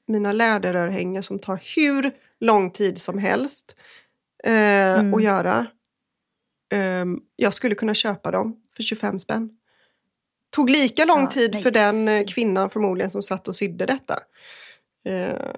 mina 0.10 0.32
läderörhängen 0.32 1.24
som 1.24 1.39
tar 1.39 1.60
hur 1.76 2.12
lång 2.39 2.72
tid 2.72 2.97
som 2.97 3.18
helst 3.18 3.76
eh, 4.43 4.53
Mm. 4.99 5.14
att 5.14 5.24
göra. 5.24 5.68
Ehm, 6.74 7.20
jag 7.36 7.53
skulle 7.53 7.76
kunna 7.76 7.93
köpa 7.93 8.32
dem 8.32 8.55
för 8.76 8.84
25 8.84 9.20
spänn. 9.20 9.49
Tog 10.51 10.70
lika 10.70 11.05
lång 11.05 11.22
Ja, 11.22 11.28
tid 11.28 11.53
nej. 11.53 11.64
för 11.64 11.72
den 11.72 12.07
eh, 12.07 12.26
kvinnan 12.26 12.70
förmodligen 12.70 13.10
som 13.12 13.22
satt 13.22 13.47
och 13.47 13.55
sydde 13.55 13.86
detta. 13.86 14.20
Eh, 15.05 15.51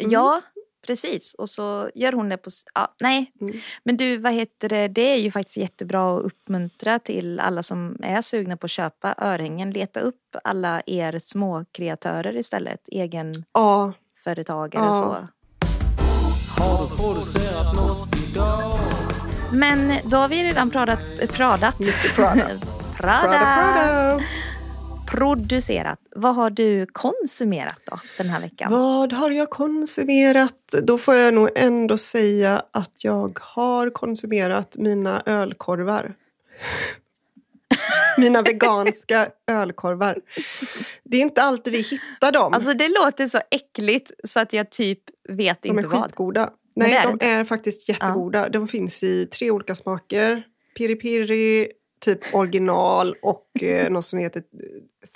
Mm. 0.00 0.10
Ja, 0.12 0.40
precis. 0.86 1.34
Och 1.34 1.48
så 1.48 1.90
gör 1.94 2.12
hon 2.12 2.28
det 2.28 2.36
på... 2.36 2.50
Ja, 2.74 2.88
nej, 3.00 3.32
Mm. 3.40 3.56
men 3.84 3.96
du, 3.96 4.16
vad 4.16 4.32
heter 4.32 4.68
det? 4.68 4.88
Det 4.88 5.12
är 5.14 5.16
ju 5.18 5.30
faktiskt 5.30 5.56
jättebra 5.56 6.16
att 6.16 6.22
uppmuntra 6.24 6.98
till 6.98 7.40
alla 7.40 7.62
som 7.62 7.96
är 8.02 8.20
sugna 8.22 8.56
på 8.56 8.64
att 8.64 8.70
köpa 8.70 9.14
örhängen. 9.18 9.70
Leta 9.70 10.00
upp 10.00 10.36
alla 10.44 10.82
er 10.86 11.18
små 11.18 11.64
kreatörer 11.72 12.36
istället. 12.36 12.80
Egenföretagare 12.92 14.84
ja, 14.84 15.04
och 15.06 15.14
Ja. 15.14 15.28
så. 16.56 16.62
Har 16.62 16.88
du 16.90 16.96
producerat 16.96 17.74
något 17.76 18.08
idag? 18.28 18.80
Men 19.52 19.92
då 20.04 20.16
har 20.16 20.28
vi 20.28 20.42
redan 20.44 20.70
pradat... 20.70 21.00
pradat. 21.28 21.76
Prada. 22.16 22.48
Prada. 22.96 24.20
Producerat. 25.14 25.98
Vad 26.16 26.34
har 26.34 26.50
du 26.50 26.86
konsumerat 26.92 27.80
då 27.84 27.98
den 28.16 28.28
här 28.28 28.40
veckan? 28.40 28.72
Vad 28.72 29.12
har 29.12 29.30
jag 29.30 29.50
konsumerat? 29.50 30.74
Då 30.82 30.98
får 30.98 31.14
jag 31.14 31.34
nog 31.34 31.50
ändå 31.54 31.96
säga 31.96 32.62
att 32.70 33.04
jag 33.04 33.38
har 33.42 33.90
konsumerat 33.90 34.76
mina 34.78 35.22
ölkorvar. 35.26 36.14
mina 38.18 38.42
veganska 38.42 39.28
ölkorvar. 39.46 40.20
Det 41.04 41.16
är 41.16 41.20
inte 41.20 41.42
alltid 41.42 41.72
vi 41.72 41.80
hittar 41.80 42.32
dem. 42.32 42.54
Alltså 42.54 42.74
det 42.74 42.88
låter 42.88 43.26
så 43.26 43.40
äckligt 43.50 44.10
så 44.24 44.40
att 44.40 44.52
jag 44.52 44.70
typ 44.70 45.00
vet 45.28 45.62
de 45.62 45.68
är 45.68 45.74
inte 45.74 45.88
vad. 45.88 46.02
skitgoda. 46.02 46.50
Men 46.76 46.88
Nej, 46.88 46.90
det 46.90 46.96
är 46.96 47.02
det 47.02 47.08
de 47.08 47.12
inte. 47.12 47.26
är 47.26 47.44
faktiskt 47.44 47.88
jättegoda. 47.88 48.48
De 48.48 48.68
finns 48.68 49.02
i 49.02 49.26
tre 49.26 49.50
olika 49.50 49.74
smaker. 49.74 50.42
Piri 50.76 50.96
piri, 50.96 51.68
typ 52.04 52.34
original 52.34 53.14
och 53.22 53.62
eh, 53.62 53.90
något 53.90 54.04
som 54.04 54.18
heter 54.18 54.42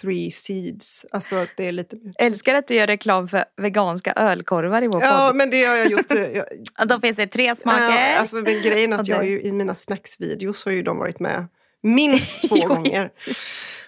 Three 0.00 0.30
Seeds. 0.30 1.06
Alltså 1.10 1.36
att 1.36 1.52
det 1.56 1.66
är 1.66 1.72
lite... 1.72 1.96
Älskar 2.18 2.54
att 2.54 2.68
du 2.68 2.74
gör 2.74 2.86
reklam 2.86 3.28
för 3.28 3.44
veganska 3.56 4.12
ölkorvar 4.16 4.82
i 4.82 4.86
vår 4.86 5.02
Ja, 5.02 5.26
podd. 5.28 5.36
men 5.36 5.50
det 5.50 5.64
har 5.64 5.76
jag 5.76 5.90
gjort. 5.90 6.10
eh, 6.10 6.18
Jag, 6.30 6.46
De 6.88 7.00
finns 7.00 7.18
i 7.18 7.26
tre 7.26 7.56
smaker. 7.56 7.84
Ja, 7.84 8.18
alltså, 8.18 8.36
men 8.36 8.62
grejen 8.62 8.92
att 8.92 9.08
jag 9.08 9.26
ju, 9.26 9.42
i 9.42 9.52
mina 9.52 9.74
snacksvideos 9.74 10.64
har 10.64 10.72
ju 10.72 10.82
de 10.82 10.98
varit 10.98 11.20
med 11.20 11.46
minst 11.82 12.42
två 12.48 12.68
gånger. 12.68 13.10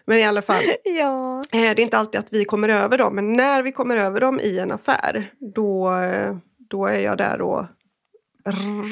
Men 0.05 0.19
i 0.19 0.25
alla 0.25 0.43
fall, 0.43 0.63
ja. 0.85 1.39
eh, 1.53 1.61
det 1.61 1.67
är 1.67 1.81
inte 1.81 1.99
alltid 1.99 2.19
att 2.19 2.33
vi 2.33 2.45
kommer 2.45 2.69
över 2.69 2.99
dem. 2.99 3.15
Men 3.15 3.33
när 3.33 3.63
vi 3.63 3.73
kommer 3.73 3.97
över 3.97 4.21
dem 4.21 4.41
i 4.41 4.59
en 4.59 4.71
affär, 4.73 5.31
då, 5.55 5.95
eh, 5.95 6.37
då 6.71 6.87
är 6.87 7.01
jag 7.01 7.19
där 7.19 7.41
och 7.41 7.65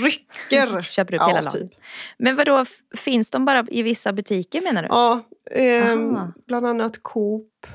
rycker. 0.03 0.83
Köper 0.89 1.15
upp 1.15 1.21
Ja, 1.21 1.27
hela 1.29 1.41
laget. 1.41 1.53
typ. 1.71 1.71
Men 2.19 2.37
vad 2.37 2.47
då 2.47 2.65
finns 2.97 3.31
de 3.31 3.45
bara 3.45 3.65
i 3.71 3.83
vissa 3.83 4.13
butiker 4.13 4.61
menar 4.63 4.83
du? 4.83 4.89
Ja, 4.91 5.21
Aha. 5.83 6.33
bland 6.47 6.67
annat 6.67 7.03
Coop, 7.03 7.67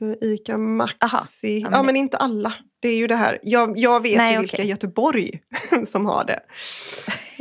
eh, 0.00 0.28
Ica 0.28 0.58
Maxi. 0.58 1.58
Ja, 1.60 1.68
Ja, 1.72 1.76
men 1.76 1.86
men, 1.86 1.94
det- 1.94 1.98
inte 1.98 2.16
alla. 2.16 2.54
Det 2.80 2.88
är 2.88 2.96
ju 2.96 3.06
det 3.06 3.16
här. 3.16 3.38
Jag, 3.42 3.78
jag 3.78 4.02
vet 4.02 4.18
Nej, 4.18 4.32
ju 4.34 4.40
vilka 4.40 4.62
i 4.62 4.66
Göteborg 4.66 5.40
som 5.86 6.06
har 6.06 6.24
det. 6.24 6.40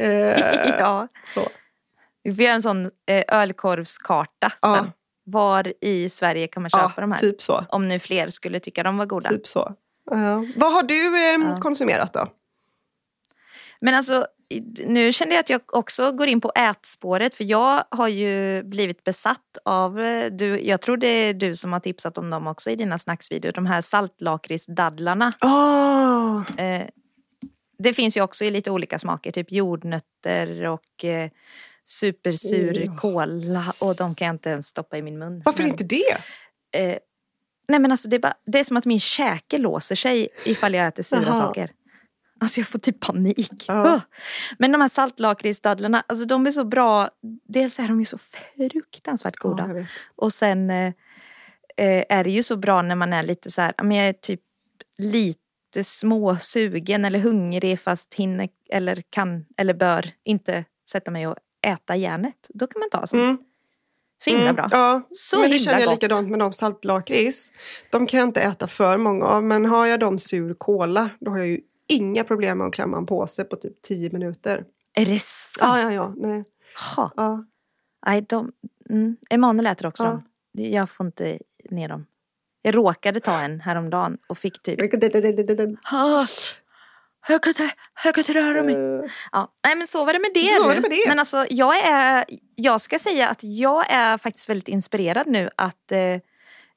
Eh, 0.04 0.70
ja. 0.80 1.08
så. 1.34 1.42
Vi 2.24 2.36
får 2.36 2.44
göra 2.44 2.54
en 2.56 2.62
sån 2.62 2.86
eh, 2.86 3.24
ölkorvskarta 3.28 4.52
Ja. 4.62 4.76
sen. 4.76 4.92
Var 5.28 5.74
i 5.82 6.10
Sverige 6.10 6.48
kan 6.48 6.64
man 6.64 6.70
köpa 6.70 6.94
Ja, 6.96 7.02
de 7.02 7.12
här? 7.12 7.18
typ 7.20 7.42
så. 7.42 7.66
Om 7.70 7.88
nu 7.88 8.00
fler 8.00 8.28
skulle 8.28 8.60
tycka 8.60 8.84
de 8.84 8.98
var 8.98 9.06
goda. 9.06 9.30
Typ 9.30 9.48
så. 9.48 9.74
Ja. 10.12 10.46
Vad 10.56 10.74
har 10.74 10.84
du 10.84 11.18
eh, 11.18 11.50
Ja. 11.50 11.58
konsumerat 11.62 12.14
då? 12.14 12.28
Men 13.86 13.96
alltså, 13.96 14.28
nu 14.86 15.14
kände 15.14 15.36
jag 15.36 15.40
att 15.40 15.50
jag 15.50 15.62
också 15.76 16.12
går 16.12 16.28
in 16.28 16.42
på 16.42 16.52
ätspåret 16.56 17.36
för 17.36 17.44
jag 17.44 17.84
har 17.92 18.08
ju 18.08 18.64
blivit 18.64 19.04
besatt 19.04 19.58
av, 19.66 20.00
eh, 20.00 20.32
du, 20.32 20.60
jag 20.62 20.82
tror 20.82 20.98
det 20.98 21.08
är 21.08 21.34
du 21.34 21.56
som 21.56 21.74
har 21.74 21.80
tipsat 21.80 22.18
om 22.18 22.30
dem 22.30 22.48
också 22.48 22.70
i 22.70 22.76
dina 22.76 22.98
snacksvideor, 22.98 23.52
de 23.52 23.66
här 23.66 23.82
saltlakritsdadlarna. 23.82 25.34
Oh, 25.42 26.44
Eh, 26.58 26.88
det 27.80 27.94
finns 27.94 28.18
ju 28.18 28.22
också 28.22 28.46
i 28.46 28.52
lite 28.52 28.72
olika 28.72 29.00
smaker, 29.00 29.32
typ 29.32 29.52
jordnötter 29.52 30.64
och 30.66 31.06
eh, 31.06 31.30
supersur 31.86 32.84
Ja. 32.86 32.96
kola 32.98 33.64
och 33.82 33.96
de 33.98 34.16
kan 34.16 34.26
jag 34.28 34.34
inte 34.36 34.50
ens 34.50 34.68
stoppa 34.68 34.98
i 34.98 35.02
min 35.02 35.20
mun. 35.20 35.42
varför 35.46 35.64
Men, 35.64 35.72
inte 35.72 35.84
det? 35.84 36.12
Eh, 36.78 36.98
nej 37.68 37.80
men 37.80 37.92
alltså 37.92 38.10
det 38.10 38.16
är, 38.16 38.20
bara, 38.20 38.34
det 38.46 38.60
är 38.60 38.64
som 38.64 38.78
att 38.78 38.86
min 38.86 39.00
käke 39.00 39.58
låser 39.58 39.96
sig 39.96 40.28
ifall 40.46 40.74
jag 40.74 40.88
äter 40.88 41.04
sura 41.04 41.22
Jaha. 41.22 41.36
saker. 41.36 41.72
Alltså 42.40 42.60
jag 42.60 42.68
får 42.68 42.80
typ 42.80 43.00
panik. 43.00 43.66
Ja. 43.68 44.02
Men 44.60 44.72
de 44.72 44.82
här 44.82 44.88
saltlakritsdadlarna, 44.88 46.04
alltså 46.08 46.26
de 46.26 46.46
är 46.48 46.52
så 46.52 46.64
bra. 46.64 47.10
Dels 47.48 47.80
är 47.80 47.88
de 47.88 48.00
ju 48.00 48.06
så 48.06 48.18
fruktansvärt 48.18 49.36
goda. 49.38 49.70
Ja. 49.76 49.86
Och 50.16 50.34
sen 50.34 50.70
eh, 50.70 50.94
eh, 51.78 52.04
är 52.10 52.24
det 52.24 52.32
ju 52.32 52.44
så 52.44 52.58
bra 52.58 52.82
när 52.82 52.96
man 52.96 53.14
är 53.14 53.24
lite 53.24 53.52
så 53.52 53.62
här, 53.62 53.74
men 53.84 53.92
jag 53.92 54.08
är 54.08 54.14
typ 54.14 54.42
lite 54.98 55.84
småsugen 55.84 57.06
eller 57.06 57.20
hungrig 57.20 57.80
fast 57.80 58.14
hinner 58.14 58.50
eller 58.70 59.04
kan 59.10 59.46
eller 59.58 59.74
bör 59.74 60.10
inte 60.24 60.66
sätta 60.90 61.12
mig 61.12 61.28
och 61.28 61.36
äta 61.68 61.96
järnet. 61.96 62.50
Då 62.54 62.68
kan 62.68 62.80
man 62.80 62.90
ta 62.90 63.08
sånt. 63.08 63.22
Mm. 63.22 63.38
Så 64.24 64.30
himla 64.30 64.54
bra. 64.54 64.68
Ja, 64.72 65.08
Så 65.10 65.40
men 65.40 65.52
det 65.52 65.60
känner 65.60 65.80
jag 65.80 65.88
gott. 65.88 66.04
likadant 66.04 66.30
med 66.30 66.40
de 66.40 66.54
saltlakrits. 66.54 67.52
De 67.92 68.08
kan 68.08 68.20
jag 68.20 68.28
inte 68.28 68.42
äta 68.42 68.68
för 68.68 68.98
många 68.98 69.26
av, 69.26 69.44
men 69.44 69.66
har 69.66 69.86
jag 69.86 70.00
dem 70.00 70.20
sur 70.20 70.54
kola 70.54 71.10
då 71.20 71.32
har 71.32 71.38
jag 71.38 71.48
ju 71.48 71.62
inga 71.88 72.24
problem 72.24 72.58
med 72.58 72.68
att 72.68 72.74
klämma 72.74 72.98
en 72.98 73.06
påse 73.06 73.44
på 73.44 73.56
typ 73.56 73.82
10 73.82 74.10
minuter. 74.10 74.66
Är 74.94 75.06
det 75.06 75.22
sant? 75.22 75.82
Ja, 75.82 75.82
ja, 75.82 75.92
ja. 75.92 76.14
Nej. 76.18 76.44
Ja. 76.98 77.12
Ja. 77.16 77.46
Nej, 78.06 78.26
de, 78.30 78.52
mm. 78.90 79.18
Emanuel 79.30 79.68
äter 79.68 79.88
också 79.88 80.04
Ja. 80.04 80.10
dem. 80.10 80.24
Jag 80.52 80.90
får 80.90 81.06
inte 81.06 81.40
ner 81.70 81.90
dem. 81.90 82.06
Jag 82.62 82.76
råkade 82.76 83.20
ta 83.20 83.42
en 83.42 83.62
häromdagen 83.62 84.18
och 84.28 84.38
fick 84.38 84.62
typ... 84.64 84.82
Jag, 84.82 84.92
kan 87.44 87.50
inte, 87.50 87.72
jag 88.04 88.16
kan 88.16 88.22
inte 88.22 88.34
röra 88.34 88.64
mig. 88.64 88.76
Eh, 88.76 89.02
Ja. 89.32 89.54
Nej 89.64 89.76
men 89.76 89.88
så 89.88 90.06
var 90.06 90.14
det 90.14 90.20
med 90.20 90.32
det 90.34 90.50
Så 90.56 90.74
nu. 90.74 90.82
med 90.82 90.92
det. 90.92 91.06
Men 91.08 91.20
alltså 91.20 91.46
jag 91.50 91.78
är... 91.88 92.26
Jag 92.56 92.82
ska 92.82 93.00
säga 93.00 93.30
att 93.30 93.44
jag 93.44 93.86
är 93.90 94.18
faktiskt 94.18 94.50
väldigt 94.50 94.68
inspirerad 94.68 95.28
nu 95.28 95.50
att 95.56 95.92
eh, 95.92 96.00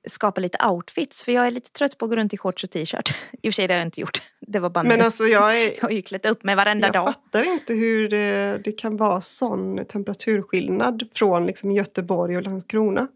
skapa 0.08 0.40
lite 0.40 0.58
outfits. 0.66 1.24
För 1.24 1.32
jag 1.32 1.46
är 1.46 1.50
lite 1.50 1.72
trött 1.72 1.98
på 1.98 2.04
att 2.04 2.10
gå 2.10 2.16
runt 2.16 2.34
i 2.34 2.36
shorts 2.36 2.64
och 2.64 2.70
t-shirt. 2.70 3.14
I 3.42 3.48
och 3.48 3.52
för 3.52 3.52
sig 3.52 3.66
det 3.68 3.74
har 3.74 3.78
jag 3.78 3.86
inte 3.86 4.00
gjort. 4.00 4.18
Det 4.40 4.58
var 4.58 4.70
bara 4.70 4.84
Men 4.84 4.98
nu. 4.98 5.04
alltså 5.04 5.24
jag, 5.24 5.60
är, 5.62 5.72
Jag 5.76 5.82
har 5.82 5.90
ju 5.90 6.02
klätt 6.02 6.26
upp 6.26 6.44
mig 6.44 6.54
varenda 6.56 6.86
jag 6.86 6.94
dag. 6.94 7.04
fattar 7.06 7.52
inte 7.52 7.74
hur 7.74 8.08
det, 8.08 8.60
det 8.64 8.72
kan 8.72 8.96
vara 8.96 9.20
sån 9.20 9.84
temperaturskillnad 9.84 11.08
från 11.14 11.46
liksom 11.46 11.72
Göteborg 11.72 12.36
och 12.36 12.42
Landskrona. 12.42 13.08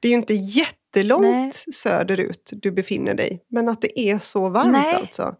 Det 0.00 0.08
är 0.08 0.10
ju 0.10 0.16
inte 0.16 0.34
jättelångt 0.34 1.22
Nej. 1.24 1.52
söderut 1.72 2.50
du 2.52 2.70
befinner 2.70 3.14
dig, 3.14 3.44
men 3.48 3.68
att 3.68 3.80
det 3.80 4.00
är 4.00 4.18
så 4.18 4.48
varmt 4.48 4.72
Nej. 4.72 4.94
alltså. 4.94 5.36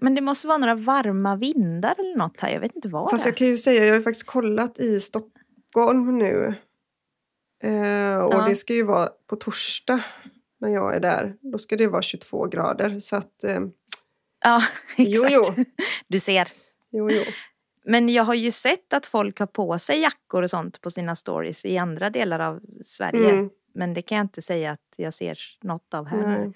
Men 0.00 0.14
det 0.14 0.20
måste 0.20 0.46
vara 0.46 0.58
några 0.58 0.74
varma 0.74 1.36
vindar 1.36 1.94
eller 1.98 2.16
något 2.16 2.40
här. 2.40 2.50
Jag 2.50 2.60
vet 2.60 2.76
inte 2.76 2.88
vad 2.88 3.10
Fast 3.10 3.24
det 3.24 3.28
är. 3.28 3.30
jag 3.32 3.36
kan 3.36 3.46
ju 3.46 3.56
säga, 3.56 3.84
jag 3.84 3.92
har 3.92 3.98
ju 3.98 4.02
faktiskt 4.02 4.26
kollat 4.26 4.78
i 4.78 5.00
Stockholm 5.00 6.18
nu. 6.18 6.54
Eh, 7.62 8.16
och 8.16 8.34
Ja. 8.34 8.44
det 8.48 8.56
ska 8.56 8.74
ju 8.74 8.82
vara 8.82 9.08
på 9.26 9.36
torsdag 9.36 10.04
när 10.60 10.68
jag 10.68 10.96
är 10.96 11.00
där. 11.00 11.34
Då 11.40 11.58
ska 11.58 11.76
det 11.76 11.86
vara 11.86 12.02
22 12.02 12.46
grader. 12.46 13.00
Så 13.00 13.16
att, 13.16 13.44
eh, 13.44 13.60
Ja, 14.44 14.62
jo, 14.96 15.24
exakt. 15.24 15.54
jo, 15.58 15.64
Du 16.08 16.20
ser. 16.20 16.48
jo, 16.90 17.10
jo. 17.10 17.22
Men 17.84 18.08
jag 18.08 18.24
har 18.24 18.34
ju 18.34 18.50
sett 18.50 18.92
att 18.92 19.06
folk 19.06 19.38
har 19.38 19.46
på 19.46 19.78
sig 19.78 20.00
jackor 20.00 20.42
och 20.42 20.50
sånt 20.50 20.80
på 20.80 20.90
sina 20.90 21.16
stories 21.16 21.64
i 21.64 21.78
andra 21.78 22.10
delar 22.10 22.38
av 22.40 22.60
Sverige. 22.84 23.30
Mm. 23.30 23.50
Men 23.74 23.94
det 23.94 24.02
kan 24.02 24.18
jag 24.18 24.24
inte 24.24 24.42
säga 24.42 24.70
att 24.72 24.94
jag 24.96 25.14
ser 25.14 25.38
något 25.62 25.94
av 25.94 26.06
här. 26.06 26.18
Nej. 26.38 26.52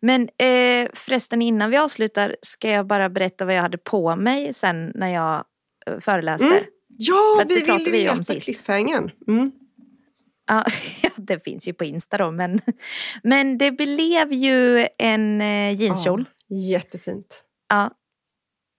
Men 0.00 0.22
eh, 0.22 0.90
förresten 0.94 1.42
innan 1.42 1.70
vi 1.70 1.76
avslutar 1.76 2.36
ska 2.42 2.70
jag 2.70 2.86
bara 2.86 3.08
berätta 3.08 3.44
vad 3.44 3.54
jag 3.54 3.62
hade 3.62 3.78
på 3.78 4.16
mig 4.16 4.54
sen 4.54 4.92
när 4.94 5.08
jag 5.08 5.44
eh, 5.86 5.98
föreläste. 6.00 6.46
Mm. 6.46 6.64
Ja, 6.88 7.44
vi 7.48 7.54
ville 7.60 7.90
vi 7.90 7.98
ju 7.98 8.04
veta 8.04 8.22
sist. 8.22 8.44
cliffhangern. 8.44 9.10
Mm. 9.28 9.52
Ja, 10.50 10.64
det 11.16 11.44
finns 11.44 11.68
ju 11.68 11.72
på 11.72 11.84
Insta 11.84 12.18
då. 12.18 12.30
Men, 12.30 12.60
men 13.22 13.58
det 13.58 13.70
blev 13.70 14.32
ju 14.32 14.88
en 14.98 15.40
eh, 15.40 15.72
jeanskjol. 15.80 16.24
Ja, 16.46 16.56
jättefint. 16.56 17.44
Ja. 17.68 17.90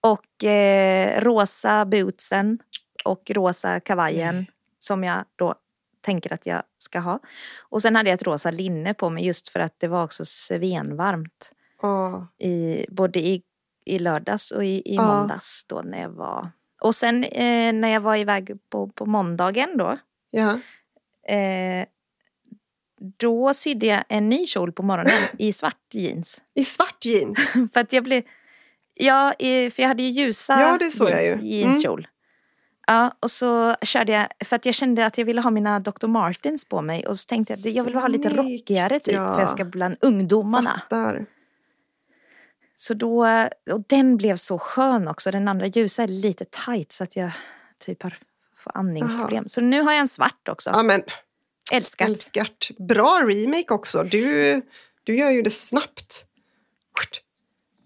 Och 0.02 0.44
eh, 0.44 1.20
rosa 1.20 1.84
bootsen 1.84 2.58
och 3.04 3.30
rosa 3.30 3.80
kavajen 3.80 4.34
Mm. 4.34 4.46
som 4.78 5.04
jag 5.04 5.24
då 5.36 5.54
tänker 6.00 6.32
att 6.32 6.46
jag 6.46 6.62
ska 6.78 6.98
ha. 6.98 7.20
Och 7.68 7.82
sen 7.82 7.96
hade 7.96 8.08
jag 8.10 8.14
ett 8.14 8.22
rosa 8.26 8.50
linne 8.50 8.94
på 8.94 9.10
mig 9.10 9.26
just 9.26 9.48
för 9.48 9.60
att 9.60 9.74
det 9.80 9.88
var 9.88 10.04
också 10.04 10.24
svenvarmt. 10.24 11.52
Ja. 11.82 12.28
I, 12.38 12.86
både 12.90 13.20
i, 13.20 13.42
i 13.84 13.98
lördags 13.98 14.50
och 14.50 14.64
i, 14.64 14.68
i 14.92 14.94
Ja. 14.94 15.02
måndags 15.06 15.64
då 15.68 15.82
när 15.84 16.00
jag 16.00 16.10
var. 16.10 16.50
Och 16.80 16.94
sen 16.94 17.24
eh, 17.24 17.72
när 17.72 17.88
jag 17.88 18.00
var 18.00 18.16
iväg 18.16 18.58
på, 18.70 18.88
på 18.88 19.06
måndagen 19.06 19.76
då. 19.78 19.98
ja. 20.30 20.60
Eh, 21.32 21.86
då 23.18 23.54
sydde 23.54 23.86
jag 23.86 24.04
en 24.08 24.28
ny 24.28 24.46
kjol 24.46 24.72
på 24.72 24.82
morgonen 24.82 25.22
i 25.38 25.52
svart 25.52 25.94
jeans. 25.94 26.42
I 26.54 26.64
svart 26.64 27.04
jeans. 27.04 27.52
För 27.72 27.80
att 27.80 27.92
jag 27.92 28.04
blev... 28.04 28.22
Ja, 28.94 29.32
för 29.40 29.80
jag 29.80 29.88
hade 29.88 30.02
ju 30.02 30.08
ljusa 30.08 30.60
Ja, 30.60 30.78
det 30.78 30.90
såg 30.90 31.10
jag 31.10 31.24
jeans, 31.24 31.42
ju. 31.42 31.48
jeanskjol. 31.48 32.08
Ja, 32.86 33.16
och 33.20 33.30
så 33.30 33.74
körde 33.82 34.12
jag, 34.12 34.28
för 34.44 34.56
att 34.56 34.66
jag 34.66 34.74
kände 34.74 35.06
att 35.06 35.18
jag 35.18 35.24
ville 35.24 35.40
ha 35.40 35.50
mina 35.50 35.80
Dr. 35.80 36.06
Martens 36.06 36.64
på 36.64 36.82
mig. 36.82 37.06
Och 37.06 37.16
så 37.18 37.26
tänkte 37.26 37.52
jag 37.52 37.58
att 37.58 37.74
jag 37.74 37.84
vill 37.84 37.94
ha 37.94 38.08
lite 38.08 38.28
rockigare 38.28 39.00
typ, 39.00 39.14
ja. 39.14 39.34
för 39.34 39.40
jag 39.40 39.50
ska 39.50 39.64
bland 39.64 39.96
ungdomarna. 40.00 40.82
Fattar. 40.90 41.26
Så 42.74 42.94
då, 42.94 43.26
och 43.70 43.84
den 43.86 44.16
blev 44.16 44.36
så 44.36 44.58
skön 44.58 45.08
också. 45.08 45.30
Den 45.30 45.48
andra 45.48 45.66
ljusa 45.66 46.02
är 46.02 46.08
lite 46.08 46.44
tight 46.44 46.92
så 46.92 47.04
att 47.04 47.16
jag 47.16 47.30
typ 47.78 48.02
har 48.02 48.18
får 48.62 48.76
andningsproblem. 48.76 49.48
Så 49.48 49.60
nu 49.60 49.80
har 49.80 49.92
jag 49.92 50.00
en 50.00 50.08
svart 50.08 50.48
också. 50.48 50.70
Ja, 50.70 50.82
men 50.82 51.02
Älskar. 51.72 52.04
älskat. 52.06 52.70
Bra 52.78 53.20
remake 53.26 53.74
också. 53.74 54.02
Du, 54.02 54.62
du 55.04 55.16
gör 55.16 55.30
ju 55.30 55.42
det 55.42 55.50
snabbt. 55.50 56.26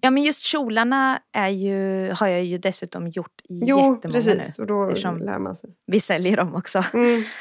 Ja 0.01 0.11
men 0.11 0.23
just 0.23 0.45
kjolarna 0.45 1.23
är 1.33 1.49
ju, 1.49 2.11
har 2.13 2.27
jag 2.27 2.45
ju 2.45 2.59
dessutom 2.59 3.09
gjort 3.09 3.43
Jo, 3.49 3.95
jättemånga 3.95 4.19
precis. 4.19 4.59
nu. 4.59 4.63
Och 4.63 4.69
då 4.69 4.91
lär 5.25 5.39
man 5.39 5.57
sig. 5.57 5.71
Vi 5.87 6.01
säljer 6.01 6.37
dem 6.37 6.55
också. 6.55 6.85
Mm. 6.93 7.23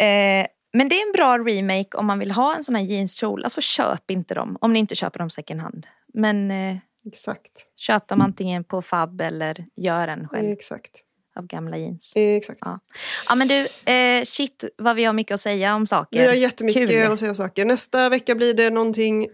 Eh, 0.00 0.46
men 0.72 0.88
det 0.88 0.94
är 1.00 1.06
en 1.06 1.12
bra 1.12 1.38
remake 1.38 1.96
om 1.96 2.06
man 2.06 2.18
vill 2.18 2.30
ha 2.30 2.54
en 2.54 2.64
sån 2.64 2.74
här 2.74 2.82
jeanskjol. 2.82 3.44
Alltså 3.44 3.60
köp 3.60 4.10
inte 4.10 4.34
dem 4.34 4.56
om 4.60 4.72
ni 4.72 4.78
inte 4.78 4.94
köper 4.94 5.18
dem 5.18 5.30
second 5.30 5.60
hand. 5.60 5.86
Men 6.14 6.50
eh, 6.50 6.76
Exakt. 7.06 7.66
köp 7.76 8.08
dem 8.08 8.20
antingen 8.20 8.64
på 8.64 8.82
Fab 8.82 9.20
eller 9.20 9.66
gör 9.76 10.08
en 10.08 10.28
själv 10.28 10.48
Exakt. 10.52 11.00
Av 11.36 11.46
gamla 11.46 11.78
jeans. 11.78 12.12
Exakt. 12.16 12.58
Ja. 12.64 12.80
Ja 13.28 13.34
men 13.34 13.48
du, 13.48 13.66
eh, 13.92 14.24
shit 14.24 14.64
vad 14.78 14.96
vi 14.96 15.04
har 15.04 15.12
mycket 15.12 15.34
att 15.34 15.40
säga 15.40 15.74
om 15.74 15.86
saker. 15.86 16.20
Vi 16.20 16.26
har 16.26 16.34
jättemycket 16.34 16.88
Kul. 16.88 17.12
att 17.12 17.18
säga 17.18 17.30
om 17.30 17.36
saker. 17.36 17.64
Nästa 17.64 18.08
vecka 18.08 18.34
blir 18.34 18.54
det 18.54 18.70
någonting 18.70 19.28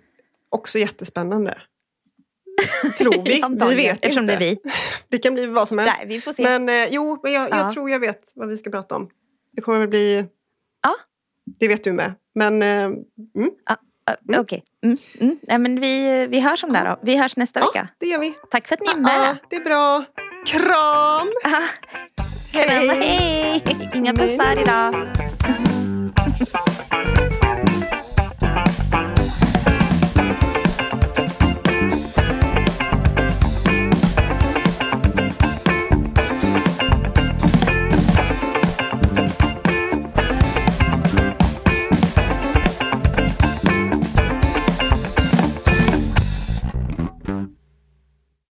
också 0.49 0.79
jättespännande. 0.79 1.59
Tror 2.99 3.23
vi. 3.25 3.43
vi 3.69 3.83
vet 3.83 3.97
eftersom 3.97 4.23
inte. 4.23 4.37
det 4.37 4.45
är 4.45 4.51
vi. 4.51 4.61
Det 5.09 5.19
kan 5.19 5.35
bli 5.35 5.47
vad 5.47 5.69
som 5.69 5.79
helst. 5.79 5.95
Nej, 5.99 6.07
vi 6.07 6.21
får 6.21 6.33
se. 6.33 6.43
Men 6.43 6.69
eh, 6.69 6.89
jo, 6.91 7.21
men 7.23 7.33
jag, 7.33 7.51
Ja. 7.51 7.57
jag 7.57 7.73
tror 7.73 7.91
jag 7.91 8.01
vet 8.01 8.33
vad 8.35 8.49
vi 8.49 8.57
ska 8.57 8.71
prata 8.71 8.97
om. 8.97 9.11
Det 9.53 9.63
kommer 9.63 9.79
väl 9.79 9.89
bli... 9.89 10.27
Ja. 10.83 10.95
Det 11.59 11.69
vet 11.69 11.85
du 11.85 11.93
med. 11.93 12.15
Men 12.35 12.63
eh, 12.63 12.69
mm. 12.69 13.01
Uh, 14.31 14.41
Okej. 14.41 14.63
Mm, 14.85 14.97
mm. 15.21 15.63
Men 15.63 15.81
vi, 15.81 16.27
vi 16.27 16.41
hörs 16.41 16.65
om 16.65 16.73
det 16.73 16.79
här 16.79 16.91
då. 16.91 17.01
Vi 17.03 17.17
hörs 17.17 17.37
nästa 17.37 17.61
ja, 17.61 17.67
vecka. 17.67 17.89
det 17.99 18.07
gör 18.07 18.19
vi. 18.19 18.35
Tack 18.51 18.69
för 18.69 18.75
att 18.75 18.81
ni 18.81 18.89
är 18.89 19.01
med. 19.01 19.21
Ja, 19.21 19.37
det 19.51 19.57
är 19.57 19.65
bra. 19.65 20.05
Kram! 20.47 21.29
Ah, 21.45 21.69
kram 22.53 22.91
och 22.91 22.97
hej! 22.97 23.63
Inga 23.95 24.13
Nej. 24.13 24.29
pussar 24.29 24.61
idag. 24.61 24.95